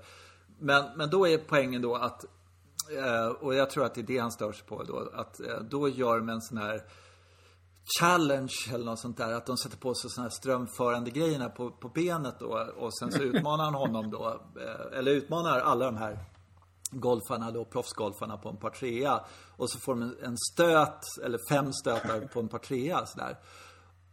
Men, 0.59 0.85
men 0.95 1.09
då 1.09 1.27
är 1.27 1.37
poängen 1.37 1.81
då 1.81 1.95
att 1.95 2.25
och 3.41 3.55
jag 3.55 3.69
tror 3.69 3.85
att 3.85 3.95
det 3.95 4.01
är 4.01 4.05
det 4.05 4.17
han 4.17 4.31
stör 4.31 4.51
sig 4.51 4.65
på 4.67 4.83
då. 4.83 5.09
Att 5.13 5.39
eh, 5.39 5.59
då 5.69 5.89
gör 5.89 6.17
de 6.19 6.29
en 6.29 6.41
sån 6.41 6.57
här 6.57 6.83
challenge 7.99 8.53
eller 8.73 8.85
något 8.85 8.99
sånt 8.99 9.17
där. 9.17 9.33
Att 9.33 9.45
de 9.45 9.57
sätter 9.57 9.77
på 9.77 9.93
sig 9.95 10.09
såna 10.09 10.23
här 10.25 10.29
strömförande 10.29 11.11
grejerna 11.11 11.49
på, 11.49 11.71
på 11.71 11.89
benet 11.89 12.35
då. 12.39 12.67
Och 12.77 12.97
sen 12.97 13.11
så 13.11 13.21
utmanar 13.23 13.63
han 13.63 13.73
honom 13.73 14.11
då. 14.11 14.41
Eh, 14.61 14.97
eller 14.99 15.11
utmanar 15.11 15.59
alla 15.59 15.85
de 15.85 15.97
här 15.97 16.19
golfarna 16.91 17.51
då, 17.51 17.65
proffsgolfarna 17.65 18.37
på 18.37 18.49
en 18.49 18.57
par 18.57 18.69
trea. 18.69 19.21
Och 19.57 19.69
så 19.69 19.79
får 19.79 19.93
de 19.93 20.01
en- 20.01 20.17
en 20.23 20.37
stöt, 20.37 20.99
eller 21.25 21.39
fem 21.49 21.73
stötar 21.73 22.19
på 22.33 22.39
en 22.39 22.47
par 22.47 22.59
trea 22.59 23.05
sådär. 23.05 23.37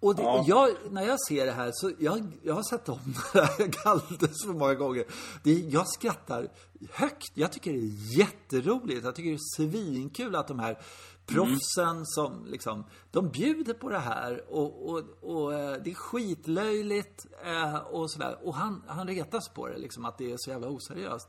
Och 0.00 0.14
det, 0.16 0.22
Ja. 0.22 0.44
jag, 0.48 0.70
när 0.90 1.02
jag 1.06 1.20
ser 1.28 1.46
det 1.46 1.52
här 1.52 1.70
så, 1.74 1.92
jag, 1.98 2.26
jag 2.42 2.54
har 2.54 2.62
sett 2.62 2.88
om 2.88 2.98
det 3.32 3.40
här 3.40 3.72
alldeles 3.84 4.44
för 4.44 4.52
många 4.52 4.74
gånger. 4.74 5.04
Det, 5.42 5.52
jag 5.52 5.88
skrattar 5.88 6.48
högt. 6.90 7.32
Jag 7.34 7.52
tycker 7.52 7.72
det 7.72 7.78
är 7.78 8.18
jätteroligt. 8.18 9.04
Jag 9.04 9.14
tycker 9.14 9.30
det 9.30 9.36
är 9.36 9.56
svinkul 9.56 10.36
att 10.36 10.48
de 10.48 10.58
här 10.58 10.78
proffsen 11.26 12.06
som 12.06 12.46
liksom, 12.46 12.84
de 13.10 13.28
bjuder 13.28 13.74
på 13.74 13.88
det 13.88 13.98
här 13.98 14.44
och, 14.48 14.90
och, 14.90 15.02
och 15.20 15.54
eh, 15.54 15.82
det 15.84 15.90
är 15.90 15.94
skitlöjligt 15.94 17.26
eh, 17.44 17.76
och 17.76 18.10
sådär. 18.10 18.38
Och 18.42 18.54
han, 18.54 18.82
han 18.86 19.08
retas 19.08 19.48
på 19.48 19.68
det 19.68 19.78
liksom, 19.78 20.04
att 20.04 20.18
det 20.18 20.32
är 20.32 20.36
så 20.38 20.50
jävla 20.50 20.68
oseriöst. 20.68 21.28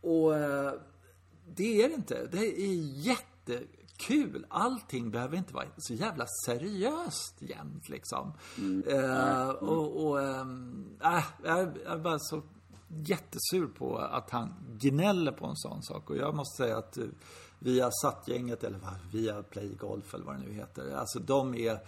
Och 0.00 0.36
eh, 0.36 0.72
det 1.48 1.82
är 1.82 1.88
det 1.88 1.94
inte. 1.94 2.28
Det 2.32 2.60
är 2.60 2.74
jättekul. 3.96 4.46
Allting 4.48 5.10
behöver 5.10 5.36
inte 5.36 5.54
vara 5.54 5.66
så 5.76 5.94
jävla 5.94 6.26
seriöst 6.46 7.34
jämt 7.38 7.88
liksom. 7.88 8.32
Eh, 8.86 9.48
och 9.48 10.06
och 10.06 10.22
ehm, 10.22 10.86
äh, 11.02 11.24
jag 11.44 11.58
är 11.86 11.98
bara 11.98 12.18
så 12.18 12.42
jättesur 12.88 13.66
på 13.66 13.98
att 13.98 14.30
han 14.30 14.54
gnäller 14.78 15.32
på 15.32 15.46
en 15.46 15.56
sån 15.56 15.82
sak. 15.82 16.10
Och 16.10 16.16
jag 16.16 16.34
måste 16.34 16.62
säga 16.62 16.78
att 16.78 16.98
eh, 16.98 17.04
via 17.58 17.90
Satt-gänget, 18.02 18.64
eller 18.64 18.80
via 19.12 19.42
Play 19.42 19.74
Golf 19.80 20.14
eller 20.14 20.24
vad 20.24 20.34
det 20.34 20.42
nu 20.46 20.52
heter. 20.52 20.96
Alltså 20.96 21.18
de 21.18 21.54
är 21.54 21.78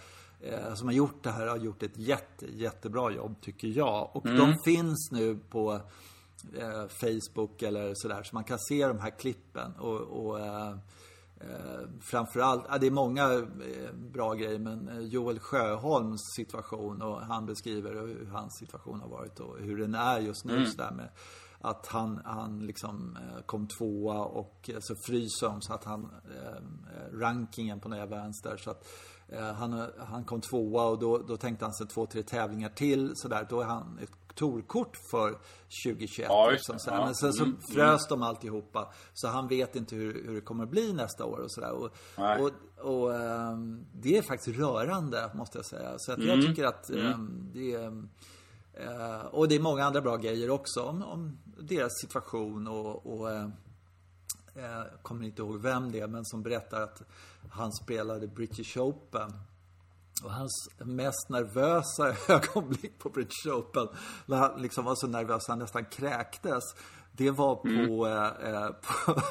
eh, 0.41 0.73
som 0.73 0.87
har 0.87 0.95
gjort 0.95 1.23
det 1.23 1.31
här 1.31 1.47
har 1.47 1.57
gjort 1.57 1.83
ett 1.83 1.97
jätte, 1.97 2.45
jättebra 2.45 3.11
jobb 3.11 3.41
tycker 3.41 3.67
jag. 3.67 4.09
Och 4.13 4.23
de 4.23 4.55
finns 4.65 5.09
nu 5.11 5.39
på 5.49 5.81
eh, 6.57 6.87
Facebook 6.87 7.61
eller 7.61 7.93
sådär. 7.95 8.23
Så 8.23 8.35
man 8.35 8.43
kan 8.43 8.59
se 8.59 8.87
de 8.87 8.99
här 8.99 9.19
klippen. 9.19 9.71
Och, 9.75 10.01
och 10.01 10.39
eh, 10.39 10.75
eh, 11.39 11.89
framförallt, 12.01 12.65
ja, 12.69 12.77
det 12.77 12.87
är 12.87 12.91
många 12.91 13.33
eh, 13.33 13.93
bra 13.93 14.33
grejer 14.33 14.59
men 14.59 14.89
eh, 14.89 14.99
Joel 14.99 15.39
Sjöholms 15.39 16.21
situation 16.35 17.01
och 17.01 17.21
han 17.21 17.45
beskriver 17.45 17.93
hur 17.93 18.29
hans 18.31 18.57
situation 18.57 19.01
har 19.01 19.09
varit 19.09 19.39
och 19.39 19.57
hur 19.59 19.77
den 19.77 19.95
är 19.95 20.19
just 20.19 20.45
nu 20.45 20.65
sådär 20.65 20.91
med 20.91 21.09
att 21.61 21.87
han, 21.87 22.21
han 22.25 22.65
liksom 22.65 23.17
eh, 23.17 23.41
kom 23.45 23.67
tvåa 23.67 24.25
och 24.25 24.69
så 24.79 24.95
fryser 24.95 25.47
de 25.47 25.61
så 25.61 25.73
att 25.73 25.83
han, 25.83 26.09
eh, 26.35 27.17
rankingen 27.17 27.79
på 27.79 27.89
nya 27.89 28.05
vänster 28.05 28.57
så 28.57 28.71
att 28.71 28.87
eh, 29.27 29.53
han, 29.53 29.87
han 29.97 30.23
kom 30.23 30.41
tvåa 30.41 30.83
och 30.83 30.99
då, 30.99 31.17
då 31.17 31.37
tänkte 31.37 31.65
han 31.65 31.73
sig 31.73 31.87
två, 31.87 32.05
tre 32.05 32.23
tävlingar 32.23 32.69
till 32.69 33.11
sådär. 33.15 33.47
Då 33.49 33.61
är 33.61 33.65
han 33.65 33.99
tourkort 34.39 34.97
för 35.11 35.29
2021. 35.85 36.27
Ja, 36.29 36.49
liksom, 36.51 36.79
så. 36.79 36.89
Ja. 36.89 37.05
Men 37.05 37.15
sen 37.15 37.33
så 37.33 37.43
Mm, 37.43 37.57
frös 37.73 38.07
de 38.07 38.23
alltihopa. 38.23 38.93
Så 39.13 39.27
han 39.27 39.47
vet 39.47 39.75
inte 39.75 39.95
hur, 39.95 40.25
hur 40.27 40.35
det 40.35 40.41
kommer 40.41 40.63
att 40.63 40.69
bli 40.69 40.93
nästa 40.93 41.25
år 41.25 41.37
och 41.39 41.51
sådär. 41.51 41.71
Och, 41.71 41.89
och, 42.39 42.51
och 42.93 43.15
ehm, 43.15 43.85
det 43.93 44.17
är 44.17 44.21
faktiskt 44.21 44.57
rörande, 44.59 45.31
måste 45.35 45.57
jag 45.57 45.65
säga. 45.65 45.93
Så 45.97 46.11
att 46.11 46.17
Mm. 46.17 46.29
jag 46.29 46.41
tycker 46.47 46.63
att 46.65 46.89
ehm, 46.89 47.49
det 47.53 47.73
är... 47.73 48.03
eh, 48.73 49.25
och 49.25 49.47
det 49.47 49.55
är 49.55 49.59
många 49.59 49.83
andra 49.85 50.01
bra 50.01 50.17
grejer 50.17 50.49
också 50.49 50.81
om, 50.83 51.03
om 51.03 51.37
deras 51.59 51.91
situation 52.01 52.67
och, 52.67 53.05
och 53.19 53.31
eh, 53.31 53.49
jag 54.55 54.85
kommer 55.01 55.25
inte 55.25 55.41
ihåg 55.41 55.61
vem 55.61 55.91
det 55.91 55.99
är, 55.99 56.07
men 56.07 56.25
som 56.25 56.43
berättar 56.43 56.81
att 56.81 57.01
han 57.49 57.71
spelade 57.73 58.27
British 58.27 58.77
Open. 58.77 59.33
Och 60.23 60.31
hans 60.31 60.69
mest 60.77 61.29
nervösa 61.29 62.15
ögonblick 62.33 62.99
på 62.99 63.09
British 63.09 63.47
Open, 63.47 63.87
när 64.25 64.37
han 64.37 64.61
liksom 64.61 64.85
var 64.85 64.95
så 64.95 65.07
nervös 65.07 65.47
han 65.47 65.59
nästan 65.59 65.85
kräktes. 65.85 66.63
Det 67.11 67.31
var 67.31 67.55
på, 67.55 68.07
eh, 68.07 68.53
eh, 68.53 68.69
på, 69.05 69.21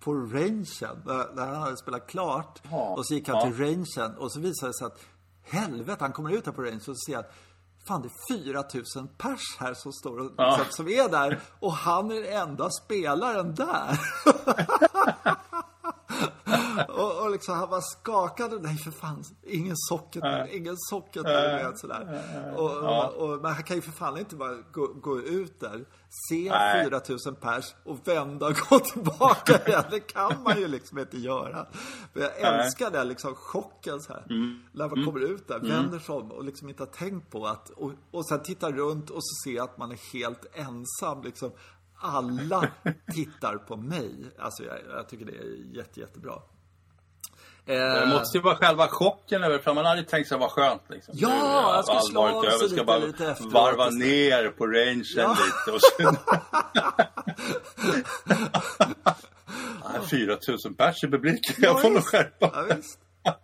på 0.00 0.12
rangen, 0.14 1.02
när, 1.06 1.34
när 1.34 1.46
han 1.46 1.62
hade 1.62 1.76
spelat 1.76 2.06
klart. 2.06 2.62
Ja, 2.70 2.88
Och 2.96 3.06
så 3.06 3.14
gick 3.14 3.28
han 3.28 3.36
ja. 3.36 3.42
till 3.44 3.58
rangen 3.58 4.16
och 4.18 4.32
så 4.32 4.40
visade 4.40 4.68
det 4.72 4.74
sig 4.78 4.86
att 4.86 4.98
helvete, 5.42 5.96
han 6.00 6.12
kommer 6.12 6.30
ut 6.32 6.46
här 6.46 6.52
på 6.52 6.62
rangen 6.62 6.76
och 6.76 6.82
så 6.82 6.94
ser 7.06 7.18
att 7.18 7.32
Fan, 7.88 8.02
det 8.02 8.08
är 8.08 8.42
4000 8.62 9.08
pers 9.08 9.56
här 9.58 9.74
som 9.74 9.92
står 9.92 10.18
och 10.20 10.32
Ja. 10.36 10.60
som 10.70 10.88
är 10.88 11.08
där 11.08 11.40
och 11.60 11.72
han 11.72 12.10
är 12.10 12.22
den 12.22 12.48
enda 12.48 12.70
spelaren 12.70 13.54
där. 13.54 14.00
och, 16.88 17.24
och 17.24 17.30
liksom 17.30 17.54
han 17.54 17.70
var 17.70 17.80
skakad. 17.80 18.62
Nej 18.62 18.76
för 18.76 18.90
fan, 18.90 19.24
ingen 19.42 19.76
socket 19.76 20.22
där, 20.22 20.56
ingen 20.56 20.76
socket 20.78 21.24
där. 21.24 21.64
vet, 21.64 21.78
Sådär. 21.78 22.22
Och, 22.56 22.76
och, 22.76 23.14
och, 23.14 23.42
men 23.42 23.52
han 23.52 23.62
kan 23.62 23.76
ju 23.76 23.82
för 23.82 23.92
fan 23.92 24.18
inte 24.18 24.36
bara 24.36 24.56
gå, 24.72 24.86
gå 24.86 25.20
ut 25.20 25.60
där, 25.60 25.84
se 26.28 26.50
Nej. 26.50 26.84
4000 26.84 27.34
pers 27.34 27.74
och 27.84 28.08
vända 28.08 28.46
och 28.46 28.54
gå 28.70 28.78
tillbaka 28.92 29.60
igen. 29.66 29.84
Det 29.90 30.00
kan 30.00 30.42
man 30.42 30.58
ju 30.58 30.68
liksom 30.68 30.98
inte 30.98 31.18
göra. 31.18 31.66
Men 32.12 32.22
jag 32.22 32.40
älskar 32.40 32.90
det 32.90 33.04
liksom 33.04 33.34
chocken 33.34 34.00
så 34.00 34.12
här. 34.12 34.24
När 34.72 34.88
man 34.88 35.04
kommer 35.04 35.20
ut 35.20 35.48
där, 35.48 35.58
vänder 35.58 35.98
sig 35.98 36.14
om 36.14 36.32
och 36.32 36.44
liksom 36.44 36.68
inte 36.68 36.82
har 36.82 36.90
tänkt 36.90 37.30
på 37.30 37.46
att 37.46 37.70
och, 37.70 37.92
och 38.10 38.26
sen 38.26 38.42
tittar 38.42 38.72
runt 38.72 39.10
och 39.10 39.24
så 39.24 39.50
ser 39.50 39.62
att 39.62 39.78
man 39.78 39.92
är 39.92 40.12
helt 40.12 40.46
ensam 40.54 41.22
liksom. 41.22 41.52
Alla 42.02 42.68
tittar 43.14 43.56
på 43.56 43.76
mig. 43.76 44.14
Alltså 44.38 44.64
jag, 44.64 44.78
jag 44.90 45.08
tycker 45.08 45.24
det 45.26 45.32
är 45.32 45.76
jätte, 45.76 46.00
jättebra. 46.00 46.34
Det 47.64 48.02
Eh, 48.02 48.08
måste 48.08 48.38
ju 48.38 48.42
vara 48.44 48.56
själva 48.56 48.88
chocken 48.88 49.44
över, 49.44 49.58
för 49.58 49.74
man 49.74 49.84
hade 49.84 50.02
tänkt 50.02 50.28
sig 50.28 50.38
vad 50.38 50.50
skönt 50.50 50.82
liksom. 50.88 51.14
Ja, 51.16 51.28
Nu 51.28 51.34
jag 51.76 51.84
ska 51.84 51.98
slå 52.00 52.20
av 52.22 52.42
sig 52.58 52.68
lite- 52.68 52.84
bara 52.84 52.98
lite 52.98 53.26
efteråt 53.30 53.52
varva 53.52 53.86
och 53.86 53.92
så. 53.92 53.98
ner 53.98 54.48
på 54.48 54.66
rangen 54.66 55.04
Ja. 55.16 55.36
lite 55.66 55.72
och 55.76 55.80
sen... 55.98 56.16
Nej, 59.92 60.00
4000 60.10 60.74
pers 60.74 61.04
i 61.04 61.06
publiken, 61.08 61.54
jag 61.58 61.80
får 61.82 61.90
nog 61.90 62.02
skärpa 62.04 62.50
ja, 62.68 62.74
visst. 62.76 62.98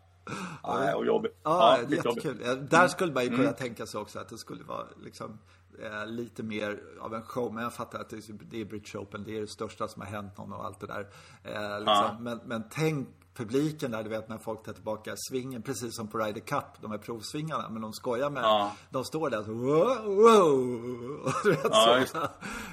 Nej, 0.68 0.94
och 0.94 1.06
jobbigt. 1.06 1.40
Ja, 1.44 1.78
skitjobbigt. 1.88 2.24
jättekul. 2.24 2.42
Ja, 2.46 2.54
Där 2.54 2.88
skulle 2.88 3.12
man 3.12 3.22
ju 3.22 3.28
Mm. 3.28 3.40
kunna 3.40 3.52
tänka 3.52 3.86
sig 3.86 4.00
också 4.00 4.18
att 4.18 4.28
det 4.28 4.38
skulle 4.38 4.64
vara 4.64 4.86
liksom 5.04 5.38
eh, 5.82 6.06
lite 6.06 6.42
mer 6.42 6.80
av 7.00 7.14
en 7.14 7.22
show. 7.22 7.54
Men 7.54 7.62
jag 7.62 7.72
fattar 7.74 8.00
att 8.00 8.08
det 8.10 8.16
är, 8.60 8.64
British 8.64 8.96
Open, 8.96 9.24
det 9.24 9.36
är 9.36 9.40
det 9.40 9.46
största 9.46 9.88
som 9.88 10.02
har 10.02 10.08
hänt 10.08 10.38
någon 10.38 10.52
och 10.52 10.64
allt 10.64 10.80
det 10.80 10.86
där. 10.86 11.00
Eh, 11.44 11.78
liksom. 11.78 11.84
Ja. 11.86 12.16
men, 12.20 12.40
men 12.44 12.62
tänk 12.70 13.08
publiken 13.34 13.90
där, 13.90 14.02
du 14.02 14.08
vet 14.08 14.28
när 14.28 14.38
folk 14.38 14.62
tar 14.64 14.72
tillbaka 14.72 15.14
svingen, 15.30 15.62
precis 15.62 15.96
som 15.96 16.08
på 16.08 16.18
Ryder 16.18 16.40
Cup, 16.40 16.64
de 16.80 16.90
här 16.90 16.98
provsvingarna. 16.98 17.68
Men 17.68 17.82
de 17.82 17.92
skojar 17.92 18.30
med, 18.30 18.42
Ja. 18.42 18.72
de 18.90 19.04
står 19.04 19.30
där 19.30 19.42
så 19.42 19.52
wow, 19.52 20.04
wow. 20.04 21.20
Och 21.24 21.32
du 21.44 21.50
vet, 21.50 21.60
Ja, 21.70 22.04
så. 22.06 22.28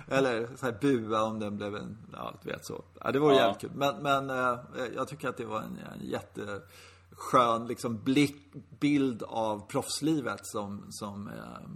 Eller 0.08 0.50
så 0.56 0.66
här 0.66 0.78
bua 0.82 1.22
om 1.24 1.40
den 1.40 1.58
blev 1.58 1.76
en, 1.76 1.98
ja 2.14 2.34
du 2.44 2.50
vet 2.52 2.66
så. 2.66 2.84
Ja, 3.04 3.12
det 3.12 3.20
vore 3.20 3.34
Ja. 3.36 3.40
jävligt 3.42 3.62
kul. 3.62 3.72
Men, 3.76 4.04
men 4.04 4.30
eh, 4.30 4.60
jag 4.96 5.08
tycker 5.08 5.30
att 5.30 5.38
det 5.38 5.46
var 5.46 5.62
en, 5.62 5.80
en 5.94 6.08
jätteskön 6.10 7.68
liksom 7.68 8.04
blick, 8.04 8.54
bild 8.80 9.24
av 9.24 9.68
proffslivet 9.68 10.40
som, 10.44 10.86
som 10.90 11.28
eh, 11.28 11.34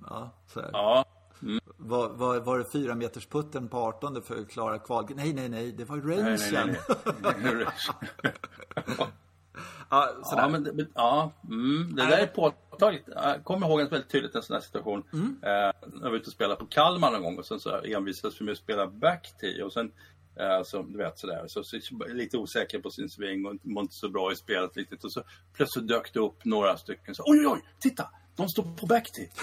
ja, 0.09 0.29
så 0.53 0.61
här. 0.61 0.69
Ja. 0.73 1.05
Var, 1.81 2.09
var, 2.09 2.39
var 2.39 2.59
det 2.59 2.65
fyra 2.71 2.95
meters 2.95 3.25
putten 3.27 3.69
på 3.69 3.77
18 3.77 4.21
för 4.21 4.41
att 4.41 4.49
klara 4.49 4.79
kval? 4.79 5.07
Nej, 5.15 5.33
nej, 5.33 5.49
nej, 5.49 5.71
det 5.71 5.85
var 5.85 5.97
rangen. 5.97 6.75
Ja, 9.91 10.09
sådär. 10.23 10.41
Ja, 10.41 10.49
men, 10.49 10.63
men, 10.63 10.87
ja 10.95 11.31
mm, 11.49 11.95
det 11.95 12.05
där 12.05 12.17
är 12.17 12.27
påtagligt. 12.27 13.03
Jag 13.07 13.43
kommer 13.43 13.67
ihåg 13.67 13.81
en 13.81 13.89
väldigt 13.89 14.11
tydligt 14.11 14.35
en 14.35 14.43
sån 14.43 14.53
här 14.53 14.61
situation. 14.61 15.03
Mm. 15.13 15.39
Eh, 15.43 15.51
jag 16.01 16.09
var 16.09 16.15
ute 16.15 16.27
och 16.27 16.33
spelade 16.33 16.55
på 16.59 16.65
Kalmar 16.65 17.11
någon 17.11 17.23
gång 17.23 17.37
och 17.37 17.45
sen 17.45 17.59
så 17.59 17.81
envisades 17.81 18.41
vi 18.41 18.45
med 18.45 18.51
att 18.51 18.57
spela 18.57 18.87
backtee 18.87 19.63
och 19.63 19.73
sen 19.73 19.91
eh, 20.39 20.63
så, 20.63 20.81
du 20.81 20.97
vet 20.97 21.19
sådär, 21.19 21.43
så, 21.47 21.63
så, 21.63 21.79
lite 22.07 22.37
osäker 22.37 22.79
på 22.79 22.89
sin 22.89 23.09
sving 23.09 23.45
och 23.45 23.53
inte- 23.63 23.93
så 23.95 24.09
bra 24.09 24.31
i 24.31 24.35
spelet 24.35 24.77
riktigt 24.77 25.03
och 25.03 25.11
så 25.11 25.23
plötsligt 25.53 25.87
dök 25.87 26.13
det 26.13 26.19
upp 26.19 26.45
några 26.45 26.77
stycken 26.77 27.15
så 27.15 27.23
oj, 27.25 27.39
oj, 27.39 27.47
oj, 27.47 27.61
titta! 27.79 28.09
De 28.35 28.49
står 28.49 28.63
på 28.63 28.85
backtee! 28.85 29.29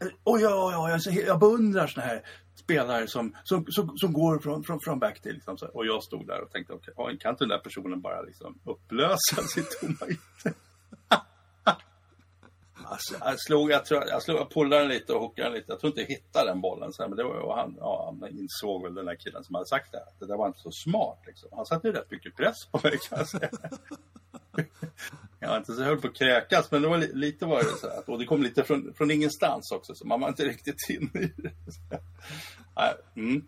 Ja, 0.00 0.06
de 0.06 0.10
har- 0.10 0.12
Oj, 0.24 0.46
oj, 0.46 0.74
oj, 0.76 0.92
alltså, 0.92 1.10
jag 1.10 1.38
beundrar 1.38 1.86
såna 1.86 2.06
här 2.06 2.22
spelare 2.54 3.06
som, 3.06 3.36
som, 3.44 3.66
som, 3.68 3.98
som 3.98 4.12
går 4.12 4.38
från, 4.38 4.64
från, 4.64 4.80
från 4.80 4.98
back 4.98 5.20
till 5.20 5.34
liksom, 5.34 5.58
så. 5.58 5.66
Och 5.66 5.86
jag 5.86 6.02
stod 6.02 6.26
där 6.26 6.42
och 6.42 6.50
tänkte, 6.50 6.72
okay, 6.72 7.18
kan 7.18 7.30
inte 7.30 7.44
den 7.44 7.48
där 7.48 7.58
personen 7.58 8.00
bara 8.00 8.22
liksom 8.22 8.58
upplösa 8.64 9.42
sitt 9.54 9.80
tomma 9.80 10.06
yta? 10.08 10.56
Alltså, 12.90 13.14
jag 13.20 13.40
slog, 13.40 13.70
jag 13.70 13.84
tror, 13.84 14.04
jag 14.06 14.22
slog, 14.22 14.38
jag 14.38 14.50
pullade 14.50 14.82
den 14.82 14.90
lite 14.90 15.12
och 15.12 15.20
hookade 15.20 15.48
den 15.48 15.56
lite. 15.56 15.72
Jag 15.72 15.80
tror 15.80 15.90
inte 15.90 16.00
jag 16.00 16.08
hittade 16.08 16.50
den 16.50 16.60
bollen 16.60 16.92
men 16.98 17.16
det 17.16 17.24
var, 17.24 17.34
och 17.34 17.56
han, 17.56 17.76
ja, 17.78 18.16
han 18.20 18.30
insåg 18.30 18.82
väl 18.82 18.94
den 18.94 19.06
där 19.06 19.14
killen 19.14 19.44
som 19.44 19.54
hade 19.54 19.66
sagt 19.66 19.92
det, 19.92 19.98
att 19.98 20.20
det 20.20 20.26
där 20.26 20.36
var 20.36 20.46
inte 20.46 20.60
så 20.60 20.72
smart 20.72 21.18
liksom. 21.26 21.48
Han 21.52 21.66
satte 21.66 21.88
ju 21.88 21.92
rätt 21.92 22.10
mycket 22.10 22.36
press 22.36 22.66
på 22.70 22.80
mig 22.82 22.98
kan 23.08 23.18
jag 23.18 23.28
säga. 23.28 23.50
Jag 25.38 25.48
var 25.48 25.56
inte 25.56 25.72
så 25.72 25.82
höll 25.82 26.00
på 26.00 26.08
att 26.08 26.14
kräkas, 26.14 26.70
men 26.70 26.82
det 26.82 26.88
var 26.88 26.98
li, 26.98 27.10
lite 27.14 27.46
var 27.46 27.58
det 27.58 27.78
så 27.80 27.88
här. 27.88 28.10
Och 28.10 28.18
det 28.18 28.24
kom 28.24 28.42
lite 28.42 28.64
från, 28.64 28.94
från 28.94 29.10
ingenstans 29.10 29.72
också, 29.72 29.94
så 29.94 30.06
man 30.06 30.20
var 30.20 30.28
inte 30.28 30.44
riktigt 30.44 30.88
inne 30.88 31.24
i 31.24 31.32
det. 31.36 31.52
Mm. 33.16 33.46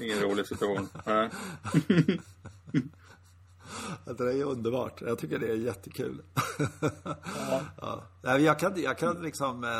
Ingen 0.00 0.20
rolig 0.20 0.46
situation. 0.46 0.88
Ja, 4.06 4.12
Det 4.12 4.32
är 4.32 4.44
underbart. 4.44 5.00
Jag 5.00 5.18
tycker 5.18 5.38
det 5.38 5.46
är 5.46 5.56
jättekul. 5.56 6.22
ja. 7.80 8.02
Nej, 8.22 8.42
Jag 8.42 8.58
kan, 8.58 8.82
jag 8.82 8.98
kan 8.98 9.22
liksom, 9.22 9.64
eh, 9.64 9.70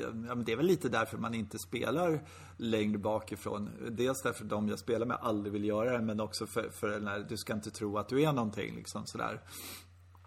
ja, 0.00 0.34
men 0.34 0.44
det 0.44 0.52
är 0.52 0.56
väl 0.56 0.66
lite 0.66 0.88
därför 0.88 1.18
man 1.18 1.34
inte 1.34 1.58
spelar 1.58 2.22
längre 2.56 2.98
bakifrån. 2.98 3.70
Dels 3.90 4.22
därför 4.22 4.44
de 4.44 4.68
jag 4.68 4.78
spelar 4.78 5.06
med 5.06 5.16
aldrig 5.20 5.52
vill 5.52 5.64
göra 5.64 5.92
det, 5.92 6.04
men 6.04 6.20
också 6.20 6.46
för, 6.46 6.70
för 6.70 6.88
den 6.88 7.06
här, 7.06 7.26
du 7.28 7.36
ska 7.36 7.52
inte 7.52 7.70
tro 7.70 7.98
att 7.98 8.08
du 8.08 8.22
är 8.22 8.32
någonting 8.32 8.76
liksom 8.76 9.06
sådär. 9.06 9.40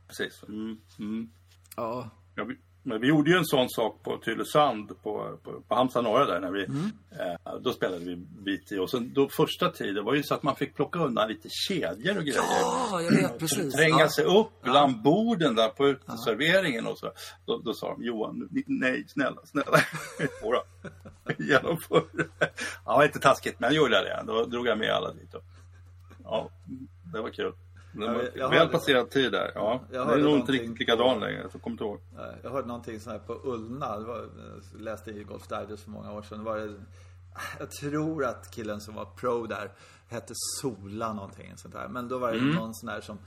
Precis. 0.07 0.43
Mm, 0.47 0.77
mm. 0.99 1.29
Ja. 1.75 2.09
Ja, 2.35 2.43
vi, 2.43 2.57
men 2.85 3.01
vi 3.01 3.07
gjorde 3.07 3.29
ju 3.31 3.37
en 3.37 3.45
sån 3.45 3.69
sak 3.69 4.03
på 4.03 4.17
Tylösand 4.17 4.87
på, 5.03 5.37
på, 5.43 5.61
på 5.67 5.75
Halmstad 5.75 6.03
norra 6.03 6.25
där. 6.25 6.39
När 6.39 6.51
vi, 6.51 6.63
eh, 6.63 7.59
då 7.61 7.73
spelade 7.73 8.05
vi 8.05 8.15
BT 8.15 8.79
och 8.79 8.89
sen 8.89 9.13
då 9.13 9.29
första 9.29 9.69
tiden 9.71 10.05
var 10.05 10.13
ju 10.13 10.23
så 10.23 10.33
att 10.33 10.43
man 10.43 10.55
fick 10.55 10.75
plocka 10.75 10.99
undan 10.99 11.27
lite 11.29 11.47
kedjor 11.51 12.17
och 12.17 12.23
grejer. 12.23 12.39
Ja, 12.61 13.01
jag 13.01 13.11
vet 13.11 13.39
precis. 13.39 13.73
Tränga 13.73 13.99
Ja. 13.99 14.09
sig 14.09 14.25
upp 14.25 14.61
bland 14.61 15.01
borden 15.01 15.55
där 15.55 15.69
på 15.69 15.87
uteserveringen 15.87 16.87
och 16.87 16.97
så. 16.99 17.11
Då, 17.45 17.57
då 17.57 17.73
sa 17.73 17.89
de 17.93 18.03
Johan, 18.03 18.49
nej 18.67 19.05
snälla, 19.07 19.41
snälla. 19.45 19.79
Jodå, 20.43 20.63
genomför 21.37 22.03
det. 22.11 22.27
Ja, 22.85 23.05
inte 23.05 23.19
taskigt 23.19 23.59
men 23.59 23.67
jag 23.73 23.77
gjorde 23.77 23.95
det. 24.03 24.23
Då 24.27 24.45
drog 24.45 24.67
jag 24.67 24.77
med 24.77 24.89
alla 24.89 25.13
dit. 25.13 25.33
Och, 25.33 25.43
ja, 26.23 26.49
det 27.13 27.21
var 27.21 27.29
kul. 27.29 27.53
Det 27.99 28.05
Ja, 28.05 28.11
var 28.13 28.29
jag 28.35 28.49
väl 28.49 28.59
hörde- 28.59 28.71
passerad 28.71 29.09
tid 29.09 29.31
där. 29.31 29.51
Ja, 29.55 29.81
Jag 29.91 30.07
det 30.07 30.13
är 30.13 30.17
nog 30.17 30.35
inte 30.35 30.51
riktigt 30.51 30.79
likadan 30.79 31.19
längre. 31.19 31.41
Jag 31.53 31.61
kommer 31.61 31.73
inte 31.73 31.83
ihåg. 31.83 31.99
Jag 32.43 32.49
hörde 32.51 32.67
någonting 32.67 32.99
sånt 32.99 33.13
här 33.21 33.27
på 33.27 33.49
Ullna. 33.49 33.99
Det 33.99 34.05
var, 34.05 34.17
jag 34.73 34.81
läste 34.81 35.11
i 35.11 35.23
Golf 35.23 35.47
Digest 35.47 35.83
för 35.83 35.91
många 35.91 36.11
år 36.13 36.21
sedan. 36.21 36.37
Det 36.37 36.43
var 36.45 36.57
det, 36.57 36.73
jag 37.59 37.71
tror 37.71 38.25
att 38.25 38.51
killen 38.51 38.81
som 38.81 38.95
var 38.95 39.05
pro 39.05 39.45
där 39.45 39.71
hette 40.07 40.33
Sola 40.61 41.13
någonting 41.13 41.53
sånt 41.55 41.73
där. 41.73 41.87
Men 41.87 42.07
då 42.07 42.17
var 42.17 42.31
det 42.31 42.37
Mm. 42.37 42.55
någon 42.55 42.73
sån 42.75 42.87
där 42.87 43.01
som 43.01 43.17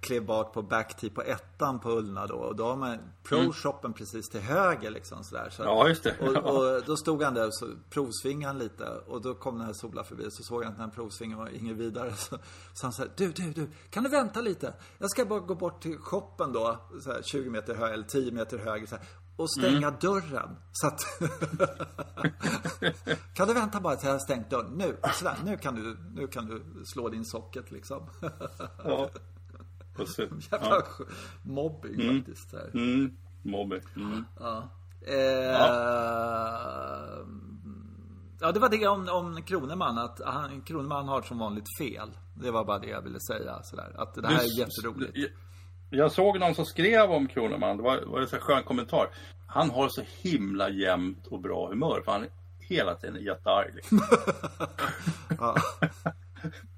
klev 0.00 0.24
bak 0.26 0.52
på 0.54 0.62
backtee 0.62 1.10
på 1.10 1.22
ettan 1.22 1.80
på 1.80 1.90
Ullna 1.90 2.26
då. 2.26 2.34
Och 2.34 2.56
då 2.56 2.64
har 2.66 2.76
man 2.76 2.98
pro-shoppen 3.24 3.92
precis 3.92 4.28
till 4.28 4.40
höger 4.40 4.90
liksom 4.90 5.24
sådär. 5.24 5.48
Så, 5.50 5.62
Mm. 5.62 5.74
Ja, 5.74 5.88
just 5.88 6.02
det. 6.04 6.14
Och, 6.20 6.36
och 6.36 6.82
då 6.86 6.96
stod 6.96 7.22
han 7.22 7.34
där 7.34 7.46
och 7.46 7.54
så 7.54 7.66
provsvingade 7.90 8.52
han 8.52 8.58
lite. 8.58 8.88
Och 9.06 9.22
då 9.22 9.34
kom 9.34 9.56
den 9.58 9.66
här 9.66 9.72
Sola 9.72 10.04
förbi. 10.04 10.24
Så 10.30 10.42
såg 10.42 10.62
han 10.64 10.72
att 10.72 10.78
den 10.78 10.88
här 10.88 10.94
provsvingen 10.94 11.38
var 11.38 11.48
ingen 11.48 11.76
vidare. 11.78 12.12
Så, 12.16 12.38
så 12.74 12.86
han 12.86 12.92
sa, 12.92 13.04
du, 13.16 13.32
du, 13.32 13.52
du, 13.52 13.70
kan 13.90 14.04
du 14.04 14.10
vänta 14.10 14.40
lite? 14.40 14.74
Jag 14.98 15.10
ska 15.10 15.24
bara 15.24 15.40
gå 15.40 15.54
bort 15.54 15.82
till 15.82 15.98
shoppen 15.98 16.52
då. 16.52 16.78
Så 17.00 17.12
här, 17.12 17.22
20 17.22 17.50
meter 17.50 17.74
höger 17.74 17.94
eller 17.94 18.04
10 18.04 18.32
meter 18.32 18.58
höger. 18.58 18.86
Så 18.86 18.96
här, 18.96 19.04
och 19.36 19.50
stänga 19.50 19.88
Mm. 19.88 20.00
dörren. 20.00 20.56
Så 20.72 20.86
att... 20.86 21.00
kan 23.34 23.48
du 23.48 23.54
vänta 23.54 23.80
bara 23.80 23.94
tills 23.94 24.04
jag 24.04 24.12
har 24.12 24.18
stängt 24.18 24.50
dörren? 24.50 24.72
Nu, 24.76 24.96
sådär, 25.14 25.36
nu 25.44 25.56
kan 25.56 25.74
du, 25.74 25.96
nu 26.14 26.26
kan 26.26 26.46
du 26.46 26.62
slå 26.84 27.08
din 27.08 27.24
socket 27.24 27.70
liksom. 27.70 28.10
Ja. 28.84 29.08
Jävla 30.52 30.76
ja. 30.76 30.84
mobbing 31.42 32.16
faktiskt. 32.16 32.50
Så 32.50 32.56
här. 32.56 32.70
Mm. 32.74 33.16
Moby. 33.42 33.80
Mm. 33.96 34.24
Ja. 34.40 34.68
Eh, 35.06 35.16
ja. 38.40 38.52
det 38.52 38.60
var 38.60 38.68
det 38.68 38.86
om, 38.88 39.08
om 39.08 39.42
Kroneman. 39.42 39.98
Att 39.98 40.20
han, 40.24 40.62
Kroneman 40.62 41.08
har 41.08 41.22
som 41.22 41.38
vanligt 41.38 41.78
fel. 41.78 42.08
Det 42.34 42.50
var 42.50 42.64
bara 42.64 42.78
det 42.78 42.88
jag 42.88 43.02
ville 43.02 43.20
säga. 43.20 43.62
Sådär. 43.62 43.92
Att 43.96 44.14
det 44.14 44.28
här 44.28 44.42
är 44.42 44.58
jätteroligt. 44.58 45.12
Jag, 45.14 45.30
jag 45.90 46.12
såg 46.12 46.40
någon 46.40 46.54
som 46.54 46.64
skrev 46.64 47.10
om 47.10 47.28
Kroneman. 47.28 47.76
Det 47.76 47.82
var, 47.82 48.00
var 48.06 48.20
en 48.20 48.28
så 48.28 48.36
skön 48.36 48.62
kommentar. 48.62 49.08
Han 49.46 49.70
har 49.70 49.88
så 49.88 50.02
himla 50.22 50.68
jämnt 50.68 51.26
och 51.26 51.40
bra 51.40 51.68
humör. 51.68 52.02
För 52.04 52.12
han 52.12 52.22
är 52.22 52.30
hela 52.68 52.94
tiden 52.94 53.22
jättearg. 53.22 53.74
Liksom. 53.74 54.00
ja. 55.38 55.56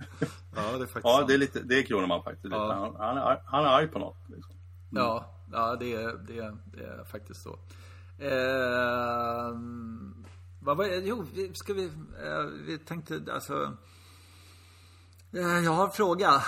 ja, 0.57 0.63
det 0.63 0.85
är 0.85 0.87
faktiskt 0.87 1.05
Ja, 1.05 1.25
det 1.29 1.35
är, 1.35 1.39
lite, 1.39 1.61
det 1.61 1.79
är 1.79 1.83
Kroneman 1.83 2.23
faktiskt. 2.23 2.53
Ja. 2.55 2.73
Han, 2.73 2.97
han, 2.97 3.19
är, 3.19 3.43
han 3.47 3.65
är 3.65 3.69
arg 3.69 3.89
på 3.89 3.99
något. 3.99 4.17
Liksom. 4.29 4.55
Mm. 4.93 5.05
Ja, 5.05 5.35
ja 5.53 5.77
det, 5.77 5.95
är, 5.95 6.13
det, 6.27 6.57
det 6.65 6.85
är 6.85 7.05
faktiskt 7.05 7.43
så. 7.43 7.59
Eh, 8.19 9.55
vad 10.61 10.77
var 10.77 10.85
Jo, 10.85 11.27
ska 11.55 11.75
vi... 11.75 11.85
Eh, 11.85 12.45
vi 12.67 12.79
tänkte 12.79 13.21
alltså... 13.33 13.77
Eh, 15.33 15.65
jag 15.65 15.73
har 15.73 15.85
en 15.85 15.91
fråga 15.91 16.43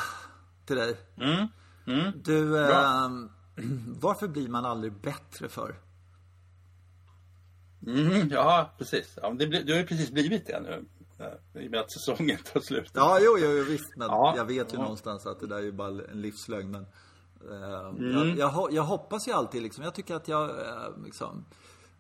till 0.67 0.77
dig. 0.77 0.97
Mm. 1.17 1.47
Mm. 1.87 2.13
Du, 2.25 2.59
eh, 2.59 3.09
varför 4.01 4.29
blir 4.29 4.49
man 4.49 4.65
aldrig 4.65 4.93
bättre 4.93 5.49
för? 5.49 5.75
Mm, 7.87 8.29
ja, 8.29 8.75
precis. 8.79 9.19
Ja, 9.23 9.31
det, 9.31 9.47
du 9.47 9.73
har 9.73 9.81
ju 9.81 9.87
precis 9.87 10.11
blivit 10.11 10.47
det 10.47 10.61
nu. 10.61 10.85
Eh, 11.19 11.63
I 11.63 11.67
och 11.67 11.71
med 11.71 11.81
att 11.81 11.91
säsongen 11.91 12.39
tar 12.53 12.61
slut. 12.61 12.91
Ja, 12.95 13.19
jo, 13.21 13.37
jo, 13.39 13.65
visst. 13.65 13.97
Men 13.97 14.09
ja, 14.09 14.35
jag 14.37 14.45
vet 14.45 14.73
ju 14.73 14.77
ja. 14.77 14.83
någonstans 14.83 15.27
att 15.27 15.41
det 15.41 15.47
där 15.47 15.57
är 15.57 15.63
ju 15.63 15.73
bara 15.73 15.89
en 15.89 16.21
livslögn. 16.21 16.71
Men, 16.71 16.87
eh, 17.63 17.89
mm. 17.89 18.13
jag, 18.13 18.39
jag, 18.39 18.73
jag, 18.73 18.83
hoppas 18.83 19.29
ju 19.29 19.33
alltid 19.33 19.63
liksom. 19.63 19.85
Jag 19.85 19.95
tycker 19.95 20.15
att 20.15 20.29
jag 20.29 20.51
eh, 20.51 21.05
liksom 21.05 21.45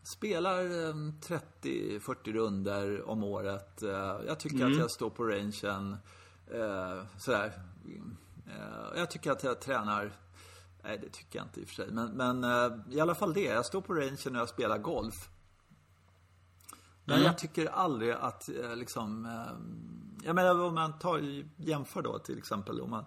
spelar 0.02 0.62
30-40 1.62 2.32
runder 2.32 3.08
om 3.08 3.24
året. 3.24 3.82
Eh, 3.82 4.16
jag 4.26 4.40
tycker 4.40 4.56
mm. 4.56 4.72
att 4.72 4.78
jag 4.78 4.90
står 4.90 5.10
på 5.10 5.24
rangen. 5.24 5.96
Eh, 6.54 7.02
sådär. 7.18 7.52
Eh, 8.46 8.98
jag 8.98 9.10
tycker 9.10 9.30
att 9.30 9.44
jag 9.44 9.60
tränar 9.60 10.12
Nej, 10.84 10.98
det 10.98 11.08
tycker 11.08 11.38
jag 11.38 11.46
inte 11.46 11.60
i 11.60 11.64
och 11.64 11.68
för 11.68 11.74
sig. 11.74 11.88
Men, 11.90 12.10
men 12.10 12.44
i 12.92 13.00
alla 13.00 13.14
fall 13.14 13.32
det. 13.34 13.40
Jag 13.44 13.66
står 13.66 13.80
på 13.80 13.94
rangen 13.94 14.16
och 14.36 14.36
jag 14.36 14.48
spelar 14.48 14.78
golf. 14.78 15.28
Men 17.08 17.16
mm. 17.16 17.26
jag 17.26 17.38
tycker 17.38 17.66
aldrig 17.66 18.10
att 18.10 18.48
liksom... 18.74 19.28
Jag 20.24 20.34
menar 20.34 20.60
om 20.60 20.74
man 20.74 20.98
tar, 20.98 21.44
jämför 21.56 22.02
då 22.02 22.18
till 22.18 22.38
exempel 22.38 22.80
om 22.80 22.90
man 22.90 23.04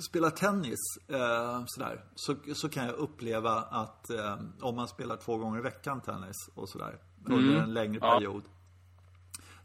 spelar 0.00 0.30
tennis 0.30 0.78
eh, 1.08 1.62
sådär, 1.66 2.04
så, 2.14 2.36
så 2.54 2.68
kan 2.68 2.86
jag 2.86 2.94
uppleva 2.94 3.52
att 3.52 4.10
eh, 4.10 4.36
om 4.60 4.76
man 4.76 4.88
spelar 4.88 5.16
två 5.16 5.36
gånger 5.36 5.58
i 5.58 5.62
veckan 5.62 6.00
tennis 6.00 6.36
och 6.54 6.68
sådär 6.68 6.98
mm. 7.26 7.38
under 7.38 7.62
en 7.62 7.74
längre 7.74 7.98
ja. 8.02 8.18
period. 8.18 8.42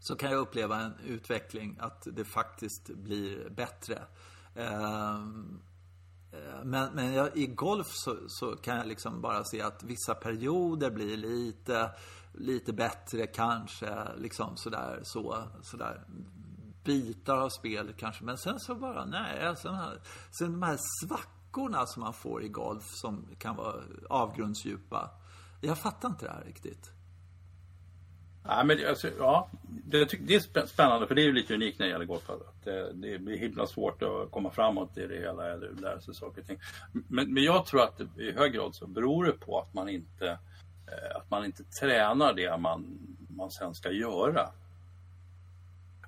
Så 0.00 0.16
kan 0.16 0.30
jag 0.30 0.38
uppleva 0.40 0.80
en 0.80 0.92
utveckling 1.04 1.76
att 1.80 2.06
det 2.12 2.24
faktiskt 2.24 2.88
blir 2.88 3.50
bättre. 3.50 4.02
Eh, 4.54 5.10
eh 5.12 5.18
men, 6.64 6.94
men 6.94 7.12
jag, 7.12 7.36
i 7.36 7.46
golf 7.46 7.86
så, 7.90 8.16
så, 8.28 8.56
kan 8.56 8.76
jag 8.76 8.86
liksom 8.86 9.20
bara 9.20 9.44
se 9.44 9.62
att 9.62 9.82
vissa 9.82 10.14
perioder 10.14 10.90
blir 10.90 11.16
lite, 11.16 11.90
lite 12.36 12.72
bättre 12.72 13.26
kanske. 13.26 14.14
Liksom 14.16 14.56
sådär, 14.56 15.00
så, 15.02 15.42
sådär 15.62 16.00
bitar 16.84 17.36
av 17.36 17.48
spelet 17.48 17.96
kanske. 17.96 18.24
Men 18.24 18.38
sen 18.38 18.60
så 18.60 18.74
bara, 18.74 19.04
nej. 19.04 19.46
Alltså 19.46 19.68
sen, 19.68 19.74
här, 19.74 20.00
sen 20.38 20.52
de 20.52 20.62
här 20.62 20.78
svackorna 21.02 21.86
som 21.86 22.02
man 22.02 22.14
får 22.14 22.44
i 22.44 22.48
golf 22.48 22.84
som 22.84 23.28
kan 23.38 23.56
vara 23.56 23.74
avgrundsdjupa. 24.08 25.10
Jag 25.60 25.78
fattar 25.78 26.08
inte 26.08 26.24
det 26.24 26.32
här 26.32 26.44
riktigt. 26.44 26.90
Ja, 28.48 28.64
men 28.64 28.86
alltså, 28.88 29.08
ja, 29.18 29.50
det, 29.62 30.18
det 30.20 30.34
är 30.34 30.66
spännande 30.66 31.06
för 31.06 31.14
det 31.14 31.22
är 31.22 31.26
ju 31.26 31.32
lite 31.32 31.54
unikt 31.54 31.78
när 31.78 31.86
det 31.86 31.92
gäller 31.92 32.04
golf. 32.04 32.30
Eh, 32.30 32.36
det, 32.64 32.92
det 32.92 33.18
blir 33.18 33.38
himla 33.38 33.66
svårt 33.66 34.02
att 34.02 34.30
komma 34.30 34.50
framåt 34.50 34.98
i 34.98 35.06
det 35.06 35.18
hela 35.18 35.52
eller 35.52 35.70
lära 35.72 36.00
sig 36.00 36.14
saker 36.14 36.40
och 36.40 36.46
ting. 36.46 36.58
Men, 36.92 37.34
men 37.34 37.42
jag 37.42 37.66
tror 37.66 37.82
att 37.82 37.98
det, 37.98 38.22
i 38.22 38.32
hög 38.32 38.52
grad 38.52 38.74
så 38.74 38.86
beror 38.86 39.24
det 39.24 39.32
på 39.32 39.60
att 39.60 39.74
man 39.74 39.88
inte, 39.88 40.28
eh, 40.28 40.36
att 41.14 41.30
man 41.30 41.44
inte 41.44 41.64
tränar 41.80 42.34
det 42.34 42.56
man, 42.56 42.98
man 43.28 43.50
sen 43.50 43.74
ska 43.74 43.90
göra. 43.90 44.50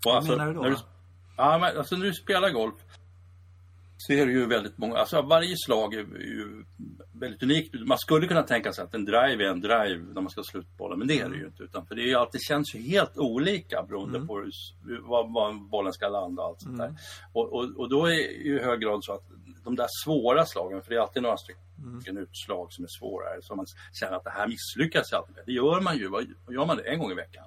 Vad 0.05 0.17
alltså, 0.17 0.33
menar 0.33 0.47
du 0.47 0.53
då? 0.53 0.61
När 0.61 0.71
du, 0.71 0.77
ja, 1.37 1.59
men, 1.59 1.79
alltså 1.79 1.97
när 1.97 2.05
du 2.05 2.15
spelar 2.15 2.51
golf 2.51 2.75
så 3.99 4.13
är 4.13 4.27
det 4.27 4.33
ju 4.33 4.47
väldigt 4.47 4.79
många, 4.79 4.97
alltså 4.97 5.23
varje 5.23 5.57
slag 5.57 5.95
är 5.95 5.99
ju 5.99 6.65
väldigt 7.13 7.43
unikt. 7.43 7.75
Man 7.87 7.99
skulle 7.99 8.27
kunna 8.27 8.43
tänka 8.43 8.73
sig 8.73 8.85
att 8.85 8.95
en 8.95 9.05
drive 9.05 9.45
är 9.45 9.51
en 9.51 9.61
drive 9.61 10.05
när 10.15 10.21
man 10.21 10.31
ska 10.31 10.43
sluta 10.43 10.69
bollen, 10.79 10.99
men 10.99 11.09
det 11.09 11.21
är 11.21 11.29
det 11.29 11.37
ju 11.37 11.47
inte. 11.47 11.63
Utan 11.63 11.87
för 11.87 11.95
det 11.95 12.11
är 12.11 12.17
alltid, 12.17 12.41
känns 12.43 12.75
ju 12.75 12.81
helt 12.81 13.17
olika 13.17 13.83
beroende 13.83 14.17
mm. 14.17 14.29
på 14.29 14.39
hur, 14.85 15.01
var, 15.01 15.35
var, 15.35 15.53
bollen 15.71 15.93
ska 15.93 16.09
landa 16.09 16.43
och 16.43 16.49
allt 16.49 16.63
sånt 16.63 16.79
mm. 16.79 16.93
där. 16.93 17.01
Och, 17.33 17.53
och, 17.53 17.77
och, 17.77 17.89
då 17.89 18.07
är 18.07 18.11
det 18.11 18.23
ju 18.23 18.57
i 18.61 18.65
hög 18.65 18.81
grad 18.81 19.05
så 19.05 19.13
att 19.13 19.25
de 19.65 19.77
där 19.77 19.87
svåra 20.05 20.47
slagen, 20.47 20.83
för 20.83 20.91
det 20.91 20.97
är 20.97 21.01
alltid 21.01 21.23
några 21.23 21.37
stycken 21.37 21.68
mm. 21.79 22.23
utslag 22.23 22.73
som 22.73 22.85
är 22.85 22.89
svårare, 22.89 23.43
så 23.43 23.55
man 23.55 23.67
känner 23.93 24.17
att 24.17 24.25
det 24.25 24.31
här 24.31 24.49
misslyckas 24.49 25.13
jag 25.13 25.19
alltid 25.19 25.37
med. 25.37 25.45
Det 25.47 25.53
gör 25.53 25.81
man 25.81 25.97
ju, 25.99 26.09
vad 26.09 26.25
gör 26.49 26.67
man 26.67 26.77
det 26.77 26.83
en 26.83 26.99
gång 26.99 27.11
i 27.11 27.15
veckan? 27.15 27.45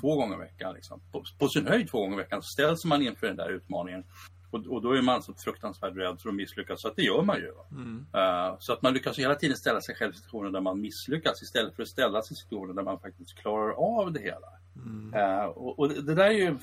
två 0.00 0.16
gånger 0.16 0.36
i 0.36 0.38
veckan. 0.38 0.74
Liksom. 0.74 1.00
På, 1.12 1.24
på, 1.38 1.48
sin 1.48 1.66
höjd 1.66 1.88
två 1.90 2.00
gånger 2.00 2.14
i 2.14 2.16
veckan 2.16 2.42
så 2.42 2.48
ställs 2.48 2.84
man 2.84 3.02
inför 3.02 3.26
den 3.26 3.36
där 3.36 3.50
utmaningen. 3.50 4.04
Och, 4.50 4.66
och 4.66 4.82
då 4.82 4.92
är 4.92 5.02
man 5.02 5.22
så 5.22 5.34
fruktansvärt 5.34 5.96
rädd 5.96 6.20
för 6.20 6.28
att 6.28 6.34
misslyckas, 6.34 6.80
så 6.80 6.88
att 6.88 6.96
det 6.96 7.02
gör 7.02 7.22
man 7.22 7.36
ju. 7.36 7.52
Mm. 7.70 8.06
Uh, 8.16 8.56
så 8.58 8.72
att 8.72 8.82
man 8.82 8.94
lyckas 8.94 9.18
hela 9.18 9.34
tiden 9.34 9.56
ställa 9.56 9.80
sig 9.80 9.94
själv 9.94 10.12
i 10.12 10.16
situationer 10.16 10.50
där 10.50 10.60
man 10.60 10.80
misslyckas 10.80 11.42
istället 11.42 11.76
för 11.76 11.82
att 11.82 11.88
ställa 11.88 12.22
sig 12.22 12.34
i 12.34 12.36
situationer 12.36 12.74
där 12.74 12.82
man 12.82 13.00
faktiskt 13.00 13.38
klarar 13.38 13.72
av 13.72 14.12
det 14.12 14.20
hela. 14.20 14.48
Mm. 14.76 15.14
Uh, 15.14 15.44
och, 15.44 15.78
och, 15.78 15.88
det 15.88 16.14
där 16.14 16.24
är 16.24 16.30
ju, 16.30 16.56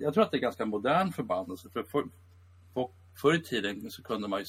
jag 0.00 0.14
tror 0.14 0.24
att 0.24 0.30
det 0.30 0.36
är 0.36 0.40
ganska 0.40 0.64
modern 0.64 1.12
förbannelse. 1.12 1.68
För, 1.72 1.82
för, 1.82 2.02
för 2.02 2.08
förr 3.22 3.34
i 3.34 3.42
tiden 3.42 3.90
så 3.90 4.02
kunde 4.02 4.28
man 4.28 4.40
ju 4.40 4.46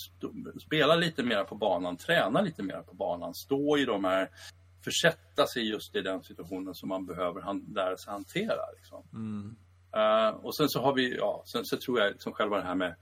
spela 0.61 0.95
lite 0.95 1.23
mer 1.23 1.43
på 1.43 1.55
banan, 1.55 1.97
träna 1.97 2.41
lite 2.41 2.63
mer 2.63 2.81
på 2.81 2.93
banan, 2.93 3.33
stå 3.33 3.77
i 3.77 3.85
de 3.85 4.03
här 4.03 4.29
försätta 4.83 5.47
sig 5.47 5.69
just 5.69 5.95
i 5.95 6.01
den 6.01 6.23
situationen 6.23 6.75
som 6.75 6.89
man 6.89 7.05
behöver 7.05 7.41
han, 7.41 7.65
lära 7.75 7.97
sig 7.97 8.11
hantera. 8.13 8.61
Liksom. 8.77 9.03
Mm. 9.13 9.55
Uh, 9.95 10.45
och 10.45 10.55
sen 10.55 10.69
så 10.69 10.81
har 10.81 10.93
vi, 10.93 11.17
ja, 11.17 11.43
sen 11.45 11.65
så 11.65 11.77
tror 11.77 11.99
jag 11.99 12.11
liksom 12.11 12.33
själva 12.33 12.57
det 12.57 12.63
här 12.63 12.75
med 12.75 12.95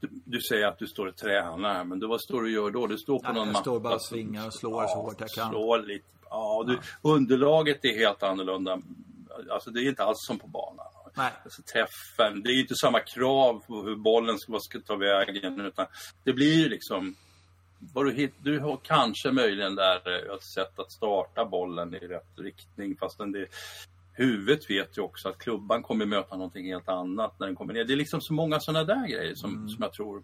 du, 0.00 0.08
du, 0.24 0.40
säger 0.40 0.66
att 0.66 0.78
du 0.78 0.86
står 0.86 1.06
och 1.06 1.16
tränar, 1.16 1.84
men 1.84 1.98
du, 1.98 2.06
vad 2.06 2.20
står 2.20 2.42
du 2.42 2.58
och 2.58 2.64
gör 2.64 2.70
då? 2.70 2.86
Du 2.86 2.98
står 2.98 3.18
på 3.18 3.24
Nej, 3.24 3.34
någon 3.34 3.48
Jag 3.48 3.56
står 3.56 3.80
bara 3.80 3.94
och 3.94 4.02
svingar 4.02 4.46
och 4.46 4.54
slår 4.54 4.82
ja, 4.82 4.88
så 4.88 4.94
hårt 4.94 5.20
jag 5.20 5.28
kan. 5.28 5.50
Slår 5.50 5.78
lite. 5.78 6.06
Ja, 6.30 6.64
du, 6.66 6.72
ja. 6.72 7.10
Underlaget 7.10 7.84
är 7.84 7.98
helt 7.98 8.22
annorlunda. 8.22 8.80
Alltså 9.50 9.70
det 9.70 9.80
är 9.80 9.88
inte 9.88 10.04
alls 10.04 10.26
som 10.26 10.38
på 10.38 10.46
banan. 10.46 10.86
Nej. 11.16 11.32
Alltså, 11.44 11.62
träffen, 11.62 12.42
det 12.42 12.50
är 12.50 12.60
inte 12.60 12.74
samma 12.74 13.00
krav 13.00 13.62
på 13.66 13.82
hur 13.82 13.96
bollen 13.96 14.38
ska, 14.38 14.58
ska 14.60 14.80
ta 14.80 14.96
vägen. 14.96 15.60
Utan 15.60 15.86
det 16.24 16.32
blir 16.32 16.68
liksom 16.68 17.16
vad 17.78 18.06
du, 18.06 18.12
hit, 18.12 18.34
du 18.38 18.58
har 18.58 18.80
kanske 18.82 19.32
möjligen 19.32 19.74
där 19.74 20.34
ett 20.34 20.44
sätt 20.44 20.78
att 20.78 20.92
starta 20.92 21.44
bollen 21.44 21.94
i 21.94 21.98
rätt 21.98 22.38
riktning 22.38 22.96
fastän 22.96 23.32
det 23.32 23.46
Huvudet 24.12 24.70
vet 24.70 24.98
ju 24.98 25.02
också 25.02 25.28
att 25.28 25.38
klubban 25.38 25.82
kommer 25.82 26.06
möta 26.06 26.36
någonting 26.36 26.66
helt 26.66 26.88
annat 26.88 27.40
när 27.40 27.46
den 27.46 27.56
kommer 27.56 27.74
ner. 27.74 27.84
Det 27.84 27.92
är 27.92 27.96
liksom 27.96 28.20
så 28.20 28.34
många 28.34 28.60
sådana 28.60 28.84
där 28.84 29.06
grejer 29.06 29.34
som, 29.34 29.54
mm. 29.54 29.68
som 29.68 29.82
jag 29.82 29.92
tror 29.92 30.22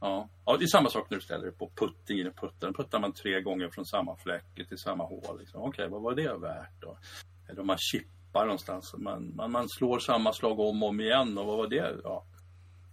Ja. 0.00 0.28
ja, 0.44 0.56
det 0.56 0.64
är 0.64 0.68
samma 0.68 0.90
sak 0.90 1.10
när 1.10 1.18
du 1.18 1.24
ställer 1.24 1.44
dig 1.44 1.52
på 1.52 1.70
putting 1.74 2.18
i 2.18 2.30
putten. 2.30 2.74
Puttar 2.74 3.00
man 3.00 3.12
tre 3.12 3.40
gånger 3.40 3.68
från 3.68 3.86
samma 3.86 4.16
fläck 4.16 4.68
till 4.68 4.78
samma 4.78 5.04
hål. 5.04 5.38
Liksom. 5.38 5.60
Okej, 5.60 5.68
okay, 5.68 5.88
vad 5.88 6.02
var 6.02 6.14
det 6.14 6.38
värt 6.38 6.80
då? 6.80 6.98
Eller 7.48 7.60
om 7.60 7.66
man 7.66 7.78
chippar 8.36 8.46
någonstans. 8.46 8.94
Man, 8.98 9.32
man, 9.36 9.52
man 9.52 9.68
slår 9.68 9.98
samma 9.98 10.32
slag 10.32 10.60
om 10.60 10.82
och 10.82 10.88
om 10.88 11.00
igen 11.00 11.38
och 11.38 11.46
vad 11.46 11.56
var 11.56 11.68
det? 11.68 12.00
Ja 12.04 12.24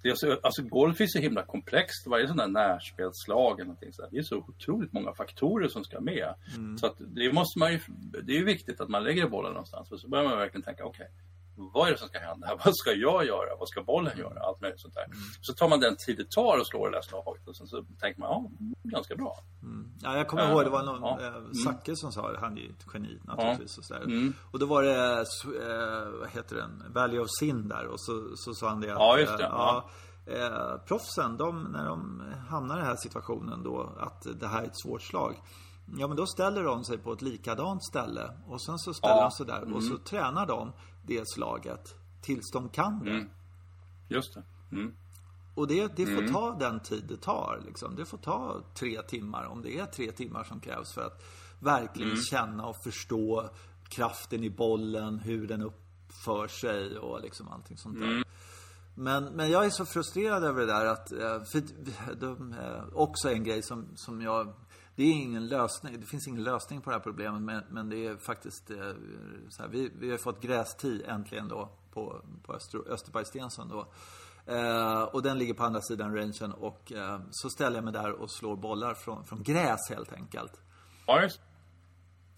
det 0.04 0.10
är 0.10 0.16
så, 0.16 0.40
alltså 0.44 0.64
golf 0.64 1.02
är 1.02 1.08
så 1.08 1.20
himla 1.20 1.46
komplext. 1.46 2.08
Varje 2.08 2.28
sån 2.28 2.38
där 2.38 2.48
närspelslag 2.48 3.60
eller 3.60 3.66
någonting 3.66 3.94
så 3.94 4.08
Det 4.12 4.18
är 4.18 4.24
så 4.24 4.38
otroligt 4.38 4.94
många 4.94 5.14
faktorer 5.14 5.68
som 5.68 5.84
ska 5.84 6.00
med. 6.02 6.34
Mm. 6.56 6.78
Så 6.78 6.88
att 6.88 6.96
det 6.98 7.34
måste 7.34 7.60
man 7.60 7.72
ju, 7.72 7.80
det 8.24 8.34
är 8.34 8.38
ju 8.38 8.46
viktigt 8.46 8.82
att 8.82 8.90
man 8.90 9.04
lägger 9.04 9.28
bollen 9.28 9.52
någonstans. 9.52 9.90
För 9.90 9.98
så 9.98 10.08
börjar 10.08 10.30
man 10.30 10.38
verkligen 10.38 10.64
tänka, 10.64 10.86
okej, 10.86 11.06
okay, 11.06 11.16
vad 11.56 11.88
är 11.88 11.92
det 11.92 11.98
som 11.98 12.08
ska 12.08 12.20
hända? 12.20 12.60
Vad 12.66 12.76
ska 12.76 12.92
jag 12.92 13.26
göra? 13.26 13.56
Vad 13.60 13.70
ska 13.70 13.84
bollen 13.84 14.18
göra? 14.18 14.40
Allt 14.40 14.62
möjligt 14.62 14.82
sånt 14.82 14.94
där. 14.94 15.06
Mm. 15.06 15.18
Så 15.42 15.54
tar 15.54 15.70
man 15.70 15.80
den 15.80 15.96
tid 16.06 16.18
det 16.18 16.32
tar 16.32 16.58
att 16.58 16.68
slå 16.68 16.86
det 16.86 16.92
där 16.92 17.02
slaget 17.02 17.48
och 17.48 17.58
sen 17.58 17.68
så 17.68 17.86
tänker 18.00 18.20
man, 18.20 18.30
ja, 18.30 18.52
ganska 18.84 19.16
bra. 19.16 19.38
Mm. 19.62 19.92
Ja, 20.02 20.18
jag 20.18 20.28
kommer 20.28 20.44
uh, 20.44 20.52
ihåg, 20.52 20.64
det 20.64 20.70
var 20.70 20.84
någon, 20.84 21.02
ja. 21.02 21.28
äh, 21.28 21.52
Zacke 21.66 21.96
som 21.96 22.12
sa 22.12 22.32
det, 22.32 22.40
han 22.40 22.58
är 22.58 22.62
ju 22.62 22.70
ett 22.70 22.86
geni 22.94 23.20
naturligtvis. 23.24 23.90
Ja. 23.90 23.98
Och, 23.98 24.04
mm. 24.04 24.34
och 24.52 24.60
då 24.60 24.66
var 24.66 24.84
det, 24.84 25.20
äh, 25.20 26.20
vad 26.20 26.30
heter 26.30 26.56
den, 26.56 26.84
Valley 26.94 27.20
of 27.20 27.28
Sin 27.40 27.68
där 27.68 27.86
och 27.88 28.02
så, 28.02 28.32
så 28.36 28.54
sa 28.54 28.70
han 28.70 28.82
det 28.82 28.92
att, 28.92 29.00
Ja, 29.00 29.20
just 29.20 29.38
det. 29.38 29.44
Äh, 29.44 29.50
ja. 29.50 29.90
Eh, 30.26 30.78
proffsen, 30.88 31.38
de, 31.38 31.64
när 31.64 31.86
de 31.86 32.24
hamnar 32.50 32.76
i 32.76 32.78
den 32.78 32.88
här 32.88 32.96
situationen 32.96 33.64
då 33.64 33.94
att 34.00 34.40
det 34.40 34.48
här 34.48 34.62
är 34.62 34.66
ett 34.66 34.80
svårt 34.84 35.02
slag. 35.02 35.36
Ja 35.86 36.08
men 36.08 36.18
då 36.18 36.26
ställer 36.26 36.64
de 36.64 36.84
sig 36.84 36.98
på 36.98 37.14
ett 37.14 37.22
likadant 37.22 37.86
ställe 37.86 38.32
och 38.48 38.62
sen 38.62 38.80
så 38.80 38.94
ställer 38.94 39.16
ja. 39.16 39.22
de 39.24 39.32
sig 39.32 39.46
där 39.46 39.62
mm. 39.62 39.74
och 39.74 39.84
så 39.84 39.90
mm. 39.90 40.04
tränar 40.04 40.46
de 40.46 40.72
det 41.06 41.30
slaget 41.30 41.96
tills 42.22 42.52
de 42.52 42.70
kan 42.70 43.04
det. 43.04 43.12
Mm. 43.12 43.30
Just 44.08 44.34
det. 44.34 44.44
Mm. 44.72 44.94
Och 45.56 45.68
det, 45.68 45.96
det 45.96 46.06
får 46.06 46.34
ta 46.34 46.56
den 46.60 46.80
tid 46.80 47.04
det 47.08 47.18
tar. 47.18 47.62
Liksom. 47.66 47.96
Det 47.96 48.06
får 48.06 48.18
ta 48.18 48.62
tre 48.74 49.02
timmar, 49.02 49.46
om 49.46 49.62
det 49.62 49.80
är 49.80 49.86
tre 49.86 50.12
timmar 50.12 50.44
som 50.44 50.60
krävs 50.60 50.94
för 50.94 51.02
att 51.02 51.24
verkligen 51.60 52.18
känna 52.18 52.66
och 52.66 52.84
förstå 52.84 53.50
kraften 53.90 54.44
i 54.44 54.50
bollen, 54.50 55.20
hur 55.20 55.48
den 55.48 55.62
uppför 55.62 56.48
sig 56.48 56.98
och 56.98 57.22
liksom 57.22 57.48
allting 57.48 57.78
sånt 57.78 58.00
där. 58.00 58.24
Men, 58.96 59.24
men 59.24 59.52
jag 59.52 59.66
är 59.66 59.70
så 59.70 59.86
frustrerad 59.86 60.44
över 60.44 60.60
det 60.62 60.68
där 60.68 60.86
att, 60.86 61.12
eh, 61.12 61.44
för 61.52 61.64
de, 62.16 62.54
eh, 62.54 62.84
också 62.94 63.30
en 63.30 63.44
grej 63.44 63.64
som, 63.64 63.88
som 63.96 64.22
jag 64.22 64.54
det 64.96 65.04
är 65.04 65.14
ingen 65.14 65.48
lösning, 65.48 66.00
det 66.00 66.06
finns 66.06 66.28
ingen 66.28 66.44
lösning 66.44 66.82
på 66.82 66.90
det 66.90 66.96
här 66.96 67.04
problemet 67.04 67.42
men, 67.42 67.64
men 67.70 67.90
det 67.90 68.08
är 68.08 68.18
faktiskt 68.18 68.70
eh, 68.70 68.78
så 69.50 69.62
här, 69.62 69.70
vi, 69.70 69.92
vi 70.00 70.12
har 70.12 70.18
fått 70.18 70.42
grästid 70.42 71.04
äntligen 71.08 71.48
då 71.48 71.70
på, 71.94 72.22
på 72.44 72.54
Öster, 72.54 72.92
Österbergstensson 72.92 73.70
då. 73.70 73.88
Eh, 74.54 75.02
och 75.02 75.22
den 75.22 75.38
ligger 75.38 75.54
på 75.54 75.64
andra 75.64 75.82
sidan 75.82 76.16
rangen 76.16 76.52
och 76.52 76.92
eh, 76.92 77.22
så 77.32 77.50
ställer 77.50 77.78
jag 77.78 77.84
mig 77.84 77.94
där 77.94 78.12
och 78.12 78.32
slår 78.32 78.56
bollar 78.56 78.94
från, 78.94 79.26
från 79.26 79.44
gräs 79.44 79.90
helt 79.90 80.14
enkelt. 80.14 80.62
Ja, 81.08 81.22
just 81.22 81.42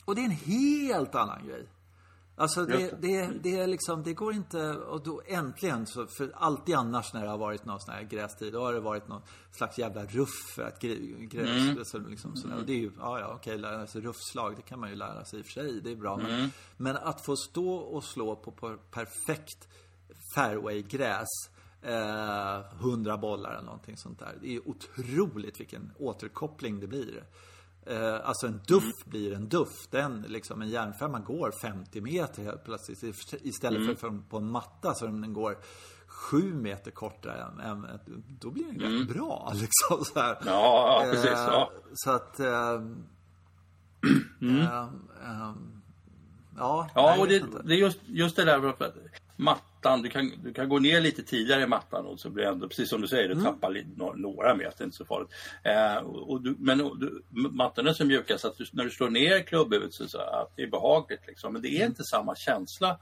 Och 0.06 0.16
det 0.16 0.22
är 0.22 0.26
en 0.26 0.32
helt 0.32 1.16
annan 1.16 1.47
grej. 1.47 1.68
Alltså 2.38 2.65
det, 2.65 3.01
det, 3.01 3.29
det 3.43 3.59
är 3.59 3.67
liksom, 3.67 4.03
det 4.03 4.13
går 4.13 4.33
inte, 4.33 4.71
och 4.71 5.03
då 5.03 5.21
äntligen 5.25 5.86
så, 5.86 6.07
för 6.07 6.31
alltid 6.36 6.75
annars 6.75 7.13
när 7.13 7.23
det 7.23 7.29
har 7.29 7.38
varit 7.38 7.65
någon 7.65 7.79
sån 7.79 7.93
här 7.93 8.03
grästid, 8.03 8.53
då 8.53 8.63
har 8.63 8.73
det 8.73 8.79
varit 8.79 9.07
någon 9.07 9.21
slags 9.51 9.77
jävla 9.77 10.05
ruff 10.05 10.53
för 10.55 10.63
att 10.63 10.81
gre- 10.81 11.25
gräs, 11.27 11.89
så 11.89 11.97
liksom 11.99 12.36
sådär. 12.36 12.55
Och 12.57 12.65
det 12.65 12.73
är 12.73 12.77
ju, 12.77 12.91
ja 12.99 13.19
ja 13.19 13.33
okej, 13.36 13.57
lära 13.57 13.88
sig 13.88 14.01
ruffslag, 14.01 14.55
det 14.55 14.61
kan 14.61 14.79
man 14.79 14.89
ju 14.89 14.95
lära 14.95 15.25
sig 15.25 15.39
i 15.39 15.41
och 15.41 15.45
för 15.45 15.51
sig, 15.53 15.81
det 15.81 15.91
är 15.91 15.95
bra. 15.95 16.17
Men, 16.17 16.49
men 16.77 16.97
att 16.97 17.25
få 17.25 17.36
stå 17.36 17.75
och 17.75 18.03
slå 18.03 18.36
på, 18.36 18.51
på 18.51 18.77
perfekt 18.91 19.67
fairwaygräs, 20.36 21.27
eh, 21.81 22.59
100 22.79 23.17
bollar 23.17 23.51
eller 23.51 23.65
någonting 23.65 23.97
sånt 23.97 24.19
där. 24.19 24.38
Det 24.41 24.55
är 24.55 24.67
otroligt 24.67 25.59
vilken 25.59 25.91
återkoppling 25.99 26.79
det 26.79 26.88
blir. 26.88 27.23
Eh, 27.86 28.27
alltså 28.27 28.47
en 28.47 28.61
duff 28.67 29.05
blir 29.05 29.33
en 29.33 29.49
duff. 29.49 29.88
Den, 29.89 30.25
liksom, 30.27 30.61
en 30.61 30.69
järnfemma 30.69 31.19
går 31.19 31.51
50 31.61 32.01
meter 32.01 32.43
helt 32.43 32.63
plötsligt. 32.63 33.03
Istället 33.43 33.99
för 33.99 34.21
på 34.29 34.38
en 34.38 34.51
matta 34.51 34.93
så 34.93 35.05
den 35.05 35.33
går 35.33 35.57
7 36.07 36.53
meter 36.53 36.91
kortare. 36.91 37.41
Än, 37.63 37.86
än, 37.86 37.99
då 38.39 38.51
blir 38.51 38.65
den 38.65 38.79
rätt 38.79 39.07
bra 39.07 39.51
liksom. 39.55 40.05
Så 40.05 40.19
här. 40.19 40.38
Ja, 40.45 41.03
ja, 41.05 41.11
precis. 41.11 41.29
Eh, 41.29 41.47
Ja. 41.47 41.71
Så 41.93 42.11
att... 42.11 42.39
Eh, 42.39 42.81
eh, 44.41 44.88
eh, 45.23 45.53
ja, 46.57 47.15
och 47.19 47.27
det, 47.27 47.43
det 47.63 47.73
är 47.73 47.77
just, 47.77 47.99
just 48.05 48.36
det 48.36 48.45
där 48.45 48.59
för 48.59 48.86
att 48.86 48.95
mattan, 49.86 50.01
du 50.01 50.09
kan, 50.09 50.31
du 50.43 50.53
kan 50.53 50.69
gå 50.69 50.79
ner 50.79 51.01
lite 51.01 51.23
tidigare 51.23 51.61
i 51.63 51.67
mattan 51.67 52.05
och 52.05 52.19
så 52.19 52.29
blir 52.29 52.45
ändå, 52.45 52.67
precis 52.67 52.89
som 52.89 53.01
du 53.01 53.07
säger, 53.07 53.25
Mm. 53.25 53.38
du 53.38 53.43
tappar 53.43 53.69
li, 53.69 53.86
några, 54.21 54.55
meter, 54.55 54.86
inte 54.86 54.97
så 54.97 55.05
farligt. 55.05 55.29
Eh, 55.63 55.97
och, 56.05 56.41
du, 56.41 56.55
men 56.59 56.77
du, 56.77 57.23
mattan 57.29 57.88
är 57.88 57.93
så 57.93 58.05
mjuka 58.05 58.38
så 58.38 58.47
att 58.47 58.57
du, 58.57 58.65
när 58.73 58.83
du 58.83 58.89
slår 58.89 59.09
ner 59.09 59.39
klubbhuvudet 59.39 59.93
så, 59.93 60.07
så 60.07 60.17
att 60.17 60.53
det 60.55 60.63
är 60.63 60.67
behagligt 60.67 61.27
liksom. 61.27 61.53
Men 61.53 61.61
det 61.61 61.69
är 61.81 61.86
inte 61.86 62.03
samma 62.03 62.36
känsla 62.36 62.99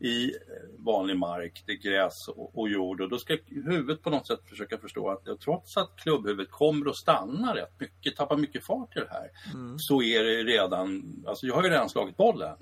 i 0.00 0.32
vanlig 0.78 1.16
mark, 1.16 1.62
det 1.66 1.72
är 1.72 1.76
gräs 1.76 2.28
och, 2.28 2.58
och 2.58 2.68
jord 2.68 3.00
och 3.00 3.08
då 3.08 3.18
ska 3.18 3.36
huvudet 3.46 4.02
på 4.02 4.10
något 4.10 4.26
sätt 4.26 4.40
försöka 4.48 4.78
förstå 4.78 5.10
att 5.10 5.40
trots 5.40 5.76
att 5.76 5.96
klubbhuvudet 5.96 6.50
kommer 6.50 6.90
att 6.90 6.96
stanna 6.96 7.54
rätt 7.54 7.80
mycket, 7.80 8.16
tappar 8.16 8.36
mycket 8.36 8.66
fart 8.66 8.96
i 8.96 9.00
det 9.00 9.10
här, 9.10 9.30
så 9.78 10.02
är 10.02 10.24
det 10.24 10.42
redan, 10.44 11.02
alltså 11.26 11.46
jag 11.46 11.54
har 11.54 11.62
ju 11.62 11.70
redan 11.70 11.88
slagit 11.88 12.16
bollen. 12.16 12.56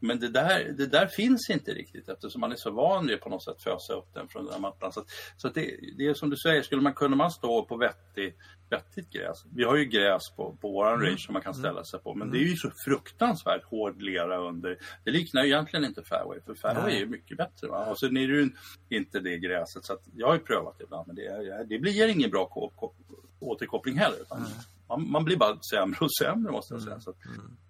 Men 0.00 0.20
det 0.20 0.28
där, 0.28 0.74
det 0.78 0.86
där 0.86 1.06
finns 1.06 1.50
inte 1.50 1.74
riktigt 1.74 2.08
eftersom 2.08 2.40
man 2.40 2.52
är 2.52 2.56
så 2.56 2.70
van 2.70 3.06
vid 3.06 3.20
på 3.20 3.28
något 3.28 3.44
sätt 3.44 3.62
fösa 3.62 3.92
upp 3.92 4.14
den 4.14 4.28
från 4.28 4.46
den 4.46 4.60
mattan. 4.60 4.92
Så, 4.92 5.04
så 5.36 5.48
det, 5.48 5.76
det 5.98 6.06
är 6.06 6.14
som 6.14 6.30
du 6.30 6.36
säger, 6.36 6.62
skulle 6.62 6.82
man 6.82 6.94
kunna 6.94 7.16
man 7.16 7.30
stå 7.30 7.64
på 7.64 7.76
vettig, 7.76 8.34
vettigt 8.70 9.10
gräs. 9.10 9.44
Vi 9.54 9.64
har 9.64 9.76
ju 9.76 9.84
gräs 9.84 10.22
på, 10.36 10.56
på 10.60 10.72
våran 10.72 11.00
range 11.00 11.18
som 11.18 11.32
man 11.32 11.42
kan 11.42 11.54
ställa 11.54 11.84
sig 11.84 12.00
på 12.00 12.14
men 12.14 12.30
det 12.30 12.38
är 12.38 12.48
ju 12.48 12.56
så 12.56 12.70
fruktansvärt 12.84 13.64
hård 13.64 14.02
lera 14.02 14.38
under. 14.38 14.78
Det 15.04 15.10
liknar 15.10 15.42
ju 15.42 15.48
egentligen 15.48 15.84
inte 15.84 16.02
fairway 16.02 16.40
för 16.40 16.54
fairway 16.54 16.83
Nej. 16.84 16.96
är 16.96 17.00
ju 17.00 17.06
mycket 17.06 17.36
bättre. 17.36 17.68
Va? 17.68 17.86
Och 17.90 17.98
sen 17.98 18.16
är 18.16 18.28
det 18.28 18.34
ju 18.34 18.50
inte 18.88 19.20
det 19.20 19.38
gräset 19.38 19.84
så 19.84 19.92
att 19.92 20.02
jag 20.14 20.26
har 20.26 20.34
ju 20.34 20.40
prövat 20.40 20.74
det 20.78 20.84
ibland 20.84 21.06
men 21.06 21.16
det, 21.16 21.64
det 21.68 21.78
blir 21.78 22.08
ingen 22.08 22.30
bra 22.30 22.46
ko- 22.46 22.72
ko- 22.76 22.94
återkoppling 23.40 23.98
heller. 23.98 24.20
Utan 24.20 24.46
man, 24.88 25.10
man 25.10 25.24
blir 25.24 25.36
bara 25.36 25.58
sämre 25.60 25.98
och 26.00 26.14
sämre 26.16 26.52
måste 26.52 26.74
jag 26.74 26.82
säga. 26.82 27.00
Så, 27.00 27.10
att, 27.10 27.16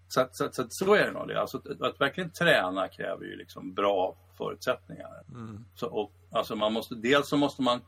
så, 0.09 0.21
att, 0.21 0.37
så, 0.37 0.45
att, 0.45 0.55
så, 0.55 0.63
att, 0.63 0.69
så 0.75 0.95
är 0.95 1.07
det 1.07 1.13
nog. 1.13 1.29
Det. 1.29 1.41
Alltså, 1.41 1.57
att, 1.59 1.83
att 1.83 2.01
verkligen 2.01 2.31
träna 2.31 2.89
kräver 2.89 3.25
ju 3.25 3.37
liksom 3.37 3.75
bra 3.75 4.17
förutsättningar. 4.39 5.23
Så, 5.75 5.87
och, 5.87 6.13
alltså 6.31 6.57
man 6.57 6.73
måste, 6.73 6.95
dels 6.95 7.29
så 7.29 7.37
måste 7.37 7.63
man 7.63 7.81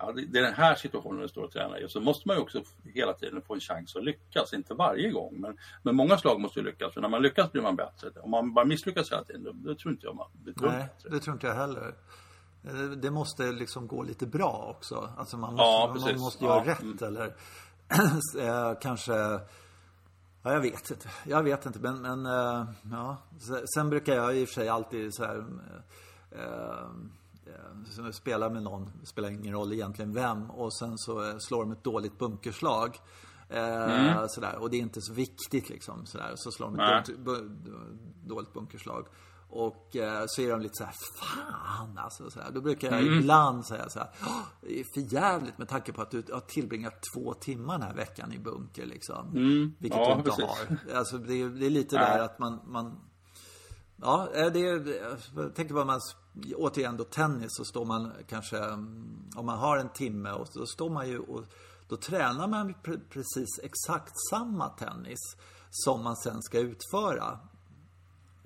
Ja, 0.00 0.12
det 0.12 0.38
är 0.38 0.42
den 0.42 0.54
här 0.54 0.74
situationen 0.74 1.20
du 1.20 1.28
står 1.28 1.42
och 1.42 1.50
tränar 1.52 1.84
i. 1.84 1.88
Så 1.88 2.00
måste 2.00 2.28
man 2.28 2.36
ju 2.36 2.42
också 2.42 2.62
hela 2.84 3.12
tiden 3.12 3.42
få 3.42 3.54
en 3.54 3.60
chans 3.60 3.96
att 3.96 4.04
lyckas. 4.04 4.52
Inte 4.52 4.74
varje 4.74 5.10
gång, 5.10 5.40
men, 5.40 5.56
men 5.82 5.96
många 5.96 6.18
slag 6.18 6.40
måste 6.40 6.60
ju 6.60 6.64
lyckas. 6.66 6.94
För 6.94 7.00
när 7.00 7.08
man 7.08 7.22
lyckas 7.22 7.52
blir 7.52 7.62
man 7.62 7.76
bättre. 7.76 8.10
Om 8.20 8.30
man 8.30 8.54
bara 8.54 8.64
misslyckas 8.64 9.12
hela 9.12 9.24
tiden, 9.24 9.44
då, 9.44 9.52
då 9.52 9.74
tror 9.74 9.92
inte 9.92 10.06
jag 10.06 10.16
man 10.16 10.26
blir 10.32 10.54
Nej, 10.56 10.70
bättre. 10.70 11.08
det 11.10 11.20
tror 11.20 11.34
inte 11.34 11.46
jag 11.46 11.54
heller. 11.54 11.94
Eh, 12.64 12.72
Det 12.90 13.10
måste 13.10 13.52
liksom 13.52 13.86
gå 13.86 14.02
lite 14.02 14.26
bra 14.26 14.74
också. 14.76 15.08
Alltså 15.18 15.36
man 15.36 15.50
måste, 15.54 15.64
Ja, 15.64 15.96
man 16.12 16.20
måste 16.20 16.44
göra 16.44 16.64
Ja, 16.66 16.72
rätt 16.72 17.02
eller 17.02 17.26
eh, 18.72 18.78
kanske 18.80 19.12
Ja, 20.42 20.52
jag 20.52 20.60
vet 20.60 20.90
inte. 20.90 21.08
Jag 21.26 21.42
vet 21.42 21.66
inte, 21.66 21.78
men, 21.78 22.00
men 22.02 22.26
eh, 22.26 22.64
ja. 22.92 23.16
Se- 23.40 23.66
Sen 23.74 23.90
brukar 23.90 24.14
jag 24.14 24.36
i 24.36 24.44
och 24.44 24.48
för 24.48 24.54
sig 24.54 24.68
alltid 24.68 25.14
så 25.14 25.24
här 25.24 25.44
eh, 26.30 26.88
eh, 27.50 27.90
så 28.06 28.12
spela 28.12 28.50
med 28.50 28.62
någon, 28.62 28.90
spelar 29.04 29.30
ingen 29.30 29.52
roll 29.54 29.72
egentligen 29.72 30.12
vem, 30.14 30.50
och 30.50 30.74
sen 30.74 30.98
så 30.98 31.28
eh, 31.28 31.34
slår 31.38 31.60
de 31.62 31.72
ett 31.72 31.84
dåligt 31.84 32.18
bunkerslag. 32.18 32.98
Eh, 33.48 34.24
sådär. 34.28 34.56
Och 34.58 34.70
det 34.70 34.76
är 34.76 34.80
inte 34.80 35.00
så 35.02 35.12
viktigt 35.12 35.68
liksom. 35.68 36.06
Sådär. 36.06 36.32
Så 36.36 36.50
slår 36.50 36.66
de 36.66 36.80
ett 36.80 37.18
bu, 37.18 37.48
dåligt 38.24 38.52
bunkerslag. 38.52 39.06
Och 39.52 39.96
eh, 39.96 40.24
så 40.26 40.42
är 40.42 40.50
de 40.50 40.60
lite 40.60 40.74
så 40.76 40.84
här, 40.84 40.94
fan 41.20 41.98
alltså. 41.98 42.30
Så 42.30 42.40
här. 42.40 42.50
Då 42.50 42.60
brukar 42.60 42.92
jag 42.92 43.02
ibland 43.02 43.66
säga 43.66 43.88
så 43.88 43.98
här, 43.98 44.08
"Åh, 44.22 44.42
det 44.60 44.80
är 44.80 44.84
för 44.84 45.14
jävligt 45.14 45.58
med 45.58 45.68
tanke 45.68 45.92
på 45.92 46.02
att 46.02 46.10
du 46.10 46.22
har 46.32 46.40
tillbringat 46.40 46.94
två 47.14 47.34
timmar 47.34 47.78
den 47.78 47.86
här 47.86 47.94
veckan 47.94 48.32
i 48.32 48.38
bunker 48.38 48.86
liksom. 48.86 49.30
Vilket 49.78 49.98
Ja, 50.00 50.06
du 50.06 50.12
inte 50.12 50.30
precis. 50.30 50.44
har. 50.44 50.96
Alltså 50.98 51.18
det 51.18 51.34
är, 51.42 51.48
det 51.48 51.66
är 51.66 51.70
lite 51.70 51.96
Nej. 51.96 52.04
där 52.16 52.24
att 52.24 52.38
man, 52.38 52.60
man 52.66 53.00
Ja, 54.02 54.28
eh, 54.34 54.52
det 54.52 54.68
är, 54.68 55.02
jag 55.36 55.54
tänker 55.54 55.74
på 55.74 55.84
man, 55.84 56.00
återigen 56.56 56.96
då 56.96 57.04
tennis 57.04 57.50
så 57.50 57.64
står 57.64 57.84
man 57.84 58.12
kanske, 58.28 58.58
mm, 58.58 59.30
om 59.36 59.46
man 59.46 59.58
har 59.58 59.76
en 59.76 59.88
timme 59.88 60.32
och 60.32 60.48
så 60.48 60.66
står 60.66 60.90
man 60.90 61.08
ju 61.08 61.18
och 61.18 61.44
då 61.88 61.96
tränar 61.96 62.48
man 62.48 62.74
precis 63.10 63.58
exakt 63.62 64.12
samma 64.30 64.68
tennis 64.68 65.36
som 65.70 66.04
man 66.04 66.16
sen 66.16 66.42
ska 66.42 66.58
utföra. 66.58 67.38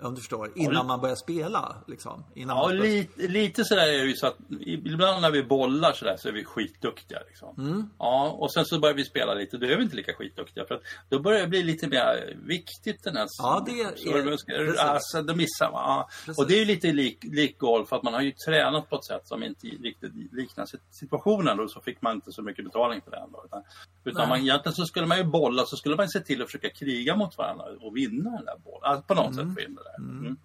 Om 0.01 0.15
du 0.15 0.21
förstår, 0.21 0.51
innan 0.55 0.87
man 0.87 1.01
börjar 1.01 1.15
spela 1.15 1.75
liksom. 1.87 2.23
Innan 2.35 2.57
Ja, 2.57 2.67
börjar- 2.67 2.81
lite, 2.83 3.27
lite 3.27 3.65
sådär 3.65 3.87
är 3.87 3.97
det 3.97 4.05
ju 4.05 4.13
så 4.15 4.27
att 4.27 4.37
ibland 4.59 5.21
när 5.21 5.31
vi 5.31 5.43
bollar 5.43 5.93
sådär 5.93 6.15
så 6.17 6.27
är 6.27 6.31
vi 6.31 6.43
skitduktiga. 6.45 7.19
Liksom. 7.27 7.55
Mm. 7.57 7.89
Ja, 7.99 8.29
och 8.39 8.53
sen 8.53 8.65
så 8.65 8.79
börjar 8.79 8.95
vi 8.95 9.05
spela 9.05 9.33
lite, 9.33 9.57
då 9.57 9.65
är 9.67 9.77
vi 9.77 9.83
inte 9.83 9.95
lika 9.95 10.13
skitduktiga. 10.13 10.65
För 10.65 10.75
att 10.75 10.81
då 11.09 11.19
börjar 11.19 11.41
det 11.41 11.47
bli 11.47 11.63
lite 11.63 11.87
mer 11.87 12.37
viktigt 12.45 13.03
den 13.03 13.15
här... 13.17 13.27
Ja, 13.41 13.63
det 13.65 13.71
är- 13.81 13.95
så 13.95 14.17
är 14.17 14.23
precis. 14.23 14.79
Alltså, 14.79 15.21
då 15.21 15.35
missar 15.35 15.71
man. 15.71 15.83
Ja. 16.27 16.33
Och 16.37 16.47
det 16.47 16.53
är 16.55 16.59
ju 16.59 16.65
lite 16.65 16.91
lik, 16.93 17.17
lik 17.23 17.57
golf, 17.59 17.93
att 17.93 18.03
man 18.03 18.13
har 18.13 18.21
ju 18.21 18.31
tränat 18.31 18.89
på 18.89 18.95
ett 18.95 19.05
sätt 19.05 19.27
som 19.27 19.43
inte 19.43 19.67
riktigt 19.67 20.13
liknar 20.31 20.65
sit- 20.65 20.81
situationen. 20.91 21.59
Och 21.59 21.71
så 21.71 21.81
fick 21.81 22.01
man 22.01 22.15
inte 22.15 22.31
så 22.31 22.41
mycket 22.41 22.65
betalning 22.65 23.01
för 23.01 23.11
den. 23.11 23.31
Då, 23.31 23.43
utan 23.45 23.63
utan 24.03 24.29
man, 24.29 24.39
egentligen 24.39 24.75
så 24.75 24.85
skulle 24.85 25.05
man 25.05 25.17
ju 25.17 25.23
bolla, 25.23 25.65
så 25.65 25.75
skulle 25.75 25.95
man 25.95 26.09
se 26.09 26.19
till 26.19 26.41
att 26.41 26.47
försöka 26.47 26.69
kriga 26.69 27.15
mot 27.15 27.37
varandra 27.37 27.65
och 27.81 27.97
vinna 27.97 28.29
den 28.29 28.45
där 28.45 28.57
bollen. 28.63 28.81
Alltså, 28.83 29.03
på 29.07 29.13
något 29.13 29.35
sätt 29.35 29.67
in 29.67 29.75
det 29.75 29.83
där. 29.85 29.97
Mm. 29.97 30.37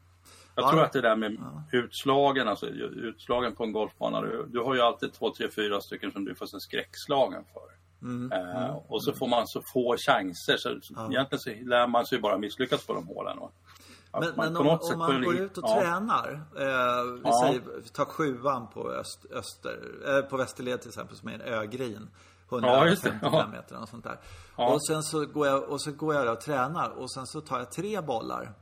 Jag 0.55 0.65
Ja. 0.65 0.71
tror 0.71 0.83
att 0.83 0.93
det 0.93 1.01
där 1.01 1.17
med 1.17 1.37
utslagen, 1.73 2.49
alltså 2.49 2.67
utslagen 2.67 3.55
på 3.57 3.65
en 3.65 3.73
golfbana. 3.73 4.21
Du, 4.21 4.47
du 4.49 4.61
har 4.61 4.75
ju 4.75 4.81
alltid 4.81 5.13
två, 5.13 5.31
tre, 5.31 5.51
fyra 5.51 5.81
stycken 5.81 6.13
som 6.13 6.25
du 6.25 6.35
får 6.35 6.47
sen 6.47 6.61
skräckslagen 6.61 7.45
för. 7.53 7.71
Mm, 8.03 8.33
Eh, 8.33 8.77
och 8.89 9.05
så 9.05 9.13
får 9.13 9.27
man 9.29 9.43
så 9.47 9.63
få 9.73 9.97
chanser. 10.07 10.57
Så, 10.57 10.79
så 10.83 11.11
Egentligen 11.13 11.41
så 11.41 11.51
lär 11.71 11.87
man 11.87 12.07
sig 12.07 12.21
bara 12.21 12.39
misslyckas 12.39 12.87
på 12.87 12.95
de 12.95 13.07
hålen. 13.07 13.39
Och, 13.39 13.53
Men, 14.13 14.23
man 14.37 14.53
men 14.53 14.57
om, 14.57 14.79
om 14.93 14.99
man 14.99 15.23
går 15.23 15.37
ut 15.37 15.59
och 15.59 15.65
ja. 15.67 15.81
tränar. 15.81 16.33
Eh, 16.57 17.05
vi 17.15 17.21
Ja. 17.25 17.41
säger, 17.47 17.63
ta 17.93 18.05
sjuan 18.05 18.69
på, 18.75 18.91
öst, 18.91 19.27
öster, 19.31 19.79
eh, 20.09 20.23
på 20.23 20.37
Västerled 20.37 20.81
till 20.81 20.89
exempel 20.89 21.17
som 21.17 21.29
är 21.29 21.33
en 21.35 21.41
ögrin. 21.41 22.09
Ja, 22.51 22.87
just 22.87 23.03
det. 23.03 23.09
155 23.11 23.33
Ja. 23.33 23.47
meter 23.47 23.83
och 23.83 23.89
sånt 23.89 24.05
där. 24.05 24.19
Ja. 24.57 24.73
Och 24.75 24.87
sen 24.87 25.03
så 25.03 25.27
går 25.27 25.47
jag 25.47 25.63
och 25.69 25.83
så 25.83 25.93
går 25.93 26.15
jag 26.15 26.33
och 26.33 26.41
tränar 26.41 26.91
och 26.91 27.13
sen 27.13 27.27
så 27.27 27.41
tar 27.41 27.59
jag 27.59 27.73
tre 27.73 28.01
bollar 28.01 28.53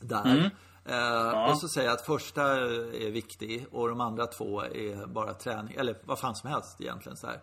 där. 0.00 0.24
Mm. 0.24 0.50
Eh, 0.84 1.50
Och 1.50 1.58
så 1.58 1.68
säger 1.68 1.88
jag 1.88 1.94
att 1.94 2.06
första 2.06 2.42
är 2.42 3.10
viktig 3.10 3.66
och 3.72 3.88
de 3.88 4.00
andra 4.00 4.26
två 4.26 4.62
är 4.62 5.06
bara 5.06 5.34
träning, 5.34 5.74
eller 5.78 5.98
vad 6.04 6.18
fan 6.18 6.34
som 6.34 6.50
helst 6.50 6.80
egentligen 6.80 7.16
så 7.16 7.26
här. 7.26 7.40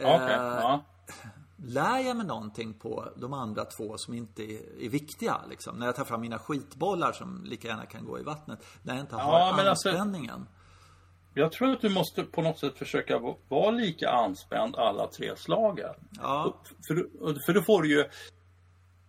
Ja. 0.00 0.28
Eh, 0.30 0.30
Ja. 0.36 0.84
Lär 1.56 1.98
jag 1.98 2.16
mig 2.16 2.26
någonting 2.26 2.74
på 2.74 3.08
de 3.16 3.32
andra 3.32 3.64
två 3.64 3.98
som 3.98 4.14
inte 4.14 4.42
är, 4.42 4.82
är 4.84 4.88
viktiga? 4.88 5.40
Liksom? 5.50 5.76
När 5.78 5.86
jag 5.86 5.96
tar 5.96 6.04
fram 6.04 6.20
mina 6.20 6.38
skitbollar 6.38 7.12
som 7.12 7.44
lika 7.44 7.68
gärna 7.68 7.86
kan 7.86 8.04
gå 8.04 8.18
i 8.18 8.22
vattnet. 8.22 8.66
När 8.82 8.94
jag 8.94 9.00
inte 9.02 9.16
Ja, 9.16 9.22
har 9.22 9.56
men 9.56 9.68
alltså- 9.68 9.88
anspänningen. 9.88 10.46
Jag 11.34 11.52
tror 11.52 11.70
att 11.72 11.80
du 11.80 11.88
måste 11.88 12.22
på 12.22 12.42
något 12.42 12.58
sätt 12.58 12.78
försöka 12.78 13.18
vara 13.48 13.70
lika 13.70 14.10
anspänd 14.10 14.76
alla 14.76 15.06
tre 15.06 15.36
slagen. 15.36 15.94
Ja. 16.22 16.54
För, 16.88 16.94
för 17.46 17.52
då 17.52 17.62
får 17.62 17.82
du 17.82 17.88
ju 17.96 18.04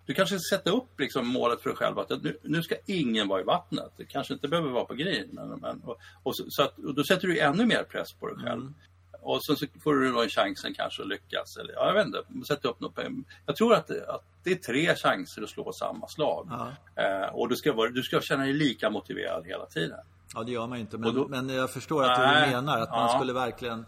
du 0.06 0.14
kanske 0.14 0.40
sätter 0.40 0.76
upp 0.76 1.00
liksom 1.00 1.28
målet 1.28 1.62
för 1.62 1.70
dig 1.70 1.78
själv 1.78 2.00
att 2.00 2.10
nu, 2.10 2.38
nu 2.44 2.64
ska 2.64 2.76
ingen 2.86 3.28
vara 3.28 3.42
i 3.42 3.44
vattnet. 3.44 3.92
Det 3.98 4.06
kanske 4.06 4.34
inte 4.34 4.48
behöver 4.48 4.70
vara 4.70 4.86
på 4.86 4.94
green. 4.94 5.30
Men, 5.32 5.50
men, 5.50 5.82
och, 5.82 5.98
och, 6.24 6.38
så, 6.38 6.44
så 6.48 6.64
att, 6.64 6.80
och 6.80 6.96
då 6.96 7.04
sätter 7.04 7.28
du 7.28 7.40
ännu 7.40 7.66
mer 7.66 7.84
press 7.84 8.14
på 8.14 8.28
dig 8.28 8.38
själv. 8.38 8.62
Mm. 8.62 8.74
Och 9.22 9.40
så, 9.42 9.56
så 9.56 9.66
får 9.84 9.94
du 9.94 10.12
då 10.12 10.22
en 10.24 10.30
chansen 10.30 10.74
kanske 10.74 11.02
att 11.02 11.08
lyckas. 11.08 11.58
Eller, 11.58 11.74
ja, 11.74 11.88
jag 11.88 11.94
vet 11.94 12.06
inte, 12.06 12.46
sätta 12.48 12.70
upp 12.70 12.80
något. 12.80 13.00
Jag 13.46 13.56
tror 13.56 13.74
att 13.74 13.88
det, 13.88 14.10
att 14.10 14.24
det 14.44 14.52
är 14.52 14.56
tre 14.56 14.96
chanser 14.96 15.42
att 15.42 15.50
slå 15.50 15.74
samma 15.74 16.08
slag. 16.08 16.50
Eh, 16.96 17.36
och 17.36 17.50
du 17.50 17.56
ska, 17.56 17.74
vara, 17.74 17.90
du 17.90 18.04
ska 18.04 18.22
känna 18.22 18.44
dig 18.44 18.54
lika 18.54 18.90
motiverad 18.90 19.46
hela 19.46 19.66
tiden. 19.66 20.00
Ja, 20.34 20.44
det 20.44 20.52
gör 20.52 20.68
man 20.68 20.78
ju 20.78 20.82
inte. 20.82 20.98
Men, 20.98 21.16
då, 21.16 21.28
men 21.28 21.50
jag 21.50 21.72
förstår 21.72 22.04
att 22.04 22.20
nej, 22.20 22.50
du 22.50 22.56
menar 22.56 22.82
att 22.82 22.90
man 22.90 23.12
ja. 23.12 23.18
skulle 23.18 23.34
verkligen 23.34 23.86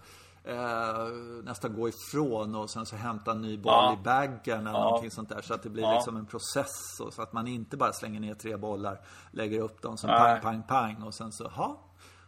eh, 0.47 1.07
nästan 1.43 1.73
gå 1.73 1.89
ifrån 1.89 2.55
och 2.55 2.69
sen 2.69 2.85
så 2.85 2.95
hämta 2.95 3.31
en 3.31 3.41
ny 3.41 3.57
boll 3.57 3.73
Ja. 3.73 3.93
i 3.93 4.03
baggen 4.03 4.59
eller 4.67 4.79
Ja. 4.79 4.83
någonting 4.83 5.11
sånt 5.11 5.29
där. 5.29 5.41
Så 5.41 5.53
att 5.53 5.63
det 5.63 5.69
blir 5.69 5.83
Ja. 5.83 5.93
liksom 5.93 6.17
en 6.17 6.25
process. 6.25 6.99
Och, 7.05 7.13
så 7.13 7.21
att 7.21 7.33
man 7.33 7.47
inte 7.47 7.77
bara 7.77 7.93
slänger 7.93 8.19
ner 8.19 8.33
tre 8.33 8.57
bollar, 8.57 9.01
lägger 9.31 9.61
upp 9.61 9.81
dem 9.81 9.97
som 9.97 10.09
Nej. 10.09 10.19
pang, 10.19 10.41
pang, 10.41 10.63
pang 10.67 11.03
och 11.03 11.13
sen 11.13 11.31
så, 11.31 11.47
ha 11.47 11.83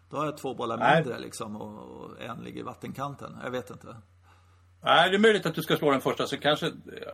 då 0.09 0.17
har 0.17 0.25
jag 0.25 0.37
två 0.37 0.53
bollar 0.53 0.77
Nej. 0.77 0.95
mindre 0.95 1.19
liksom 1.19 1.55
och, 1.55 2.01
och 2.01 2.21
en 2.21 2.37
ligger 2.37 2.59
i 2.59 2.63
vattenkanten. 2.63 3.37
Jag 3.43 3.51
vet 3.51 3.69
inte. 3.69 3.95
Nej, 4.83 5.09
det 5.09 5.15
är 5.15 5.19
möjligt 5.19 5.45
att 5.45 5.55
du 5.55 5.61
ska 5.61 5.77
slå 5.77 5.91
den 5.91 6.01
första 6.01 6.27
så 6.27 6.37
kanske, 6.37 6.65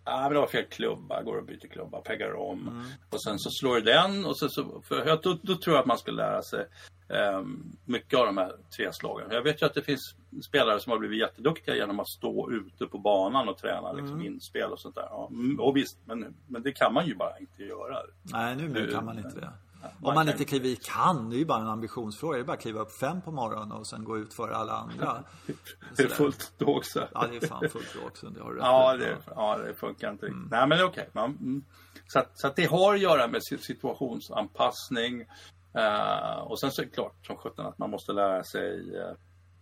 ja 0.06 0.22
men 0.22 0.34
det 0.34 0.39
var 0.39 0.47
fel 0.47 0.66
klubba, 0.72 1.22
går 1.24 1.38
och 1.38 1.45
byter 1.45 1.68
klubba, 1.72 2.01
peggar 2.01 2.34
om. 2.34 2.68
Mm. 2.68 2.86
Och 3.10 3.22
sen 3.24 3.39
så 3.39 3.49
slår 3.49 3.76
du 3.76 3.82
den 3.82 4.26
och 4.26 4.38
så, 4.38 4.49
så 4.49 4.82
för 4.82 5.06
då, 5.24 5.38
då 5.43 5.56
tror 5.56 5.76
jag 5.76 5.82
att 5.82 5.88
man 5.88 5.97
ska 5.97 6.12
lära 6.12 6.41
sig 6.41 6.68
mycket 7.86 8.20
av 8.20 8.26
de 8.26 8.38
här 8.38 8.51
tre 8.78 8.93
slagen. 8.93 9.28
Jag 9.32 9.41
vet 9.41 9.62
ju 9.62 9.66
att 9.66 9.74
det 9.74 9.82
finns 9.82 10.16
spelare 10.47 10.80
som 10.80 10.91
har 10.91 10.99
blivit 10.99 11.20
jätteduktiga 11.20 11.76
genom 11.76 11.99
att 11.99 12.08
stå 12.10 12.51
ute 12.51 12.86
på 12.86 12.97
banan 12.97 13.49
och 13.49 13.58
träna 13.58 13.91
liksom, 13.91 14.14
Mm. 14.16 14.26
inspel 14.34 14.72
och 14.72 14.80
sånt 14.80 14.95
där. 14.95 15.08
Ja, 15.10 15.28
mm, 15.32 15.60
och 15.60 15.78
visst, 15.78 15.97
men, 16.06 16.36
men 16.47 16.64
det 16.64 16.72
kan 16.72 16.93
man 16.93 17.06
ju 17.08 17.16
bara 17.16 17.39
inte 17.39 17.64
göra. 17.64 17.97
Nej, 18.22 18.56
nu 18.56 18.68
Du- 18.70 18.91
kan 18.91 19.06
man 19.06 19.18
inte 19.18 19.39
det. 19.39 19.51
man 19.82 20.10
Om 20.10 20.16
man 20.16 20.30
inte 20.30 20.45
kliver 20.45 20.70
i 20.70 20.76
kan, 20.76 21.30
det 21.30 21.36
är 21.36 21.38
ju 21.38 21.45
bara 21.45 21.62
en 21.62 21.68
ambitionsfråga. 21.68 22.38
Det 22.38 22.43
är 22.43 22.45
bara 22.45 22.53
att 22.53 22.62
kliva 22.62 22.80
upp 22.82 22.91
fem 22.99 23.22
på 23.22 23.32
morgonen 23.32 23.72
och 23.72 23.88
sen 23.88 24.03
gå 24.03 24.18
ut 24.18 24.34
för 24.34 24.49
alla 24.49 24.74
andra. 24.74 25.24
Det 25.97 26.03
är 26.03 26.08
fullt 26.08 26.53
då 26.58 26.78
också. 26.78 27.08
Ja, 27.14 27.28
det 27.32 27.38
är 27.38 27.47
fan 27.47 27.70
fullt 27.70 27.95
då 28.01 28.08
också. 28.08 28.28
Det 28.30 28.41
har 28.43 28.53
du 28.53 28.60
Ja 28.60 28.97
det, 28.97 29.18
ja, 29.36 29.58
det 29.58 29.74
funkar 29.74 30.12
inte 30.12 30.26
riktigt. 30.26 30.51
Nej, 30.51 30.68
men 30.68 30.84
okej. 30.84 31.10
Man, 31.14 31.26
mm. 31.26 31.64
så, 32.08 32.20
att, 32.20 32.39
så 32.39 32.47
att 32.47 32.56
det 32.56 32.66
har 32.66 32.93
att 32.93 32.99
göra 32.99 33.28
med 33.28 33.41
si- 33.43 33.58
situationsanpassning. 33.58 35.26
Eh, 35.78 36.38
och 36.38 36.60
sen 36.60 36.72
så 36.72 36.82
är 36.82 36.86
det 36.86 36.92
klart 36.92 37.26
som 37.26 37.38
sjutton 37.38 37.66
att 37.66 37.78
man 37.78 37.90
måste 37.90 38.14
lära 38.14 38.44
sig 38.44 38.98
eh, 38.98 39.14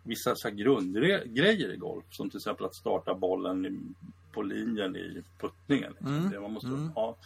vissa 0.03 0.35
så 0.35 0.49
grundgrejer 0.49 1.73
i 1.73 1.77
golf. 1.77 2.05
Som 2.09 2.29
till 2.29 2.37
exempel 2.37 2.65
att 2.65 2.75
starta 2.75 3.13
bollen 3.13 3.65
i, 3.65 3.79
på 4.31 4.41
linjen 4.41 4.95
i 4.95 5.23
puttningen. 5.39 5.91
Liksom. 5.91 6.29
Det 6.29 6.39
man 6.39 6.53
måste 6.53 6.91
ha. 6.95 7.17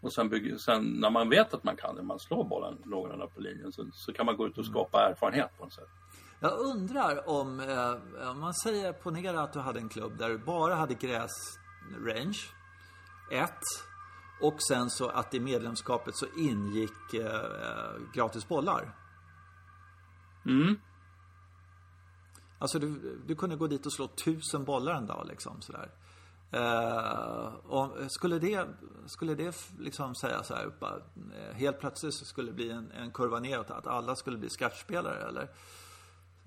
Och 0.00 0.12
sen, 0.12 0.28
bygga, 0.28 0.58
sen 0.58 0.84
när 0.84 1.10
man 1.10 1.28
vet 1.28 1.54
att 1.54 1.64
man 1.64 1.76
kan 1.76 1.96
det, 1.96 2.02
man 2.02 2.18
slår 2.18 2.44
bollen 2.44 2.78
någorlunda 2.84 3.26
på 3.26 3.40
linjen, 3.40 3.72
så, 3.72 3.86
så 3.92 4.12
kan 4.12 4.26
man 4.26 4.36
gå 4.36 4.46
ut 4.46 4.58
och 4.58 4.66
skapa 4.66 5.08
erfarenhet 5.10 5.50
på 5.58 5.64
något 5.64 5.74
sätt. 5.74 5.88
Jag 6.40 6.58
undrar 6.58 7.28
om, 7.28 7.60
eh, 7.60 8.30
om 8.30 8.40
man 8.40 8.54
säger, 8.54 8.92
ponera 8.92 9.40
att 9.40 9.52
du 9.52 9.58
hade 9.58 9.80
en 9.80 9.88
klubb 9.88 10.18
där 10.18 10.28
du 10.28 10.38
bara 10.38 10.74
hade 10.74 10.94
gräsrange, 10.94 12.38
ett. 13.32 13.60
Och 14.40 14.62
sen 14.68 14.90
så 14.90 15.08
att 15.08 15.34
i 15.34 15.40
medlemskapet 15.40 16.16
så 16.16 16.26
ingick 16.36 17.14
eh, 17.14 17.92
gratis 18.14 18.48
bollar. 18.48 18.94
Mm. 20.46 20.76
Alltså 22.58 22.78
du, 22.78 23.18
du 23.26 23.34
kunde 23.34 23.56
gå 23.56 23.66
dit 23.66 23.86
och 23.86 23.92
slå 23.92 24.08
tusen 24.08 24.64
bollar 24.64 24.94
en 24.94 25.06
dag 25.06 25.26
liksom 25.26 25.62
sådär. 25.62 25.90
Eh, 26.50 27.54
och 27.54 28.12
skulle 28.12 28.38
det, 28.38 28.66
skulle 29.06 29.34
det 29.34 29.56
liksom 29.78 30.14
säga 30.14 30.42
så 30.42 30.54
här, 30.54 30.70
bara, 30.80 30.96
eh, 30.96 31.54
helt 31.54 31.80
plötsligt 31.80 32.14
så 32.14 32.24
skulle 32.24 32.50
det 32.50 32.54
bli 32.54 32.70
en, 32.70 32.90
en 32.90 33.10
kurva 33.10 33.40
neråt, 33.40 33.70
att 33.70 33.86
alla 33.86 34.16
skulle 34.16 34.38
bli 34.38 34.50
skatspelare 34.50 35.28
eller? 35.28 35.50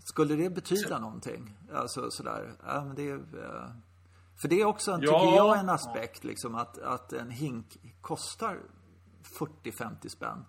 Skulle 0.06 0.36
det 0.36 0.50
betyda 0.50 1.00
någonting? 1.00 1.58
Alltså 1.74 2.12
sådär, 2.12 2.54
ja 2.66 2.86
men 2.86 2.96
det 2.96 3.10
är, 3.10 3.16
eh, 3.16 3.70
För 4.42 4.48
det 4.48 4.62
är 4.62 4.66
också, 4.66 4.92
en, 4.92 5.00
tycker 5.00 5.14
Ja. 5.14 5.36
jag, 5.36 5.60
en 5.60 5.70
aspekt 5.70 6.24
liksom 6.24 6.56
att, 6.56 6.78
att 6.78 7.14
en 7.14 7.30
hink 7.32 7.78
kostar 8.02 8.60
40-50 9.40 10.08
spänn. 10.08 10.46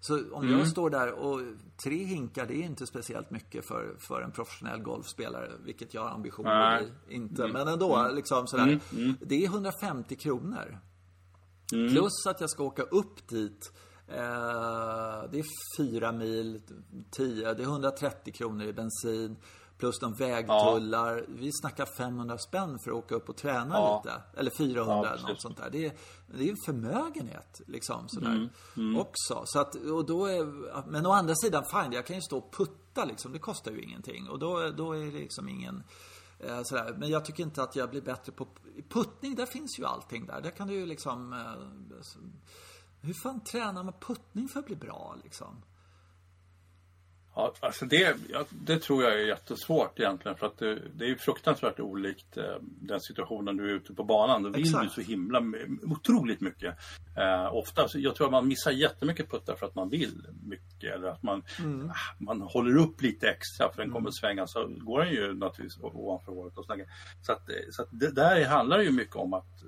Så 0.00 0.34
om 0.34 0.42
Mm. 0.46 0.58
jag 0.58 0.68
står 0.68 0.90
där 0.90 1.12
och 1.12 1.40
tre 1.84 2.04
hinkar, 2.04 2.46
det 2.46 2.54
är 2.56 2.62
inte 2.62 2.86
speciellt 2.86 3.30
mycket 3.30 3.66
för, 3.68 3.96
för 3.98 4.22
en 4.22 4.30
professionell 4.32 4.82
golfspelare, 4.82 5.50
vilket 5.64 5.94
jag 5.94 6.02
har 6.02 6.10
ambitioner 6.10 6.50
att 6.50 6.80
Nej. 6.82 6.90
Mm. 6.90 7.00
bli. 7.06 7.14
Inte, 7.16 7.46
men 7.48 7.68
ändå, 7.68 8.10
liksom 8.14 8.46
sådär. 8.46 8.80
Det 9.20 9.44
är 9.44 9.48
150 9.48 10.16
kronor. 10.16 10.78
Mm. 11.72 11.92
Plus 11.92 12.26
att 12.26 12.40
jag 12.40 12.50
ska 12.50 12.64
åka 12.64 12.82
upp 12.82 13.28
dit. 13.28 13.72
Eh, 14.08 15.30
det 15.30 15.38
är 15.38 15.76
fyra 15.78 16.12
mil, 16.12 16.62
10, 17.10 17.54
det 17.54 17.62
är 17.62 17.66
130 17.66 18.32
kronor 18.34 18.66
i 18.66 18.72
bensin. 18.72 19.36
Plus 19.78 19.98
de 19.98 20.14
vägtullar. 20.14 21.24
Vi 21.28 21.50
snackar 21.52 21.86
500 21.86 22.38
spänn 22.38 22.78
för 22.78 22.90
att 22.90 22.96
åka 22.96 23.14
upp 23.14 23.28
och 23.28 23.36
träna 23.36 23.74
Ja. 23.74 24.02
lite. 24.04 24.22
Eller 24.40 24.50
400 24.58 24.94
Ja, 25.08 25.14
eller 25.14 25.28
något 25.28 25.40
sånt 25.42 25.56
där. 25.56 25.70
Det 25.70 25.86
är, 25.86 25.92
det 26.26 26.44
är 26.44 26.50
en 26.50 26.56
förmögenhet 26.66 27.60
liksom 27.66 28.08
sådär. 28.08 28.50
Mm, 28.76 28.96
Också. 29.00 29.42
Så 29.46 29.58
att, 29.60 29.74
och 29.74 30.06
då 30.06 30.26
är, 30.26 30.44
men 30.90 31.06
å 31.06 31.10
andra 31.12 31.34
sidan, 31.34 31.64
fine, 31.72 31.92
jag 31.92 32.06
kan 32.06 32.16
ju 32.16 32.22
stå 32.22 32.38
och 32.38 32.52
putta 32.56 33.04
liksom. 33.04 33.32
Det 33.32 33.38
kostar 33.38 33.72
ju 33.72 33.80
ingenting. 33.82 34.28
Och 34.28 34.38
då, 34.38 34.70
då 34.70 34.92
är 34.92 34.98
det 35.04 35.10
liksom 35.12 35.48
ingen 35.48 35.82
eh, 36.40 36.60
sådär. 36.64 36.94
Men 36.98 37.10
jag 37.10 37.24
tycker 37.24 37.42
inte 37.42 37.62
att 37.62 37.76
jag 37.76 37.90
blir 37.90 38.02
bättre 38.02 38.32
på 38.32 38.48
puttning. 38.88 39.34
Där 39.34 39.46
finns 39.46 39.78
ju 39.78 39.84
allting 39.84 40.26
där. 40.26 40.40
Där 40.40 40.50
kan 40.50 40.68
du 40.68 40.74
ju 40.74 40.86
liksom 40.86 41.32
eh, 41.32 41.98
hur 43.00 43.14
fan 43.22 43.40
tränar 43.44 43.82
man 43.82 43.94
puttning 44.00 44.48
för 44.48 44.60
att 44.60 44.66
bli 44.66 44.76
bra 44.76 45.16
liksom? 45.24 45.62
Ja, 47.38 47.54
alltså 47.60 47.84
det, 47.86 48.16
det 48.50 48.78
tror 48.78 49.02
jag 49.02 49.12
är 49.12 49.26
jättesvårt 49.26 50.00
egentligen 50.00 50.36
för 50.36 50.46
att 50.46 50.58
det, 50.58 50.78
det 50.94 51.10
är 51.10 51.14
fruktansvärt 51.14 51.80
olikt 51.80 52.36
eh, 52.36 52.44
den 52.62 53.00
situationen 53.00 53.56
du 53.56 53.70
är 53.70 53.74
ute 53.74 53.94
på 53.94 54.04
banan. 54.04 54.42
Då 54.42 54.48
vill 54.50 54.60
Exakt. 54.62 54.94
du 54.96 55.02
så 55.04 55.10
himla 55.10 55.42
otroligt 55.82 56.40
mycket. 56.40 56.74
Eh, 57.16 57.54
ofta, 57.54 57.88
så 57.88 57.98
jag 57.98 58.14
tror 58.14 58.26
att 58.26 58.32
man 58.32 58.48
missar 58.48 58.70
jättemycket 58.70 59.30
puttar 59.30 59.56
för 59.56 59.66
att 59.66 59.74
man 59.74 59.88
vill 59.88 60.26
mycket 60.42 60.94
eller 60.94 61.08
att 61.08 61.22
man, 61.22 61.42
Mm. 61.60 61.90
ah, 61.90 62.24
man 62.24 62.40
håller 62.40 62.76
upp 62.76 63.02
lite 63.02 63.28
extra 63.30 63.72
för 63.72 63.82
den 63.82 63.92
kommer 63.92 64.10
svänga 64.10 64.46
så 64.46 64.66
går 64.68 65.00
den 65.00 65.12
ju 65.12 65.34
naturligtvis 65.34 65.82
ovanför 65.82 66.32
håret 66.32 66.58
och 66.58 66.64
sådär. 66.64 66.86
Så 67.22 67.32
att, 67.32 67.42
så 67.70 67.82
att 67.82 67.88
det 67.92 68.10
där 68.14 68.44
handlar 68.44 68.80
ju 68.80 68.90
mycket 68.90 69.16
om 69.16 69.32
att 69.34 69.62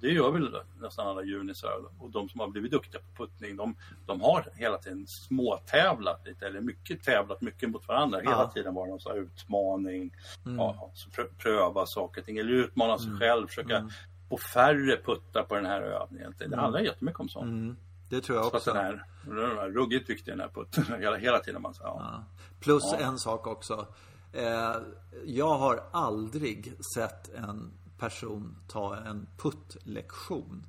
det 0.00 0.08
gör 0.08 0.30
väl 0.30 0.56
nästan 0.80 1.06
alla 1.08 1.22
junisar 1.22 1.70
och 1.98 2.10
de 2.10 2.28
som 2.28 2.40
har 2.40 2.48
blivit 2.48 2.70
duktiga 2.70 3.00
på 3.00 3.26
puttning 3.26 3.56
de, 3.56 3.76
de 4.06 4.20
har 4.20 4.48
hela 4.54 4.78
tiden 4.78 5.06
småtävlat 5.06 6.20
lite 6.26 6.46
eller 6.46 6.60
mycket 6.60 7.02
tävlat 7.02 7.40
mycket 7.40 7.70
mot 7.70 7.88
varandra. 7.88 8.18
Hela 8.18 8.30
Ja. 8.32 8.50
tiden 8.54 8.74
var 8.74 8.86
det 8.86 8.90
någon 8.90 9.16
utmaning. 9.22 10.14
Ja, 10.44 10.90
så 10.94 11.10
prö- 11.10 11.34
pröva 11.38 11.86
saker 11.86 12.20
och 12.20 12.24
ting 12.26 12.38
eller 12.38 12.52
utmana 12.52 12.98
sig 12.98 13.12
själv, 13.18 13.46
försöka 13.46 13.90
få 14.28 14.38
färre 14.54 14.96
puttar 15.04 15.42
på 15.42 15.54
den 15.54 15.66
här 15.66 15.80
övningen. 15.82 16.34
Det 16.38 16.56
handlar 16.56 16.80
jättemycket 16.80 17.20
om 17.20 17.28
sånt. 17.28 17.44
Mm, 17.44 17.76
det 18.10 18.20
tror 18.20 18.38
jag 18.38 18.46
Så 18.50 18.56
också. 18.56 18.72
den 18.72 18.84
här, 18.84 19.04
den 19.24 19.36
här 19.58 19.68
ruggigt 19.70 20.10
viktig 20.10 20.32
den 20.32 20.40
här 20.40 20.48
putten 20.48 20.84
hela, 21.00 21.16
hela 21.16 21.38
tiden. 21.38 21.62
Man, 21.62 21.74
säger, 21.74 21.88
ja. 21.90 22.00
Ja. 22.00 22.24
Plus 22.60 22.82
Ja. 22.92 22.98
en 22.98 23.18
sak 23.18 23.46
också. 23.46 23.86
Eh, 24.32 24.76
jag 25.24 25.58
har 25.58 25.82
aldrig 25.92 26.72
sett 26.94 27.34
en 27.34 27.72
person 27.98 28.56
ta 28.68 28.96
en 28.96 29.26
puttlektion. 29.36 30.66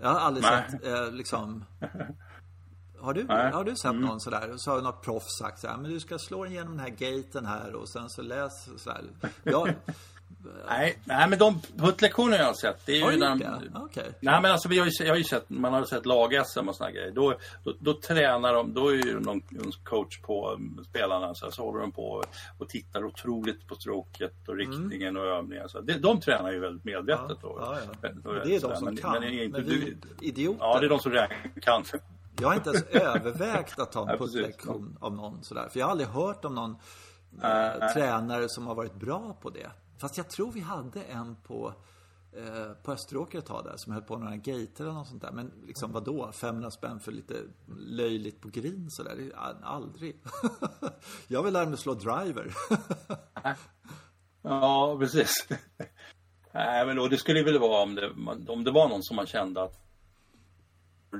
Jag 0.00 0.08
har 0.08 0.20
aldrig 0.20 0.44
Nej. 0.44 0.70
sett 0.70 0.84
eh, 0.86 1.12
liksom 1.12 1.64
har 2.98 3.14
du, 3.14 3.24
Nej. 3.24 3.52
har 3.52 3.64
du 3.64 3.76
sett 3.76 3.94
någon 3.94 4.20
sådär? 4.20 4.54
Så 4.56 4.70
har 4.70 4.82
något 4.82 5.02
proffs 5.02 5.38
sagt 5.38 5.60
så 5.60 5.68
här, 5.68 5.76
men 5.76 5.90
du 5.90 6.00
ska 6.00 6.18
slå 6.18 6.44
den 6.44 6.52
genom 6.52 6.76
den 6.76 6.80
här 6.80 6.90
gaten 6.90 7.46
här 7.46 7.74
och 7.74 7.88
sen 7.88 8.10
så 8.10 8.22
läs 8.22 8.68
sådär. 8.82 9.04
Jag, 9.42 9.74
Nej, 10.68 10.98
nej, 11.04 11.28
men 11.28 11.38
de 11.38 11.60
puttlektioner 11.76 12.38
jag 12.38 12.44
har 12.46 12.54
sett, 12.54 12.86
det 12.86 12.98
är 12.98 13.02
har 13.02 13.10
ju 13.10 13.16
du 13.18 13.24
när 13.24 13.30
gjort 13.36 13.42
de, 13.60 13.68
det? 13.72 13.78
Okej. 13.80 14.10
Nej 14.20 14.42
men 14.42 14.52
alltså 14.52 14.68
vi 14.68 14.78
har 14.78 14.86
ju, 14.86 14.92
jag 15.04 15.12
har 15.12 15.16
ju 15.18 15.24
sett, 15.24 15.50
man 15.50 15.72
har 15.72 15.80
ju 15.80 15.86
sett 15.86 16.06
lag-SM 16.06 16.68
och 16.68 16.76
såna 16.76 16.90
grejer. 16.90 17.10
Då, 17.10 17.34
då, 17.64 17.72
då 17.80 17.94
tränar 17.94 18.54
de, 18.54 18.74
då 18.74 18.88
är 18.88 18.94
ju 19.06 19.20
någon, 19.20 19.40
coach 19.84 20.20
på 20.20 20.50
um, 20.52 20.84
spelarna 20.88 21.34
så, 21.34 21.44
här, 21.46 21.52
så 21.52 21.62
håller 21.62 21.80
de 21.80 21.92
på 21.92 22.22
och 22.58 22.68
tittar 22.68 23.04
otroligt 23.04 23.66
på 23.68 23.74
stroket 23.74 24.48
och 24.48 24.56
riktningen 24.56 25.16
och 25.16 25.24
övningar. 25.24 25.68
Så 25.68 25.80
de, 25.80 25.92
de 25.92 26.20
tränar 26.20 26.52
ju 26.52 26.60
väldigt 26.60 26.84
medvetet. 26.84 27.38
Ja, 27.42 27.56
ja. 27.60 27.78
Men- 28.00 28.22
Men 28.24 28.34
det 28.48 28.56
är 28.56 28.60
de 28.60 28.76
som 28.76 28.84
men, 28.84 28.96
kan. 28.96 29.12
Men, 29.12 29.22
är 29.22 29.42
inte, 29.44 29.58
Men 29.60 29.68
vi 29.68 29.96
du, 30.20 30.26
idioter. 30.26 30.58
ja, 30.60 30.80
det 30.80 30.86
är 30.86 30.90
de 30.90 30.98
som 30.98 31.12
kan. 31.62 31.84
Jag 32.40 32.48
har 32.48 32.54
inte 32.54 32.70
ens 32.70 32.82
övervägt 32.90 33.78
att 33.78 33.92
ta 33.92 34.02
en 34.02 34.08
Ja, 34.08 34.16
puttlektion 34.16 34.96
av 35.00 35.14
någon 35.14 35.44
sådär. 35.44 35.68
För 35.72 35.78
jag 35.78 35.86
har 35.86 35.90
aldrig 35.90 36.08
hört 36.08 36.44
om 36.44 36.54
någon 36.54 36.76
nej. 37.30 37.92
tränare 37.94 38.48
som 38.48 38.66
har 38.66 38.74
varit 38.74 38.94
bra 38.94 39.36
på 39.42 39.50
det. 39.50 39.70
Fast 39.98 40.16
jag 40.16 40.30
tror 40.30 40.52
vi 40.52 40.60
hade 40.60 41.02
en 41.02 41.36
på 41.36 41.74
eh, 42.32 42.72
på 42.82 42.92
Österåker 42.92 43.38
ett 43.38 43.46
tag 43.46 43.64
där 43.64 43.76
som 43.76 43.92
höll 43.92 44.02
på 44.02 44.18
med 44.18 44.24
några 44.24 44.36
gater 44.36 44.84
eller 44.84 44.92
något 44.92 45.08
sånt 45.08 45.22
där. 45.22 45.32
Men 45.32 45.52
liksom 45.66 45.92
vadå? 45.92 46.32
500 46.32 46.70
spänn 46.70 47.00
för 47.00 47.12
lite 47.12 47.34
löjligt 47.76 48.40
på 48.40 48.48
green 48.48 48.90
sådär? 48.90 49.32
Aldrig. 49.62 50.22
jag 51.28 51.42
vill 51.42 51.52
lära 51.52 51.66
mig 51.66 51.78
slå 51.78 51.94
driver. 51.94 52.54
Ja, 54.48 54.96
precis. 55.00 55.48
Nej, 56.52 56.86
men 56.86 56.96
då, 56.96 57.08
det 57.08 57.16
skulle 57.16 57.42
väl 57.42 57.58
vara 57.58 57.82
om 57.82 57.94
det, 57.94 58.10
om 58.52 58.64
det 58.64 58.70
var 58.70 58.88
någon 58.88 59.02
som 59.02 59.16
man 59.16 59.26
kände 59.26 59.62
att 59.62 59.85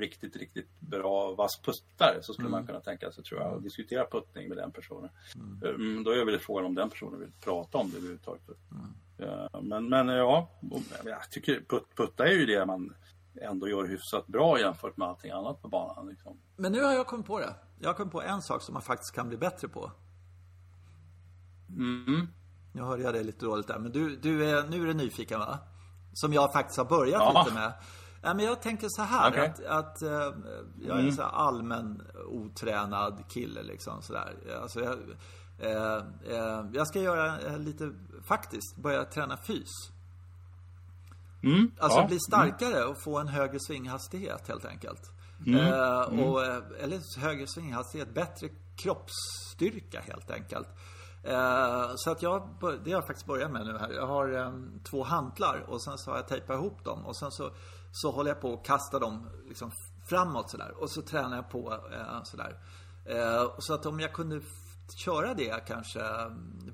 riktigt, 0.01 0.37
riktigt 0.37 0.81
bra 0.81 1.35
vass 1.35 1.61
puttare 1.63 2.23
så 2.23 2.33
skulle 2.33 2.49
mm. 2.49 2.59
man 2.59 2.67
kunna 2.67 2.81
tänka 2.81 3.13
sig, 3.13 3.25
tror 3.25 3.41
jag, 3.41 3.55
att 3.55 3.63
diskutera 3.63 4.07
puttning 4.07 4.49
med 4.49 4.57
den 4.57 4.73
personen. 4.73 5.11
Mm. 5.65 6.05
Då 6.05 6.11
är 6.11 6.25
väl 6.25 6.39
frågan 6.39 6.65
om 6.67 6.75
den 6.75 6.91
personen 6.91 7.21
vill 7.21 7.33
prata 7.41 7.79
om 7.79 7.91
det 7.91 7.97
överhuvudtaget. 7.97 8.43
Mm. 8.71 8.87
Ja, 9.17 9.61
men, 9.63 9.89
men 9.89 10.09
ja, 10.09 10.51
jag 11.05 11.31
tycker 11.31 11.61
put, 11.69 11.95
putta 11.95 12.27
är 12.27 12.33
ju 12.33 12.47
det 12.47 12.67
man 12.67 12.95
ändå 13.41 13.69
gör 13.69 13.85
hyfsat 13.85 14.27
bra 14.27 14.61
jämfört 14.61 14.97
med 14.97 15.09
allting 15.09 15.31
annat 15.31 15.63
på 15.63 15.69
banan. 15.69 16.09
Liksom. 16.09 16.41
Men 16.57 16.73
nu 16.73 16.83
har 16.83 16.93
jag 16.93 17.07
kommit 17.07 17.27
på 17.27 17.41
det. 17.41 17.55
Jag 17.79 17.89
har 17.89 17.95
kommit 17.95 18.13
på 18.13 18.23
en 18.23 18.43
sak 18.43 18.63
som 18.63 18.73
man 18.73 18.83
faktiskt 18.83 19.15
kan 19.15 19.29
bli 19.29 19.37
bättre 19.37 19.69
på. 19.69 19.93
Mm. 21.69 22.29
Nu 22.73 22.83
hörde 22.83 23.03
jag 23.03 23.15
det 23.15 23.23
lite 23.23 23.45
dåligt 23.45 23.67
där, 23.67 23.79
men 23.79 23.93
du, 23.93 24.17
du 24.17 24.51
är, 24.51 24.69
nu 24.69 24.83
är 24.83 24.87
du 24.87 24.95
nyfiken 24.95 25.39
va? 25.39 25.59
Som 26.13 26.33
jag 26.33 26.53
faktiskt 26.53 26.79
har 26.79 26.85
börjat 26.85 27.23
ja. 27.23 27.43
lite 27.45 27.55
med. 27.55 27.73
Ja, 28.23 28.35
men 28.35 28.45
jag 28.45 28.63
tänker 28.63 28.87
så 28.91 29.03
här 29.03 29.31
okay. 29.31 29.47
att, 29.47 29.65
att 29.65 30.03
uh, 30.03 30.11
jag 30.81 30.91
är 30.91 30.93
en 30.93 31.01
mm. 31.01 31.13
så 31.13 31.23
allmän 31.23 32.03
otränad 32.29 33.25
kille 33.29 33.63
liksom 33.63 34.03
sådär. 34.03 34.35
Alltså, 34.63 34.81
jag, 34.81 34.95
uh, 34.95 36.05
uh, 36.31 36.71
jag 36.73 36.87
ska 36.87 37.01
göra 37.01 37.57
lite, 37.57 37.93
faktiskt, 38.29 38.77
börja 38.77 39.05
träna 39.05 39.37
fys. 39.37 39.71
Mm. 41.43 41.71
Alltså 41.79 41.99
ja. 41.99 42.07
bli 42.07 42.19
starkare 42.21 42.85
och 42.85 43.03
få 43.03 43.19
en 43.19 43.29
högre 43.29 43.61
svinghastighet 43.61 44.49
helt 44.49 44.65
enkelt. 44.65 45.11
Mm. 45.47 45.61
Mm. 45.61 46.25
Och, 46.25 46.45
eller 46.81 47.21
högre 47.21 47.47
svinghastighet, 47.47 48.15
bättre 48.15 48.49
kroppsstyrka 48.77 50.01
helt 50.01 50.31
enkelt. 50.31 50.69
Eh, 51.27 51.93
så 51.97 52.11
att 52.11 52.23
jag, 52.23 52.49
det 52.61 52.67
har 52.67 52.99
jag 52.99 53.07
faktiskt 53.07 53.27
börjat 53.27 53.51
med 53.51 53.67
nu 53.67 53.79
här. 53.79 53.91
Jag 53.91 54.07
har 54.07 54.33
um, 54.33 54.81
två 54.85 55.05
hantlar 55.05 55.65
och 55.69 55.83
sen 55.83 55.99
så 55.99 56.11
har 56.11 56.19
jag 56.19 56.29
tejpat 56.29 56.57
ihop 56.57 56.85
dem 56.85 57.07
och 57.07 57.17
sen 57.17 57.31
så, 57.31 57.51
så 57.93 58.11
håller 58.11 58.31
jag 58.31 58.41
på 58.41 58.55
att 58.55 58.65
kasta 58.65 58.99
dem 58.99 59.29
liksom 59.49 59.71
framåt 60.09 60.51
sådär. 60.51 60.75
Och 60.83 60.91
så 60.91 61.03
tränar 61.03 61.37
jag 61.37 61.51
på 61.51 61.71
uh, 61.71 62.23
sådär. 62.25 62.61
Uh, 63.11 63.51
så 63.59 63.75
att 63.75 63.87
om 63.87 64.01
jag 64.01 64.13
kunde 64.13 64.41
köra 64.95 65.35
det 65.35 65.67
kanske 65.67 66.01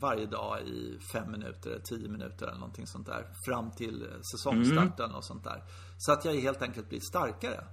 varje 0.00 0.26
dag 0.26 0.60
i 0.60 0.98
fem 1.12 1.30
minuter, 1.30 1.80
tio 1.84 2.08
minuter 2.08 2.46
eller 2.46 2.58
någonting 2.58 2.86
sånt 2.86 3.06
där. 3.06 3.26
Fram 3.46 3.70
till 3.70 4.08
säsongstarten 4.32 5.04
mm. 5.04 5.16
och 5.16 5.24
sånt 5.24 5.44
där. 5.44 5.64
Så 5.98 6.12
att 6.12 6.24
jag 6.24 6.34
helt 6.34 6.62
enkelt 6.62 6.88
blir 6.88 7.00
starkare. 7.00 7.64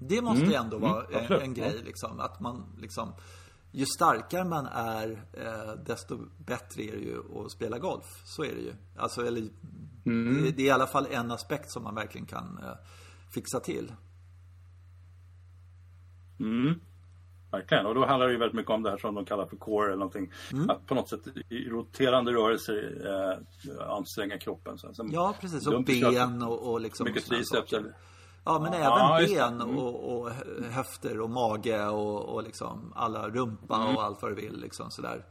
Det 0.00 0.22
måste 0.22 0.42
mm. 0.42 0.50
ju 0.50 0.56
ändå 0.56 0.78
vara 0.78 1.04
mm. 1.04 1.32
en, 1.32 1.42
en, 1.42 1.54
grej 1.54 1.82
liksom. 1.84 2.20
Att 2.20 2.40
man 2.40 2.76
liksom 2.78 3.14
ju 3.70 3.86
starkare 3.86 4.44
man 4.44 4.66
är, 4.66 5.26
eh, 5.32 5.72
desto 5.86 6.18
bättre 6.38 6.82
är 6.82 6.92
det 6.92 7.02
ju 7.02 7.44
att 7.44 7.52
spela 7.52 7.78
golf. 7.78 8.22
Så 8.24 8.44
är 8.44 8.54
det 8.54 8.60
ju. 8.60 8.74
Alltså, 8.96 9.26
eller, 9.26 9.48
mm. 10.10 10.42
det, 10.42 10.50
det, 10.50 10.62
är 10.62 10.66
i 10.66 10.70
alla 10.70 10.86
fall 10.86 11.06
en 11.10 11.30
aspekt 11.30 11.70
som 11.70 11.82
man 11.82 11.94
verkligen 11.94 12.26
kan 12.26 12.58
eh, 12.62 12.74
fixa 13.34 13.60
till. 13.60 13.92
Mm. 16.40 16.80
Verkligen, 17.50 17.86
och 17.86 17.94
då 17.94 18.06
handlar 18.06 18.26
det 18.26 18.32
ju 18.32 18.38
väldigt 18.38 18.56
mycket 18.56 18.70
om 18.70 18.82
det 18.82 18.90
här 18.90 18.98
som 18.98 19.14
de 19.14 19.24
kallar 19.24 19.46
för 19.46 19.56
core 19.56 19.86
eller 19.86 19.96
någonting. 19.96 20.32
Mm. 20.52 20.70
Att 20.70 20.86
på 20.86 20.94
något 20.94 21.08
sätt 21.08 21.20
i 21.48 21.68
roterande 21.68 22.32
rörelser 22.32 23.06
eh, 23.06 23.90
anstränga 23.90 24.38
kroppen. 24.38 24.78
Så, 24.78 25.08
ja, 25.12 25.34
precis. 25.40 25.66
Och 25.66 25.84
ben 25.84 26.42
och, 26.42 26.72
och 26.72 26.80
liksom 26.80 27.04
Mycket 27.04 27.26
triceps 27.26 27.74
Ja, 28.44 28.58
men 28.58 28.80
ja, 28.80 29.18
även 29.18 29.28
ben 29.28 29.60
mm. 29.60 29.78
och, 29.78 30.20
och, 30.20 30.30
höfter 30.70 31.20
och 31.20 31.30
mage 31.30 31.86
och, 31.86 32.34
och 32.34 32.42
liksom 32.42 32.92
alla 32.96 33.28
rumpa 33.28 33.76
mm. 33.76 33.96
och 33.96 34.02
allt 34.02 34.22
vad 34.22 34.30
du 34.30 34.34
vill. 34.34 34.60
Liksom 34.60 34.90
sådär. 34.90 35.24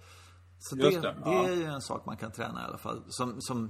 Så 0.59 0.75
det, 0.75 0.89
det, 0.89 1.15
det 1.25 1.36
är 1.36 1.55
ju 1.55 1.63
en 1.63 1.82
sak 1.82 2.05
man 2.05 2.17
kan 2.17 2.32
träna 2.32 2.61
i 2.61 2.65
alla 2.67 2.78
fall. 2.78 3.03
Som, 3.07 3.41
som 3.41 3.69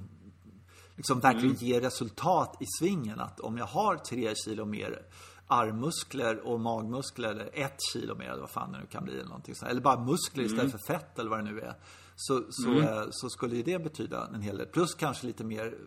liksom 0.98 1.20
verkligen 1.20 1.56
mm. 1.56 1.68
ger 1.68 1.82
resultat 1.82 2.58
i 2.60 2.66
svingen. 2.80 3.20
Att 3.20 3.39
om 3.39 3.58
jag 3.58 3.66
har 3.66 3.95
tre 3.95 4.36
kilo 4.36 4.66
mer 4.66 5.06
armmuskler 5.48 6.48
och 6.48 6.60
magmuskler 6.60 7.30
eller 7.30 7.50
ett 7.54 7.78
kilo 7.93 8.16
mer 8.16 8.30
eller 8.30 8.41
vad 8.41 8.50
fan 8.50 8.72
det 8.72 8.80
nu 8.80 8.86
kan 8.86 9.04
bli 9.04 9.14
eller 9.14 9.26
någonting 9.26 9.56
sånt. 9.56 9.72
Eller 9.72 9.82
bara 9.82 10.06
muskler 10.06 10.43
istället 10.43 10.64
mm. 10.64 10.72
för 10.72 10.93
fett 10.93 11.20
eller 11.20 11.30
vad 11.30 11.39
det 11.39 11.52
nu 11.52 11.60
är. 11.60 11.76
Så, 12.16 12.43
så, 12.50 12.70
mm. 12.70 12.84
Eh, 12.84 13.04
så 13.12 13.30
skulle 13.30 13.56
ju 13.56 13.64
det 13.64 13.84
betyda 13.84 14.28
en 14.34 14.41
hel 14.41 14.58
del. 14.58 14.68
Plus 14.68 14.95
kanske 14.95 15.28
lite 15.28 15.43
mer 15.43 15.78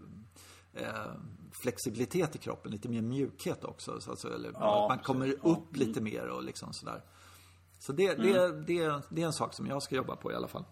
eh, 0.75 1.13
flexibilitet 1.63 2.37
i 2.37 2.39
kroppen, 2.39 2.73
lite 2.73 2.89
mer 2.89 3.03
mjukhet 3.03 3.65
också. 3.65 4.01
Så, 4.01 4.11
alltså, 4.11 4.35
eller, 4.35 4.53
ja, 4.53 4.83
att 4.83 4.97
man 4.97 5.05
kommer 5.05 5.29
upp 5.29 5.39
ja. 5.43 5.57
Mm. 5.75 5.89
lite 5.89 6.01
mer 6.01 6.27
och 6.27 6.45
liksom 6.45 6.73
sådär. 6.73 7.05
Så 7.79 7.93
det, 7.93 8.07
mm. 8.07 8.27
det, 8.27 8.63
det, 8.67 9.03
det 9.11 9.23
är 9.23 9.27
en 9.27 9.33
sak 9.33 9.55
som 9.55 9.67
jag 9.67 9.83
ska 9.83 9.95
jobba 9.95 10.17
på 10.17 10.33
i 10.33 10.35
alla 10.35 10.49
fall. 10.49 10.65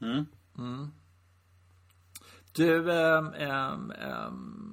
Mm. 0.00 0.26
Mm. 2.58 2.84
Du, 2.84 2.92
ähm, 2.92 3.92
ähm, 4.00 4.68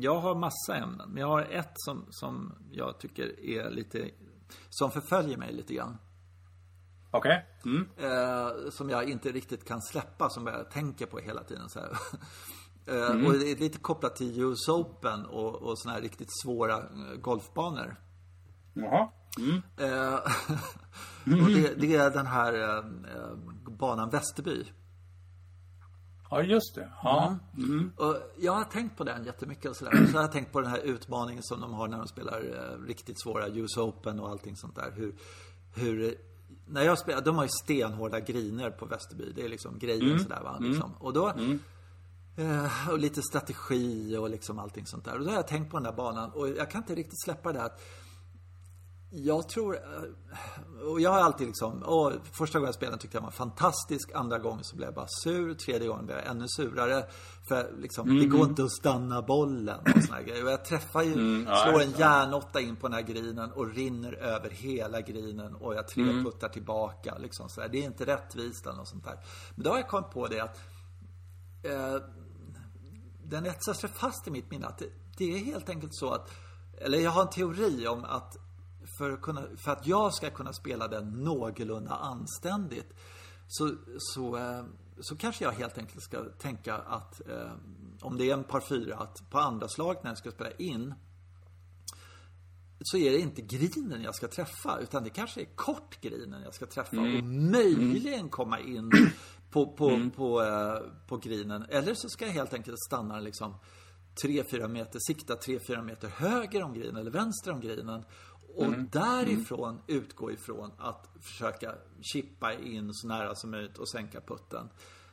jag 0.00 0.20
har 0.20 0.34
massa 0.34 0.76
ämnen. 0.76 1.10
Men 1.10 1.20
jag 1.20 1.28
har 1.28 1.42
ett 1.42 1.72
som, 1.74 2.06
som 2.10 2.54
jag 2.72 2.98
tycker 2.98 3.40
är 3.40 3.70
lite, 3.70 4.10
som 4.68 4.90
förföljer 4.90 5.36
mig 5.36 5.52
lite 5.52 5.74
grann. 5.74 5.98
Okej. 7.10 7.46
Okay. 7.60 7.72
Mm. 7.72 7.88
Eh, 7.96 8.70
som 8.70 8.90
jag 8.90 9.10
inte 9.10 9.32
riktigt 9.32 9.68
kan 9.68 9.82
släppa, 9.82 10.30
som 10.30 10.46
jag 10.46 10.70
tänker 10.70 11.06
på 11.06 11.18
hela 11.18 11.42
tiden. 11.42 11.68
Så. 11.68 11.80
Eh, 12.86 13.10
mm. 13.10 13.26
Och 13.26 13.32
det 13.32 13.50
är 13.50 13.56
lite 13.56 13.78
kopplat 13.78 14.16
till 14.16 14.40
US 14.40 14.68
Open 14.68 15.26
och, 15.26 15.54
och 15.54 15.78
såna 15.78 15.94
här 15.94 16.00
riktigt 16.00 16.28
svåra 16.42 16.76
eh, 16.76 17.20
golfbanor. 17.20 17.96
Jaha. 18.74 19.08
Mm. 19.38 19.62
Eh, 19.76 20.14
och 21.44 21.50
det, 21.50 21.74
det, 21.80 21.96
är 21.96 22.10
den 22.10 22.26
här 22.26 22.82
banan 23.70 24.10
Västerby. 24.10 24.64
Ja, 26.30 26.42
just 26.42 26.74
det. 26.74 26.88
Ja. 27.02 27.36
Mm. 27.56 27.70
mm. 27.70 27.92
Och 27.96 28.16
jag 28.38 28.52
har 28.52 28.64
tänkt 28.64 28.96
på 28.96 29.04
den 29.04 29.24
jättemycket 29.24 29.70
och 29.70 29.76
sådär. 29.76 30.06
Så 30.06 30.16
jag 30.16 30.22
har 30.22 30.28
tänkt 30.28 30.52
på 30.52 30.60
den 30.60 30.70
här 30.70 30.78
utmaningen 30.78 31.42
som 31.42 31.60
de 31.60 31.72
har 31.72 31.88
när 31.88 31.98
de 31.98 32.08
spelar 32.08 32.42
riktigt 32.86 33.22
svåra 33.22 33.48
US 33.48 33.76
Open 33.76 34.20
och 34.20 34.28
allting 34.28 34.56
sånt 34.56 34.76
där. 34.76 34.92
Hur, 34.96 35.14
hur 35.74 36.14
när 36.66 36.82
jag 36.82 36.98
spelar, 36.98 37.20
de 37.20 37.36
har 37.36 37.44
ju 37.44 37.50
stenhårda 37.64 38.20
griner 38.20 38.70
på 38.70 38.86
Västerby. 38.86 39.32
Det 39.34 39.44
är 39.44 39.48
liksom 39.48 39.78
grejen 39.78 40.06
mm. 40.06 40.18
sådär 40.18 40.40
va. 40.42 40.58
Liksom. 40.60 40.90
Mm. 40.90 40.96
Och 40.98 41.12
då 41.12 41.28
mm. 41.28 41.58
Eh, 42.38 42.88
och 42.90 42.98
lite 42.98 43.22
strategi 43.22 44.16
och 44.16 44.30
liksom 44.30 44.58
allting 44.58 44.86
sånt 44.86 45.04
där. 45.04 45.18
Och 45.18 45.24
då 45.24 45.30
har 45.30 45.36
jag 45.36 45.48
tänkt 45.48 45.70
på 45.70 45.76
den 45.76 45.84
där 45.84 45.92
banan 45.92 46.30
och 46.30 46.48
jag 46.48 46.70
kan 46.70 46.82
inte 46.82 46.94
riktigt 46.94 47.22
släppa 47.24 47.52
det 47.52 47.58
här 47.58 47.66
att 47.66 47.80
jag 49.10 49.48
tror, 49.48 49.76
eh, 49.76 50.88
och 50.88 51.00
jag 51.00 51.10
har 51.10 51.20
alltid 51.20 51.46
liksom, 51.46 51.82
och 51.82 52.12
första 52.32 52.58
gången 52.58 52.66
jag 52.66 52.74
spelade 52.74 52.98
tyckte 52.98 53.16
jag 53.16 53.22
var 53.22 53.30
fantastisk, 53.30 54.10
andra 54.14 54.38
gången 54.38 54.64
så 54.64 54.76
blev 54.76 54.86
jag 54.86 54.94
bara 54.94 55.06
sur, 55.22 55.54
tredje 55.54 55.88
gången 55.88 56.06
blev 56.06 56.18
jag 56.18 56.26
ännu 56.26 56.44
surare. 56.48 57.04
För 57.48 57.72
liksom, 57.78 58.08
mm. 58.08 58.20
det 58.20 58.26
går 58.26 58.48
inte 58.48 58.64
att 58.64 58.72
stanna 58.72 59.22
bollen 59.22 59.80
och 59.96 60.02
såna 60.04 60.22
grejer. 60.22 60.44
Och 60.44 60.50
jag 60.50 60.64
träffar 60.64 61.02
ju, 61.02 61.12
mm, 61.12 61.46
ja, 61.48 61.56
slår 61.56 61.82
en 61.82 61.90
järnåtta 61.90 62.60
in 62.60 62.76
på 62.76 62.88
den 62.88 62.94
här 62.94 63.02
grinen 63.02 63.52
och 63.52 63.74
rinner 63.74 64.12
över 64.12 64.50
hela 64.50 65.00
grinen 65.00 65.54
och 65.54 65.74
jag 65.74 65.88
tre 65.88 66.02
mm. 66.02 66.32
tillbaka. 66.52 67.18
Liksom 67.18 67.48
så 67.48 67.60
Det 67.60 67.78
är 67.78 67.84
inte 67.84 68.06
rättvist 68.06 68.66
eller 68.66 68.76
något 68.76 68.88
sånt 68.88 69.04
där. 69.04 69.18
Men 69.54 69.64
då 69.64 69.70
har 69.70 69.76
jag 69.76 69.88
kommit 69.88 70.10
på 70.10 70.26
det 70.26 70.40
att 70.40 70.58
eh, 71.62 72.02
den 73.24 73.46
etsar 73.46 73.72
sig 73.72 73.90
fast 73.90 74.28
i 74.28 74.30
mitt 74.30 74.50
minne. 74.50 74.66
Att 74.66 74.78
det, 74.78 74.88
det, 75.16 75.34
är 75.34 75.38
helt 75.38 75.68
enkelt 75.68 75.94
så 75.94 76.10
att, 76.10 76.30
eller 76.78 76.98
jag 76.98 77.10
har 77.10 77.22
en 77.22 77.30
teori 77.30 77.88
om 77.88 78.04
att 78.04 78.36
för 78.98 79.10
att, 79.10 79.22
kunna, 79.22 79.42
för 79.56 79.72
att 79.72 79.86
jag 79.86 80.14
ska 80.14 80.30
kunna 80.30 80.52
spela 80.52 80.88
den 80.88 81.04
någorlunda 81.04 81.94
anständigt 81.94 82.94
så, 83.48 83.74
så, 83.98 84.36
eh, 84.36 84.64
så 85.00 85.16
kanske 85.16 85.44
jag 85.44 85.52
helt 85.52 85.78
enkelt 85.78 86.02
ska 86.02 86.24
tänka 86.24 86.74
att 86.74 87.28
eh, 87.28 87.52
om 88.00 88.16
det 88.16 88.30
är 88.30 88.34
en 88.34 88.44
par 88.44 88.60
fyra, 88.60 88.96
att 88.96 89.30
på 89.30 89.38
andra 89.38 89.68
slag 89.68 89.96
när 90.02 90.10
jag 90.10 90.18
ska 90.18 90.30
spela 90.30 90.50
in 90.50 90.94
så 92.80 92.96
är 92.96 93.12
det 93.12 93.18
inte 93.18 93.42
grinen 93.42 94.02
jag 94.02 94.14
ska 94.14 94.28
träffa 94.28 94.78
utan 94.78 95.04
det 95.04 95.10
kanske 95.10 95.40
är 95.40 95.56
kort 95.56 96.00
grinen 96.00 96.42
jag 96.42 96.54
ska 96.54 96.66
träffa 96.66 96.96
mm. 96.96 97.16
och 97.16 97.24
möjligen 97.24 98.28
komma 98.28 98.60
in 98.60 98.90
på, 99.50 99.66
på, 99.66 99.88
mm. 99.88 100.10
på, 100.10 100.42
uh, 100.42 101.06
på 101.06 101.16
grinen. 101.16 101.66
Eller 101.68 101.94
så 101.94 102.08
ska 102.08 102.26
jag 102.26 102.32
helt 102.32 102.54
enkelt 102.54 102.78
stanna 102.78 103.20
liksom 103.20 103.54
3-4 104.24 104.68
meter, 104.68 104.98
sikta 105.06 105.34
3-4 105.34 105.82
meter 105.82 106.08
höger 106.08 106.62
om 106.62 106.74
grinen 106.74 106.96
eller 106.96 107.10
vänster 107.10 107.52
om 107.52 107.60
grinen. 107.60 108.04
Och 108.58 108.64
mm. 108.64 108.88
därifrån 108.92 109.70
mm. 109.70 109.82
utgå 109.86 110.30
ifrån 110.32 110.70
att 110.78 111.10
försöka 111.20 111.74
chippa 112.00 112.52
in 112.52 112.94
så 112.94 113.06
nära 113.06 113.34
som 113.34 113.50
möjligt 113.50 113.78
och 113.78 113.88
sänka 113.88 114.20
putten. 114.20 114.68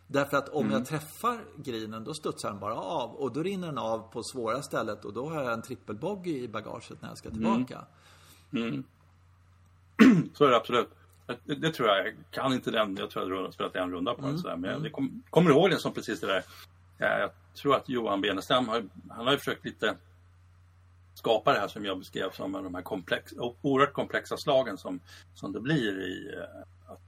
Därför 0.07 0.37
att 0.37 0.49
om 0.49 0.65
mm. 0.65 0.73
jag 0.73 0.85
träffar 0.85 1.39
grinen 1.57 2.03
då 2.03 2.13
studsar 2.13 2.49
den 2.49 2.59
bara 2.59 2.75
av 2.75 3.15
och 3.15 3.33
då 3.33 3.43
rinner 3.43 3.67
den 3.67 3.77
av 3.77 4.11
på 4.11 4.23
svåra 4.23 4.61
stället 4.61 5.05
och 5.05 5.13
då 5.13 5.29
har 5.29 5.43
jag 5.43 5.53
en 5.53 5.61
trippelbogey 5.61 6.43
i 6.43 6.47
bagaget 6.47 7.01
när 7.01 7.09
jag 7.09 7.17
ska 7.17 7.29
tillbaka. 7.29 7.85
Mm. 8.53 8.67
mm. 8.67 8.83
Så 10.33 10.45
är 10.45 10.49
det 10.49 10.57
absolut. 10.57 10.89
Det, 11.43 11.55
det, 11.55 11.71
tror 11.71 11.87
jag. 11.87 12.07
Jag 12.07 12.13
kan 12.31 12.53
inte 12.53 12.71
den. 12.71 12.95
Jag 12.95 13.09
tror 13.09 13.33
jag 13.33 13.43
har 13.43 13.51
spelat 13.51 13.75
en 13.75 13.91
runda 13.91 14.13
på 14.13 14.21
den. 14.21 14.29
Mm. 14.29 14.41
Sådär. 14.41 14.55
Men 14.55 14.69
mm. 14.69 14.83
jag 14.83 14.91
kom, 14.91 15.23
kommer 15.29 15.51
ihåg 15.51 15.69
den 15.69 15.79
som 15.79 15.93
precis 15.93 16.19
det 16.19 16.27
där. 16.27 16.43
Ja, 16.97 17.19
jag 17.19 17.29
tror 17.53 17.75
att 17.75 17.89
Johan 17.89 18.21
Benestam 18.21 18.67
har, 18.67 18.85
han 19.09 19.27
har 19.27 19.37
försökt 19.37 19.65
lite 19.65 19.95
skapa 21.15 21.53
det 21.53 21.59
här 21.59 21.67
som 21.67 21.85
jag 21.85 21.99
beskrev 21.99 22.31
som 22.31 22.51
de 22.51 22.75
här 22.75 22.81
komplex, 22.81 23.33
oerhört 23.61 23.93
komplexa 23.93 24.37
slagen 24.37 24.77
som, 24.77 24.99
som 25.33 25.51
det 25.51 25.59
blir 25.59 26.01
i 26.01 26.33
eh, 26.33 26.91
att 26.91 26.99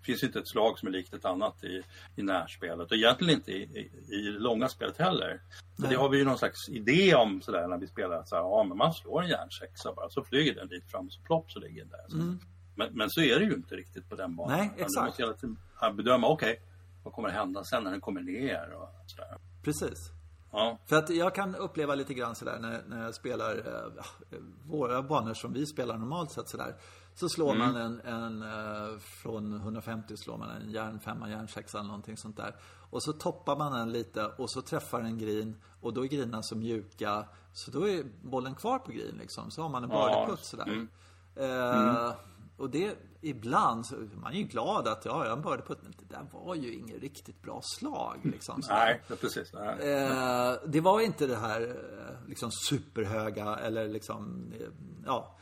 det 0.00 0.04
finns 0.04 0.22
inte 0.22 0.38
ett 0.38 0.48
slag 0.48 0.78
som 0.78 0.88
är 0.88 0.92
likt 0.92 1.14
ett 1.14 1.24
annat 1.24 1.64
i, 1.64 1.82
i 2.16 2.22
närspelet 2.22 2.90
och 2.90 2.96
egentligen 2.96 3.34
inte 3.34 3.52
i, 3.52 3.62
i, 3.62 4.14
i 4.14 4.32
det 4.32 4.38
långa 4.38 4.68
spelet 4.68 4.98
heller. 4.98 5.40
För 5.80 5.88
det 5.88 5.94
har 5.94 6.08
vi 6.08 6.18
ju 6.18 6.24
någon 6.24 6.38
slags 6.38 6.68
idé 6.68 7.14
om 7.14 7.42
sådär 7.42 7.68
när 7.68 7.78
vi 7.78 7.86
spelar 7.86 8.24
så 8.24 8.36
här, 8.36 8.42
ja 8.42 8.64
men 8.68 8.78
man 8.78 8.94
slår 8.94 9.22
en 9.22 9.28
järnsexa 9.28 9.92
bara 9.92 10.10
så 10.10 10.24
flyger 10.24 10.54
den 10.54 10.68
dit 10.68 10.90
fram 10.90 11.10
så 11.10 11.20
plopp 11.20 11.50
så 11.50 11.58
ligger 11.58 11.80
den 11.80 11.90
där. 11.90 12.04
Så. 12.08 12.16
Mm. 12.16 12.38
Men, 12.74 12.88
men, 12.92 13.10
så 13.10 13.20
är 13.20 13.38
det 13.38 13.44
ju 13.44 13.52
inte 13.52 13.76
riktigt 13.76 14.08
på 14.08 14.16
den 14.16 14.36
banan. 14.36 14.58
Nej, 14.58 14.70
exakt. 14.76 14.94
Du 14.94 15.00
måste 15.00 15.22
hela 15.22 15.34
tiden 15.34 15.96
bedöma, 15.96 16.28
okej, 16.28 16.52
okay, 16.52 16.62
vad 17.02 17.14
kommer 17.14 17.28
att 17.28 17.34
hända 17.34 17.64
sen 17.64 17.84
när 17.84 17.90
den 17.90 18.00
kommer 18.00 18.20
ner 18.20 18.72
och 18.72 18.88
sådär. 19.06 19.36
Precis. 19.62 20.19
Ja. 20.50 20.78
För 20.86 20.96
att 20.96 21.10
jag 21.10 21.34
kan 21.34 21.54
uppleva 21.54 21.94
lite 21.94 22.14
grann 22.14 22.34
sådär 22.34 22.58
när, 22.60 22.82
när 22.86 23.04
jag 23.04 23.14
spelar 23.14 23.56
äh, 23.56 24.38
våra 24.66 25.02
banor 25.02 25.34
som 25.34 25.52
vi 25.52 25.66
spelar 25.66 25.98
normalt 25.98 26.30
sett 26.30 26.48
sådär. 26.48 26.76
Så 27.14 27.28
slår 27.28 27.54
mm. 27.54 27.58
man 27.58 27.76
en, 27.76 28.00
en 28.00 28.42
äh, 28.42 28.98
från 28.98 29.54
150 29.54 30.16
slår 30.16 30.38
man 30.38 30.50
en 30.50 30.70
järnfemma, 30.70 31.30
järnsexa 31.30 31.78
eller 31.78 31.88
någonting 31.88 32.16
sånt 32.16 32.36
där. 32.36 32.54
Och 32.90 33.02
så 33.02 33.12
toppar 33.12 33.56
man 33.56 33.72
den 33.72 33.92
lite 33.92 34.26
och 34.26 34.50
så 34.50 34.62
träffar 34.62 35.00
en 35.00 35.18
grin 35.18 35.56
och 35.80 35.94
då 35.94 36.04
är 36.04 36.08
grinerna 36.08 36.42
så 36.42 36.56
mjuka. 36.56 37.24
Så 37.52 37.70
då 37.70 37.88
är 37.88 38.04
bollen 38.22 38.54
kvar 38.54 38.78
på 38.78 38.92
grin 38.92 39.16
liksom. 39.18 39.50
Så 39.50 39.62
har 39.62 39.68
man 39.68 39.84
en 39.84 39.90
bördeputt 39.90 40.44
sådär. 40.44 40.66
Mm. 40.68 40.88
Äh, 41.36 42.12
och 42.60 42.70
det, 42.70 42.96
ibland, 43.20 43.86
så, 43.86 43.94
man 44.14 44.32
är 44.32 44.36
ju 44.36 44.44
glad 44.44 44.88
att 44.88 45.04
ja, 45.04 45.26
jag 45.26 45.42
började 45.42 45.62
på 45.62 45.74
men 45.82 45.94
det 45.98 46.14
där 46.14 46.26
var 46.32 46.54
ju 46.54 46.74
inget 46.74 47.02
riktigt 47.02 47.42
bra 47.42 47.60
slag. 47.62 48.20
Liksom, 48.22 48.62
nej, 48.68 49.02
precis. 49.20 49.52
Nej. 49.52 49.92
Eh, 49.92 50.54
det 50.66 50.80
var 50.80 51.00
inte 51.00 51.26
det 51.26 51.36
här 51.36 51.62
eh, 51.62 52.28
liksom 52.28 52.50
superhöga 52.68 53.56
eller 53.56 53.88
liksom, 53.88 54.52
eh, 54.60 54.66
ja. 55.06 55.36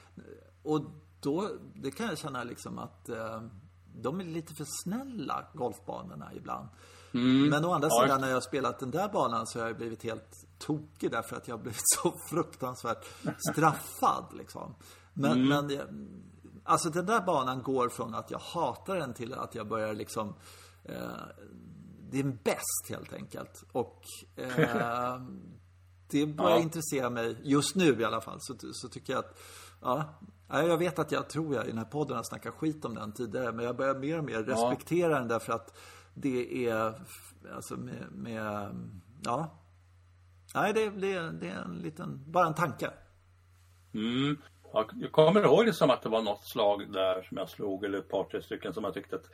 Och 0.63 0.81
då, 1.21 1.51
det 1.75 1.91
kan 1.91 2.07
jag 2.07 2.19
känna 2.19 2.45
liksom 2.45 2.79
att 2.79 3.09
eh, 3.09 3.43
de 3.95 4.21
är 4.21 4.25
lite 4.25 4.55
för 4.55 4.67
snälla, 4.85 5.45
golfbanorna 5.55 6.31
ibland. 6.35 6.69
Mm. 7.15 7.49
Men 7.49 7.65
å 7.65 7.73
andra 7.73 7.89
ja. 7.91 8.03
sidan 8.03 8.21
när 8.21 8.29
jag 8.29 8.37
har 8.37 8.41
spelat 8.41 8.79
den 8.79 8.91
där 8.91 9.09
banan 9.09 9.47
så 9.47 9.61
har 9.61 9.67
jag 9.67 9.77
blivit 9.77 10.03
helt 10.03 10.47
tokig 10.59 11.11
därför 11.11 11.37
att 11.37 11.49
jag 11.49 11.57
har 11.57 11.63
blivit 11.63 11.83
så 11.85 12.15
fruktansvärt 12.31 13.05
straffad 13.51 14.25
liksom. 14.37 14.75
Men, 15.15 15.33
mm. 15.33 15.67
men 15.67 15.81
Alltså 16.69 16.91
den 16.91 17.07
där 17.07 17.21
banan 17.21 17.63
går 17.63 17.89
från 17.89 18.15
att 18.15 18.31
jag 18.31 18.39
hatar 18.39 18.97
den 18.97 19.15
till 19.15 19.35
att 19.35 19.55
jag 19.55 19.69
börjar 19.69 19.95
liksom 19.95 20.35
eh, 20.85 20.95
Det 22.11 22.19
är 22.19 22.25
en 22.25 22.39
bäst 22.45 22.89
helt 22.89 23.13
enkelt. 23.13 23.65
Och 23.73 24.03
eh, 24.37 24.47
det 26.11 26.27
börjar 26.27 26.57
ja. 26.57 26.59
intressera 26.59 27.11
mig, 27.11 27.37
just 27.43 27.75
nu 27.75 28.01
i 28.01 28.05
alla 28.05 28.21
fall, 28.21 28.39
så, 28.41 28.55
så 28.73 28.89
tycker 28.89 29.13
jag 29.13 29.21
att 29.21 29.39
Ja, 29.81 30.63
jag 30.63 30.79
vet 30.79 30.99
att 30.99 31.13
jag 31.13 31.29
tror 31.29 31.55
jag 31.55 31.65
i 31.65 31.69
den 31.69 31.79
här 31.79 31.85
podden 31.85 32.17
har 32.17 32.25
snackat 32.25 32.55
skit 32.55 32.85
om 32.85 32.95
den 32.95 33.13
tidigare, 33.13 33.53
men 33.53 33.65
jag 33.65 33.77
börjar 33.77 33.95
mer 33.95 34.19
och 34.19 34.25
mer 34.25 34.43
respektera 34.43 35.11
ja. 35.11 35.19
den 35.19 35.29
därför 35.29 35.53
att 35.53 35.79
det 36.15 36.67
är, 36.69 37.03
alltså 37.55 37.77
med, 37.77 38.13
med 38.13 38.71
ja. 39.25 39.59
Nej, 40.55 40.73
det, 40.73 40.91
det, 40.91 41.31
det 41.31 41.49
är 41.49 41.63
en 41.63 41.79
liten, 41.79 42.25
bara 42.27 42.47
en 42.47 42.55
tanke. 42.55 42.91
Mm. 43.95 44.37
Jag 44.73 45.13
kommer 45.13 45.45
ihåg 45.45 45.67
det 45.67 45.73
som 45.73 45.91
att 45.91 46.03
det 46.03 46.09
var 46.09 46.23
något 46.23 46.45
slag 46.45 46.93
där 46.93 47.23
som 47.23 47.37
jag 47.37 47.49
slog, 47.49 47.85
eller 47.85 47.99
ett 47.99 48.09
par, 48.09 48.25
tre 48.25 48.43
stycken 48.43 48.75
som 48.75 48.85
jag 48.85 48.95
tyckte 48.95 49.17
att 49.17 49.27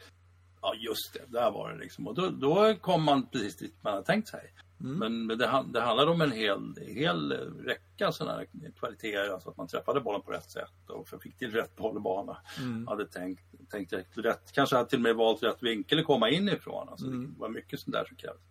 Ja 0.65 0.75
just 0.75 1.15
det, 1.15 1.39
där 1.39 1.51
var 1.51 1.73
det 1.73 1.79
liksom. 1.79 2.09
Och 2.09 2.15
då, 2.15 2.29
då 2.29 2.75
kom 2.81 3.03
man 3.03 3.27
precis 3.27 3.57
dit 3.57 3.75
man 3.81 3.93
hade 3.93 4.07
tänkt 4.07 4.29
sig. 4.29 4.55
Mm. 4.81 4.99
Men, 4.99 5.27
men 5.27 5.39
det, 5.39 5.65
det 5.73 5.81
handlade 5.81 6.11
om 6.11 6.21
en 6.21 6.33
hel, 6.33 6.75
hel 6.87 7.33
räcka 7.65 8.13
sådana 8.13 8.39
här 8.39 8.47
kvaliteter. 8.79 9.33
Alltså 9.33 9.51
att 9.51 9.57
man 9.57 9.69
träffade 9.69 10.01
bollen 10.01 10.23
på 10.23 10.31
rätt 10.33 10.51
sätt 10.51 10.91
och 10.91 11.23
fick 11.23 11.39
till 11.39 11.53
rätt 11.53 11.77
bollbana. 11.77 12.37
Mm. 12.59 12.87
Hade 12.87 13.07
tänkt, 13.07 13.71
tänkt 13.71 13.93
rätt, 13.93 14.07
rätt, 14.15 14.53
kanske 14.53 14.77
hade 14.77 14.89
till 14.89 14.99
och 14.99 15.03
med 15.03 15.17
valt 15.17 15.43
rätt 15.43 15.63
vinkel 15.63 15.99
att 15.99 16.05
komma 16.05 16.31
inifrån. 16.31 16.89
Alltså 16.89 17.07
mm. 17.07 17.35
Det 17.35 17.41
var 17.41 17.49
mycket 17.49 17.81
sånt 17.81 17.95
där 17.95 18.05
som 18.05 18.17
krävdes. 18.17 18.43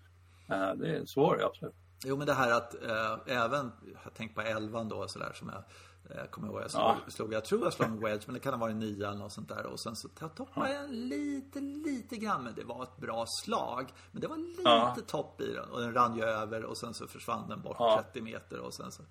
Uh, 0.51 0.81
det 0.81 0.97
är 0.97 1.05
svårt, 1.05 1.41
absolut. 1.41 1.75
Jo 2.05 2.17
men 2.17 2.27
det 2.27 2.34
här 2.34 2.51
att 2.51 2.84
äh, 2.84 3.36
även, 3.38 3.71
jag 4.03 4.13
tänker 4.13 4.36
på 4.36 4.41
elvan 4.41 4.89
då 4.89 5.07
sådär 5.07 5.31
som 5.34 5.49
jag 5.49 5.63
jag 6.09 6.31
kommer 6.31 6.47
ihåg, 6.47 6.61
jag 6.61 6.71
slog, 6.71 6.83
ja. 6.83 6.97
slog, 7.07 7.33
jag 7.33 7.45
tror 7.45 7.63
jag 7.63 7.73
slog 7.73 7.89
en 7.89 7.99
wedge, 7.99 8.23
men 8.25 8.33
det 8.33 8.39
kan 8.39 8.53
ha 8.53 8.59
varit 8.59 8.75
nio 8.75 9.07
eller 9.07 9.17
något 9.17 9.31
sånt 9.31 9.49
där. 9.49 9.65
Och 9.65 9.79
sen 9.79 9.95
så 9.95 10.07
toppade 10.07 10.73
jag 10.73 10.91
lite, 10.91 11.59
lite 11.59 12.17
grann. 12.17 12.43
Men 12.43 12.53
det 12.55 12.63
var 12.63 12.83
ett 12.83 12.97
bra 12.97 13.25
slag. 13.27 13.93
Men 14.11 14.21
det 14.21 14.27
var 14.27 14.37
lite 14.37 14.61
ja. 14.63 14.95
topp 15.07 15.41
i 15.41 15.53
den. 15.53 15.69
Och 15.69 15.81
den 15.81 15.93
rann 15.93 16.15
ju 16.15 16.23
över 16.23 16.63
och 16.63 16.77
sen 16.77 16.93
så 16.93 17.07
försvann 17.07 17.49
den 17.49 17.61
bort 17.61 17.77
ja. 17.79 18.03
30 18.03 18.21
meter. 18.21 18.59
Och 18.59 18.73
sen 18.73 18.91
så 18.91 19.03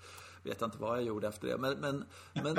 vet 0.43 0.61
jag 0.61 0.69
inte 0.69 0.79
vad 0.79 0.97
jag 0.97 1.05
gjorde 1.05 1.29
efter 1.29 1.49
det. 1.49 1.59
Men, 1.59 1.79
men, 1.79 2.05
men 2.33 2.57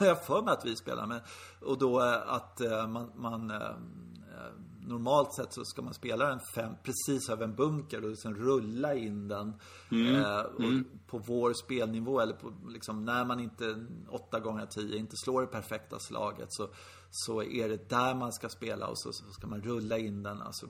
jag 0.00 0.24
för 0.24 0.42
mig 0.42 0.52
att 0.52 0.64
vi 0.64 0.76
spelade. 0.76 1.08
Men, 1.08 1.20
och 1.60 1.78
då 1.78 2.00
eh, 2.02 2.32
att 2.32 2.60
eh, 2.60 2.86
man, 2.86 3.12
man 3.14 3.50
eh, 3.50 3.76
normalt 4.86 5.34
sett 5.34 5.54
så 5.54 5.64
ska 5.64 5.82
man 5.82 5.94
spela 5.94 6.28
den 6.28 6.40
fem, 6.54 6.74
precis 6.82 7.28
över 7.28 7.44
en 7.44 7.54
bunker 7.54 8.10
och 8.10 8.18
sen 8.18 8.34
rulla 8.34 8.94
in 8.94 9.28
den. 9.28 9.60
Mm. 9.90 10.14
Eh, 10.14 10.44
mm. 10.58 10.84
På 11.06 11.18
vår 11.18 11.52
spelnivå 11.52 12.20
eller 12.20 12.34
på, 12.34 12.52
liksom, 12.68 13.04
när 13.04 13.24
man 13.24 13.40
inte 13.40 13.86
8 14.08 14.40
gånger 14.40 14.66
10 14.66 14.98
inte 14.98 15.16
slår 15.16 15.40
det 15.40 15.46
perfekta 15.46 15.98
slaget 15.98 16.48
så, 16.50 16.68
så 17.10 17.42
är 17.42 17.68
det 17.68 17.88
där 17.88 18.14
man 18.14 18.32
ska 18.32 18.48
spela 18.48 18.86
och 18.86 18.98
så, 18.98 19.12
så 19.12 19.24
ska 19.30 19.46
man 19.46 19.62
rulla 19.62 19.98
in 19.98 20.22
den. 20.22 20.42
Alltså, 20.42 20.66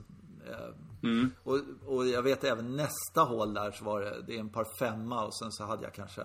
eh, 0.47 1.09
mm. 1.09 1.31
och, 1.43 1.59
och 1.85 2.07
jag 2.07 2.21
vet 2.21 2.43
även 2.43 2.75
nästa 2.75 3.21
hål 3.21 3.53
där 3.53 3.71
så 3.71 3.85
var 3.85 4.01
det, 4.01 4.23
det 4.27 4.35
är 4.35 4.39
en 4.39 4.49
par 4.49 4.77
femma 4.79 5.25
och 5.25 5.35
sen 5.35 5.51
så 5.51 5.63
hade 5.63 5.83
jag 5.83 5.93
kanske 5.93 6.21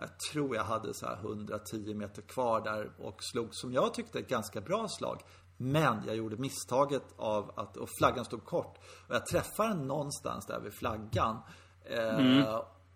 jag 0.00 0.18
tror 0.32 0.56
jag 0.56 0.64
hade 0.64 0.94
så 0.94 1.12
110 1.12 1.94
meter 1.94 2.22
kvar 2.22 2.60
där 2.60 2.90
och 2.98 3.22
slog, 3.22 3.48
som 3.50 3.72
jag 3.72 3.94
tyckte, 3.94 4.18
ett 4.18 4.28
ganska 4.28 4.60
bra 4.60 4.88
slag. 4.88 5.22
Men 5.56 6.02
jag 6.06 6.16
gjorde 6.16 6.36
misstaget 6.36 7.14
av 7.16 7.52
att, 7.56 7.76
och 7.76 7.88
flaggan 7.98 8.24
stod 8.24 8.44
kort. 8.44 8.78
Och 9.08 9.14
jag 9.14 9.26
träffade 9.26 9.68
den 9.68 9.86
någonstans 9.86 10.46
där 10.46 10.60
vid 10.60 10.74
flaggan. 10.74 11.38
Eh, 11.84 12.18
mm. 12.18 12.44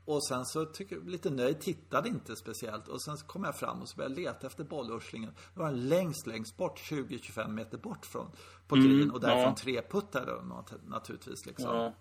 och 0.04 0.26
sen 0.26 0.46
så 0.46 0.64
tycker 0.64 0.96
jag, 0.96 1.08
lite 1.08 1.30
nöjd, 1.30 1.60
tittade 1.60 2.08
inte 2.08 2.36
speciellt. 2.36 2.88
Och 2.88 3.02
sen 3.02 3.16
så 3.16 3.26
kom 3.26 3.44
jag 3.44 3.56
fram 3.56 3.82
och 3.82 3.88
så 3.88 3.96
började 3.96 4.14
leta 4.14 4.46
efter 4.46 4.64
bollurslingen. 4.64 5.32
Då 5.54 5.60
var 5.60 5.70
den 5.70 5.88
längst, 5.88 6.26
längst 6.26 6.56
bort, 6.56 6.78
20-25 6.78 7.48
meter 7.48 7.78
bort 7.78 8.06
från, 8.06 8.30
på 8.68 8.74
mm. 8.74 8.88
green. 8.88 9.10
Och 9.10 9.20
därifrån 9.20 9.42
ja. 9.42 9.56
tre 9.56 9.82
puttar 9.90 10.26
då, 10.26 10.64
naturligtvis 10.86 11.46
liksom. 11.46 11.76
Ja. 11.76 11.94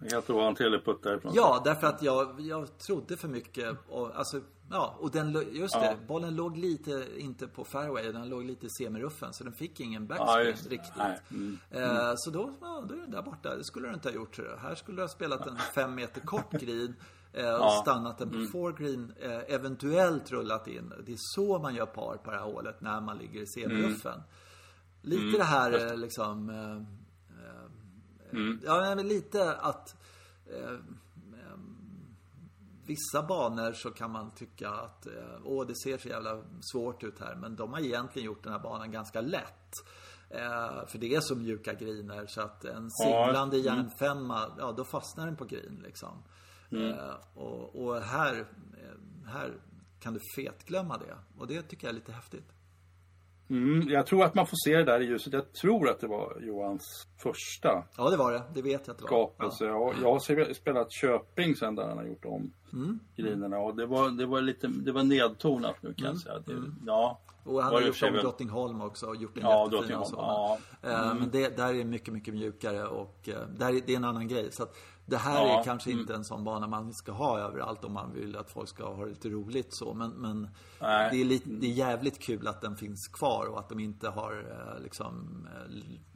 Helt 0.00 0.30
ohanterlig 0.30 0.84
putt 0.84 1.02
därifrån. 1.02 1.32
Ja, 1.34 1.62
därför 1.64 1.86
att 1.86 2.02
jag, 2.02 2.40
jag 2.40 2.78
trodde 2.78 3.16
för 3.16 3.28
mycket. 3.28 3.76
Och, 3.88 4.16
alltså, 4.16 4.40
Ja, 4.70 4.96
och 5.00 5.10
den, 5.10 5.46
just 5.52 5.74
ja. 5.74 5.80
det, 5.80 6.06
bollen 6.06 6.36
låg 6.36 6.56
lite, 6.56 7.06
inte 7.16 7.46
på 7.46 7.64
fairway, 7.64 8.12
den 8.12 8.28
låg 8.28 8.44
lite 8.44 8.66
i 8.66 8.70
semiruffen 8.70 9.32
så 9.32 9.44
den 9.44 9.52
fick 9.52 9.80
ingen 9.80 10.06
backspin 10.06 10.28
ja, 10.28 10.70
riktigt. 10.70 10.92
Mm. 11.30 11.58
Mm. 11.70 12.14
så 12.16 12.30
då, 12.30 12.50
ja, 12.60 12.84
då 12.88 12.94
är 12.94 12.98
den 12.98 13.10
där 13.10 13.22
borta. 13.22 13.56
Det 13.56 13.64
skulle 13.64 13.88
du 13.88 13.94
inte 13.94 14.08
ha 14.08 14.14
gjort. 14.14 14.38
Här 14.58 14.74
skulle 14.74 14.96
du 14.96 15.02
ha 15.02 15.08
spelat 15.08 15.46
en 15.46 15.56
fem 15.56 15.94
meter 15.94 16.20
kort 16.20 16.52
green 16.52 16.96
eh, 17.32 17.54
och 17.54 17.72
stannat 17.72 18.18
den 18.18 18.28
på 18.28 18.36
mm. 18.36 18.48
four 18.48 18.72
green, 18.72 19.12
eh, 19.20 19.54
eventuellt 19.54 20.30
rullat 20.30 20.68
in. 20.68 20.92
Det 21.06 21.12
är 21.12 21.18
så 21.18 21.58
man 21.58 21.74
gör 21.74 21.86
par 21.86 22.16
på 22.16 22.30
det 22.30 22.36
här 22.36 22.44
hålet 22.44 22.80
när 22.80 23.00
man 23.00 23.18
ligger 23.18 23.40
i 23.40 23.46
semiruffen. 23.46 24.12
Mm. 24.12 24.24
Lite 25.02 25.22
mm. 25.22 25.38
det 25.38 25.44
här 25.44 25.86
eh, 25.86 25.96
liksom, 25.96 26.50
mm. 28.32 28.60
ja 28.64 28.94
men 28.94 29.08
lite 29.08 29.54
att 29.54 29.96
vissa 32.86 33.22
banor 33.22 33.72
så 33.72 33.90
kan 33.90 34.10
man 34.10 34.30
tycka 34.30 34.70
att 34.70 35.06
eh, 35.06 35.12
åh, 35.44 35.66
det 35.66 35.76
ser 35.76 35.98
så 35.98 36.08
jävla 36.08 36.42
svårt 36.72 37.04
ut 37.04 37.20
här. 37.20 37.34
Men 37.34 37.56
de 37.56 37.72
har 37.72 37.80
egentligen 37.80 38.26
gjort 38.26 38.42
den 38.42 38.52
här 38.52 38.60
banan 38.60 38.90
ganska 38.90 39.20
lätt. 39.20 39.72
Eh, 40.30 40.86
för 40.86 40.98
det 40.98 41.14
är 41.14 41.20
så 41.20 41.36
mjuka 41.36 41.74
griner 41.74 42.26
så 42.26 42.40
att 42.40 42.64
en 42.64 42.90
singlande 42.90 43.56
ja. 43.56 43.72
Mm. 43.72 43.84
järnfemma, 43.84 44.50
ja 44.58 44.72
då 44.72 44.84
fastnar 44.84 45.26
den 45.26 45.36
på 45.36 45.44
grin 45.44 45.80
liksom. 45.84 46.22
Mm. 46.70 46.88
Eh, 46.88 47.14
och, 47.34 47.84
och, 47.84 48.00
här, 48.02 48.34
eh, 48.82 49.30
här 49.30 49.52
kan 50.00 50.14
du 50.14 50.20
fetglömma 50.36 50.98
det. 50.98 51.16
Och 51.38 51.46
det 51.46 51.62
tycker 51.62 51.86
jag 51.86 51.90
är 51.90 51.98
lite 51.98 52.12
häftigt. 52.12 52.52
Mm, 53.50 53.88
jag 53.88 54.06
tror 54.06 54.24
att 54.24 54.34
man 54.34 54.46
får 54.46 54.56
se 54.64 54.76
det 54.76 54.84
där 54.84 55.00
i 55.00 55.04
ljuset. 55.04 55.32
Jag 55.32 55.52
tror 55.52 55.88
att 55.88 56.00
det 56.00 56.06
var 56.06 56.38
Johans 56.40 57.08
första. 57.22 57.84
Ja, 57.96 58.10
det 58.10 58.16
var 58.16 58.32
det. 58.32 58.42
Det 58.54 58.62
vet 58.62 58.86
jag 58.86 58.94
att 58.94 58.98
det 58.98 59.04
var. 59.04 59.08
Skapelse. 59.08 59.64
Ja. 59.64 59.70
Jag, 59.70 59.94
jag 60.02 60.12
har 60.12 60.52
spelat 60.54 60.92
Köping 60.92 61.56
sen 61.56 61.74
där 61.74 61.88
han 61.88 61.98
har 61.98 62.04
gjort 62.04 62.24
om 62.24 62.52
mm. 62.72 62.98
grinerna. 63.16 63.58
Och 63.58 63.76
det 63.76 63.86
var, 63.86 64.10
det 64.10 64.26
var 64.26 64.40
lite, 64.40 64.66
det 64.66 64.92
var 64.92 65.02
nedtonat 65.02 65.82
nu 65.82 65.94
kan 65.94 66.06
mm. 66.06 66.14
jag 66.14 66.22
säga. 66.22 66.38
Det, 66.46 66.52
mm. 66.52 66.74
ja. 66.86 67.20
Och 67.44 67.62
han 67.62 67.72
har 67.72 67.80
gjort 67.80 68.02
om 68.02 68.12
Drottningholm 68.12 68.80
också 68.80 69.06
och 69.06 69.16
gjort 69.16 69.34
den 69.34 69.44
ja, 69.44 69.68
jättefina 69.72 70.00
och 70.00 70.06
så. 70.06 70.16
Ja. 70.16 70.58
Eh, 70.82 71.06
mm. 71.06 71.18
Men 71.18 71.30
det, 71.30 71.56
där 71.56 71.74
är 71.74 71.84
mycket, 71.84 72.14
mycket 72.14 72.34
mjukare 72.34 72.86
och 72.86 73.28
eh, 73.28 73.34
där 73.58 73.68
är, 73.68 73.80
det 73.86 73.92
är 73.92 73.96
en 73.96 74.04
annan 74.04 74.28
grej. 74.28 74.52
Så 74.52 74.62
att 74.62 74.76
det 75.06 75.16
här 75.16 75.46
ja. 75.46 75.60
är 75.60 75.64
kanske 75.64 75.90
mm. 75.90 76.00
inte 76.00 76.14
en 76.14 76.24
sån 76.24 76.44
bana 76.44 76.66
man 76.66 76.94
ska 76.94 77.12
ha 77.12 77.38
överallt 77.38 77.84
om 77.84 77.92
man 77.92 78.12
vill 78.14 78.36
att 78.36 78.50
folk 78.50 78.68
ska 78.68 78.94
ha 78.94 79.04
det 79.04 79.10
lite 79.10 79.28
roligt 79.28 79.68
så. 79.70 79.94
Men, 79.94 80.10
men 80.10 80.48
det, 80.78 81.20
är 81.20 81.24
lite, 81.24 81.48
det 81.48 81.66
är 81.66 81.70
jävligt 81.72 82.18
kul 82.18 82.48
att 82.48 82.60
den 82.60 82.76
finns 82.76 83.08
kvar 83.08 83.46
och 83.46 83.58
att 83.58 83.68
de 83.68 83.80
inte 83.80 84.08
har 84.08 84.32
eh, 84.32 84.82
liksom 84.82 85.46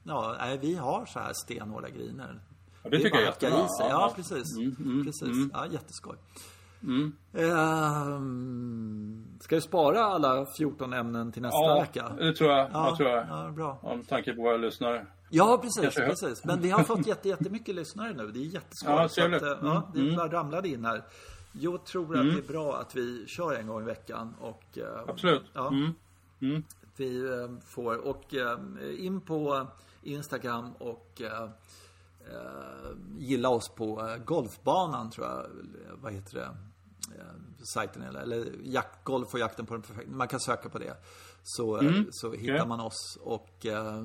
Ja, 0.05 0.37
nej, 0.39 0.59
vi 0.59 0.75
har 0.75 1.07
så 1.07 1.19
här 1.19 1.33
stenhårda 1.33 1.89
griner. 1.89 2.41
Ja, 2.83 2.91
det 2.91 2.97
tycker 2.97 3.11
bara 3.11 3.19
jag 3.19 3.23
är 3.23 3.33
jättebra. 3.33 3.67
Ja, 3.79 3.89
Ja, 3.89 4.13
precis. 4.17 4.57
Mm, 4.57 4.77
mm, 4.85 5.05
precis. 5.07 5.23
mm. 5.29 5.51
Ja, 5.55 5.67
jätteskoj. 5.67 6.17
Mm. 6.83 7.13
Ehm, 7.33 9.25
ska 9.41 9.55
du 9.55 9.61
spara 9.61 10.05
alla 10.05 10.47
14 10.47 10.93
ämnen 10.93 11.33
till 11.33 11.43
nästa 11.43 11.59
Ja, 11.59 11.81
vecka? 11.81 12.13
det 12.19 12.33
tror 12.33 12.51
jag. 12.51 12.59
Ja, 12.59 12.69
Ja, 12.73 12.97
tror 12.97 13.09
jag. 13.09 13.27
ja, 13.29 13.51
bra. 13.51 13.79
Med 13.97 14.09
tanke 14.09 14.33
på 14.33 14.43
våra 14.43 14.57
lyssnare. 14.57 15.07
Ja, 15.31 15.59
precis, 15.63 15.95
precis. 15.95 16.45
Men 16.45 16.61
vi 16.61 16.71
har 16.71 16.85
fått 16.85 17.07
jätte, 17.07 17.29
jättemycket 17.29 17.75
lyssnare 17.75 18.13
nu. 18.13 18.31
Det 18.31 18.39
är 18.39 18.45
jätteskoj. 18.45 18.91
Ja, 18.93 19.05
att, 19.05 19.17
ja, 19.17 19.91
det 19.95 20.01
Mm, 20.01 20.17
bara 20.17 20.33
ramlade 20.33 20.69
in 20.69 20.85
här. 20.85 21.05
Jag 21.53 21.85
tror 21.85 22.17
att 22.19 22.27
det 22.35 22.39
är 22.39 22.49
bra 22.53 22.77
att 22.77 22.97
vi 22.97 23.27
kör 23.27 23.55
en 23.55 23.67
gång 23.67 23.83
i 23.83 23.85
veckan. 23.85 24.35
Och, 24.41 24.79
eh, 24.79 25.09
Absolut. 25.09 25.43
Ja, 25.53 25.69
Mm. 25.69 25.95
Mm. 26.41 26.63
vi 26.97 27.21
eh, 27.25 27.49
får. 27.67 27.97
Och 28.07 28.35
eh, 28.35 28.59
in 29.07 29.21
på 29.21 29.67
Instagram 30.03 30.73
och 30.79 31.23
gilla 33.19 33.49
oss 33.49 33.69
på 33.69 34.17
golfbanan 34.25 35.11
tror 35.11 35.27
jag. 35.27 35.47
Vad 36.03 36.13
heter 36.13 36.35
det? 36.35 36.49
Sajten 37.75 38.03
eller, 38.03 38.21
eller 38.21 38.47
jakt, 38.63 39.05
golf 39.05 39.35
och 39.35 39.39
jakten 39.41 39.67
på 39.67 39.75
den 39.75 39.83
perfekta. 39.83 40.11
Man 40.13 40.29
kan 40.29 40.41
söka 40.41 40.69
på 40.69 40.79
det. 40.79 40.97
Så, 41.43 41.81
eh, 41.81 42.03
så 42.11 42.33
hittar 42.33 42.55
okej. 42.55 42.69
man 42.69 42.81
oss 42.81 43.19
och 43.21 43.67
eh, 43.67 44.03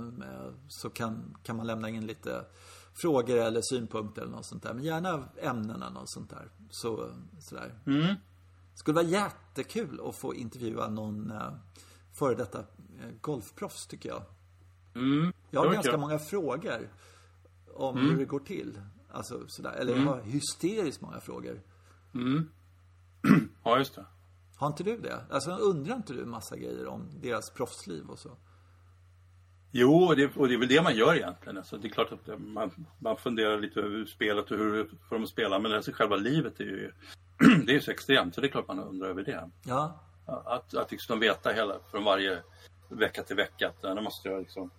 så 0.67 0.89
kan, 0.89 1.38
kan 1.43 1.55
man 1.57 1.67
lämna 1.67 1.89
in 1.89 2.05
lite 2.07 2.45
frågor 2.93 3.38
eller 3.38 3.61
synpunkter 3.63 4.21
eller 4.21 4.31
något 4.31 4.45
sånt 4.45 4.63
där. 4.63 4.73
Men 4.73 4.83
gärna 4.83 5.23
ämnen 5.41 5.81
eller 5.81 5.89
något 5.93 6.09
sånt 6.11 6.29
där. 6.29 6.49
Så, 6.69 7.09
sådär. 7.39 7.73
Mm. 7.86 8.15
Skulle 8.75 8.95
vara 8.95 9.05
jättekul 9.05 10.01
att 10.09 10.15
få 10.15 10.36
intervjua 10.36 10.89
någon 10.89 11.31
eh, 11.31 11.53
före 12.13 12.36
detta 12.36 12.59
eh, 12.59 13.09
golfproffs 13.21 13.88
tycker 13.88 14.09
jag. 14.09 14.23
Mm. 14.95 15.33
Jag 15.49 15.59
har 15.65 15.73
ganska 15.73 15.91
kul. 15.91 15.99
många 15.99 16.19
frågor 16.19 16.89
om 17.73 17.97
Mm. 17.97 18.09
hur 18.11 18.17
det 18.17 18.25
går 18.25 18.39
till. 18.39 18.81
Alltså 19.11 19.43
sådär. 19.47 19.71
Eller 19.71 19.95
jag 19.95 20.05
har 20.05 20.21
hysteriskt 20.21 21.01
många 21.01 21.19
frågor. 21.19 21.61
Ja, 23.63 23.77
just 23.77 23.95
det. 23.95 24.05
Har 24.57 24.67
inte 24.67 24.83
du 24.83 24.97
det? 24.97 25.25
Alltså 25.29 25.51
undrar 25.51 25.95
inte 25.95 26.13
du 26.13 26.25
massa 26.25 26.57
grejer 26.57 26.87
om 26.87 27.09
deras 27.21 27.49
proffsliv 27.49 28.09
och 28.09 28.19
så? 28.19 28.37
Jo, 29.71 30.03
och 30.03 30.15
det, 30.15 30.35
och 30.35 30.47
det 30.47 30.53
är 30.53 30.57
väl 30.57 30.67
det 30.67 30.81
man 30.81 30.95
gör 30.95 31.15
egentligen. 31.15 31.57
Alltså, 31.57 31.77
det 31.77 31.87
är 31.87 31.89
klart 31.89 32.11
att 32.11 32.39
man, 32.39 32.87
man 32.99 33.17
funderar 33.17 33.59
lite 33.59 33.79
över 33.79 34.05
spelet 34.05 34.51
och 34.51 34.57
hur 34.57 34.89
får 35.09 35.19
de 35.19 35.27
spela. 35.27 35.59
Men 35.59 35.73
alltså, 35.73 35.91
själva 35.91 36.15
livet 36.15 36.59
är 36.59 36.63
ju 36.63 36.91
det 37.65 37.71
är 37.71 37.73
ju 37.73 37.81
så 37.81 37.91
extremt. 37.91 38.35
Så 38.35 38.41
det 38.41 38.47
är 38.47 38.51
klart 38.51 38.67
man 38.67 38.79
undrar 38.79 39.09
över 39.09 39.23
det. 39.23 39.49
Ja, 39.65 39.99
Att, 40.25 40.73
att 40.75 40.91
liksom 40.91 41.19
veta 41.19 41.51
hela, 41.51 41.79
från 41.91 42.03
varje 42.03 42.43
vecka 42.89 43.23
till 43.23 43.35
vecka. 43.35 43.67
Att 43.67 43.95
nu 43.95 44.01
måste 44.01 44.29
jag 44.29 44.39
liksom, 44.39 44.71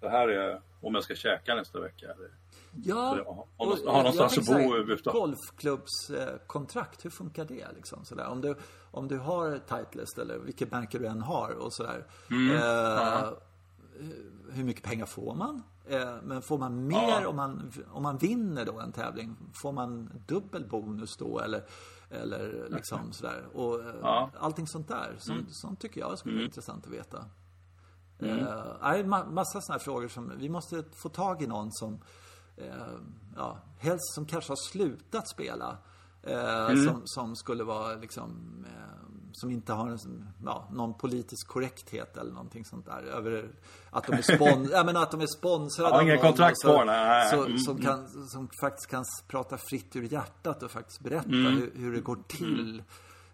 det 0.00 0.08
här 0.08 0.28
är 0.28 0.60
om 0.80 0.94
jag 0.94 1.04
ska 1.04 1.14
käka 1.14 1.54
nästa 1.54 1.80
vecka. 1.80 2.06
Eller, 2.06 2.30
ja. 2.74 3.18
Och, 3.56 3.66
någonstans- 3.66 3.90
ha 3.90 3.98
eh, 3.98 4.04
någonstans 4.04 4.38
att 4.38 4.46
bo 4.46 4.52
överhuvudtaget. 4.74 5.20
Golfklubbskontrakt, 5.20 7.04
hur 7.04 7.10
funkar 7.10 7.44
det 7.44 7.66
liksom? 7.74 8.04
Sådär. 8.04 8.26
Om, 8.26 8.40
du, 8.40 8.56
om 8.90 9.08
du 9.08 9.18
har 9.18 9.58
Titleist 9.58 10.18
eller 10.18 10.38
vilket 10.38 10.70
märke 10.70 10.98
du 10.98 11.06
än 11.06 11.22
har 11.22 11.50
och 11.50 11.72
sådär. 11.74 12.06
Mm. 12.30 12.56
Eh, 12.56 13.28
hur 14.50 14.64
mycket 14.64 14.82
pengar 14.84 15.06
får 15.06 15.34
man? 15.34 15.62
Eh, 15.88 16.14
men 16.22 16.42
får 16.42 16.58
man 16.58 16.86
mer 16.86 17.20
Ja. 17.22 17.28
om, 17.28 17.36
man, 17.36 17.72
om 17.92 18.02
man 18.02 18.18
vinner 18.18 18.64
då 18.64 18.80
en 18.80 18.92
tävling? 18.92 19.36
Får 19.62 19.72
man 19.72 20.10
dubbel 20.26 20.68
bonus 20.68 21.16
då 21.16 21.38
eller, 21.40 21.64
eller 22.10 22.66
liksom 22.70 22.98
sådär? 23.12 23.44
Och 23.54 23.80
eh, 23.80 23.94
Ja. 24.02 24.30
allting 24.38 24.66
sånt 24.66 24.88
där. 24.88 25.14
Sånt, 25.18 25.54
sånt 25.54 25.80
tycker 25.80 26.00
jag 26.00 26.18
skulle 26.18 26.32
Mm. 26.32 26.40
vara 26.40 26.46
intressant 26.46 26.86
att 26.86 26.92
veta. 26.92 27.24
Eh, 28.18 28.64
nej, 28.82 29.04
ma- 29.04 29.30
massa 29.32 29.60
sådana 29.60 29.78
här 29.78 29.84
frågor 29.84 30.08
som 30.08 30.32
vi 30.38 30.48
måste 30.48 30.84
få 30.92 31.08
tag 31.08 31.42
i 31.42 31.46
någon 31.46 31.72
som 31.72 32.00
eh, 32.56 32.66
ja, 33.36 33.58
helst 33.78 34.14
som 34.14 34.26
kanske 34.26 34.50
har 34.50 34.70
slutat 34.70 35.28
spela. 35.28 35.76
Eh, 36.22 36.66
Mm. 36.70 36.84
som, 36.84 37.02
som 37.04 37.36
skulle 37.36 37.64
vara 37.64 37.94
liksom 37.94 38.30
eh, 38.68 39.08
som 39.32 39.50
inte 39.50 39.72
har 39.72 39.88
en, 39.88 40.28
ja, 40.44 40.68
någon 40.72 40.94
politisk 40.94 41.48
korrekthet 41.48 42.16
eller 42.16 42.32
någonting 42.32 42.64
sånt 42.64 42.86
där. 42.86 43.02
Över 43.02 43.50
att 43.90 44.06
de 44.06 44.12
är, 44.12 44.22
spon 44.36 44.68
ja, 44.72 44.84
men 44.84 44.96
att 44.96 45.10
de 45.10 45.20
är 45.20 45.26
sponsrade 45.38 45.96
Ja, 45.96 46.14
någon 46.14 46.18
kontrakt 46.22 46.62
kvar. 46.62 47.30
Så, 47.30 47.44
Mm, 47.44 47.58
som, 47.58 47.76
mm. 47.76 47.86
kan, 47.86 48.28
som 48.28 48.48
faktiskt 48.60 48.90
kan 48.90 49.04
prata 49.28 49.58
fritt 49.58 49.96
ur 49.96 50.02
hjärtat 50.12 50.62
och 50.62 50.70
faktiskt 50.70 51.00
berätta 51.00 51.28
Mm. 51.28 51.56
hur, 51.56 51.72
hur 51.74 51.92
det 51.92 52.00
går 52.00 52.18
till. 52.28 52.82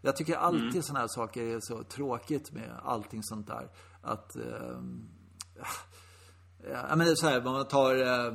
Jag 0.00 0.16
tycker 0.16 0.36
alltid 0.36 0.84
sådana 0.84 1.00
här 1.00 1.08
saker 1.08 1.42
är 1.42 1.60
så 1.60 1.82
tråkigt 1.82 2.52
med 2.52 2.70
allting 2.84 3.22
sånt 3.22 3.46
där. 3.46 3.68
Att 4.02 4.36
ehm, 4.36 5.08
Ja, 6.72 6.96
men 6.96 7.16
så 7.16 7.26
här, 7.26 7.42
man 7.42 7.64
tar 7.68 7.94
eh, 7.94 8.32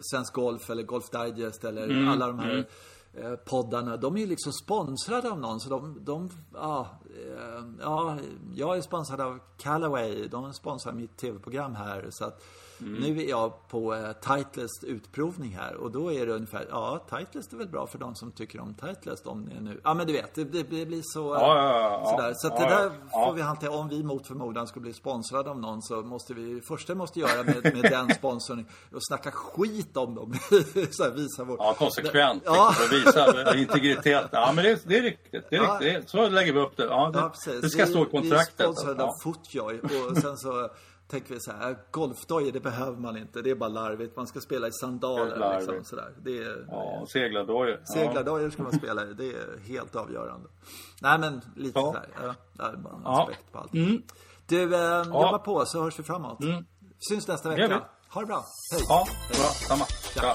Svensk 0.00 0.32
Golf 0.34 0.70
eller 0.70 0.82
Golf 0.82 1.10
Digest 1.10 1.64
eller 1.64 1.84
Mm, 1.84 2.08
alla 2.08 2.26
de 2.26 2.38
här 2.38 2.68
eh, 3.14 3.34
poddarna. 3.36 3.96
De 3.96 4.16
är 4.16 4.20
ju 4.20 4.26
liksom 4.26 4.52
sponsrade 4.52 5.30
av 5.30 5.40
någon. 5.40 5.60
Så 5.60 5.70
de, 5.70 6.04
de 6.04 6.30
ja, 6.54 6.88
eh, 7.04 7.64
ja, 7.80 8.18
jag 8.54 8.76
är 8.76 8.80
sponsrad 8.80 9.20
av 9.20 9.38
Callaway. 9.58 10.28
De 10.28 10.52
sponsrar 10.52 10.92
mitt 10.92 11.16
tv-program 11.16 11.74
här. 11.74 12.06
Så 12.10 12.24
att 12.24 12.44
Mm. 12.80 13.00
nu 13.00 13.22
är 13.22 13.28
jag 13.28 13.68
på 13.68 13.94
eh, 13.94 14.12
Titleist 14.12 14.84
utprovning 14.84 15.56
här. 15.56 15.74
Och 15.74 15.90
då 15.90 16.12
är 16.12 16.26
det 16.26 16.32
ungefär, 16.32 16.66
ja, 16.70 17.06
Titleist 17.10 17.52
är 17.52 17.56
väl 17.56 17.68
bra 17.68 17.86
för 17.86 17.98
de 17.98 18.14
som 18.14 18.32
tycker 18.32 18.60
om 18.60 18.74
Titleist. 18.74 19.26
Om 19.26 19.44
det 19.48 19.56
är 19.56 19.60
nu, 19.60 19.80
ja 19.84 19.94
men 19.94 20.06
du 20.06 20.12
vet, 20.12 20.34
det, 20.34 20.44
det, 20.44 20.62
det 20.62 20.86
blir 20.86 21.02
så, 21.04 21.34
eh, 21.34 21.40
Ja, 21.40 21.56
ja, 21.56 21.80
ja, 21.80 22.00
ja. 22.04 22.10
sådär. 22.10 22.32
Så 22.36 22.48
det 22.48 22.74
där 22.74 22.90
får 23.12 23.34
vi 23.34 23.42
hantera. 23.42 23.70
Om 23.70 23.88
vi 23.88 24.02
mot 24.02 24.26
förmodan 24.26 24.66
skulle 24.66 24.82
bli 24.82 24.92
sponsrade 24.92 25.50
av 25.50 25.60
någon 25.60 25.82
så 25.82 26.02
måste 26.02 26.34
vi, 26.34 26.54
det 26.54 26.62
första 26.62 26.92
vi 26.92 26.98
måste 26.98 27.20
göra 27.20 27.42
med, 27.42 27.64
med 27.64 27.82
den 27.82 28.14
sponsorn 28.14 28.66
och 28.92 29.06
snacka 29.06 29.30
skit 29.30 29.96
om 29.96 30.14
dem. 30.14 30.34
så 30.90 31.04
här, 31.04 31.10
visa 31.10 31.44
vår... 31.44 31.56
Ja, 31.58 31.74
konsekvent. 31.78 32.42
Ja. 32.46 32.74
Liksom, 32.92 33.24
visa 33.36 33.56
integritet. 33.56 34.28
Ja, 34.32 34.52
men 34.54 34.64
det 34.64 34.70
är, 34.70 34.78
det 34.84 34.98
är 34.98 35.02
riktigt. 35.02 35.44
Det 35.50 35.56
är 35.56 35.80
riktigt. 35.80 36.10
Så 36.10 36.28
lägger 36.28 36.52
vi 36.52 36.60
upp 36.60 36.76
det. 36.76 36.84
Ja, 36.84 37.32
det, 37.46 37.60
det 37.60 37.70
ska 37.70 37.86
stå 37.86 38.02
i 38.02 38.10
kontraktet. 38.10 38.54
Vi 38.58 38.64
är 38.64 38.72
sponsrade 38.72 39.02
av. 39.02 39.12
Footjoy 39.22 39.80
och 39.80 40.16
sen 40.16 40.36
så 40.36 40.70
tänker 41.08 41.34
vi 41.34 41.40
så 41.40 41.52
här, 41.52 41.78
golfdojor 41.90 42.52
det 42.52 42.60
behöver 42.60 42.96
man 42.98 43.16
inte. 43.16 43.42
Det 43.42 43.50
är 43.50 43.54
bara 43.54 43.68
larvigt. 43.68 44.16
Man 44.16 44.26
ska 44.26 44.40
spela 44.40 44.68
i 44.68 44.72
sandaler 44.72 45.56
liksom 45.58 45.84
sådär. 45.84 46.12
Det 46.22 46.38
är, 46.38 46.66
Ja, 46.68 47.04
seglardojor. 47.12 47.68
Ja. 47.68 47.84
Seglardojor 47.94 48.50
ska 48.50 48.62
man 48.62 48.72
spela 48.72 49.06
i. 49.06 49.14
Det 49.14 49.24
är 49.32 49.60
helt 49.68 49.96
avgörande. 49.96 50.48
Nej 51.02 51.18
men 51.18 51.40
lite 51.56 51.78
Ja. 51.78 51.86
sådär. 51.86 52.08
Ja, 52.58 52.72
bara 52.76 52.94
en 52.94 53.00
Ja. 53.04 53.22
aspekt 53.22 53.52
på 53.52 53.58
allt. 53.58 53.72
Du, 54.46 54.74
eh, 54.74 55.02
jobba 55.04 55.38
på 55.38 55.64
så 55.66 55.82
hörs 55.82 55.98
vi 55.98 56.02
framåt. 56.02 56.38
Syns 57.10 57.28
nästa 57.28 57.48
vecka. 57.48 57.82
Ha 58.10 58.20
det 58.20 58.26
bra. 58.26 58.44
Hej. 58.72 58.82
Ja, 58.88 59.06
bra. 59.28 59.36
Samma. 59.68 59.84
Tja. 60.14 60.34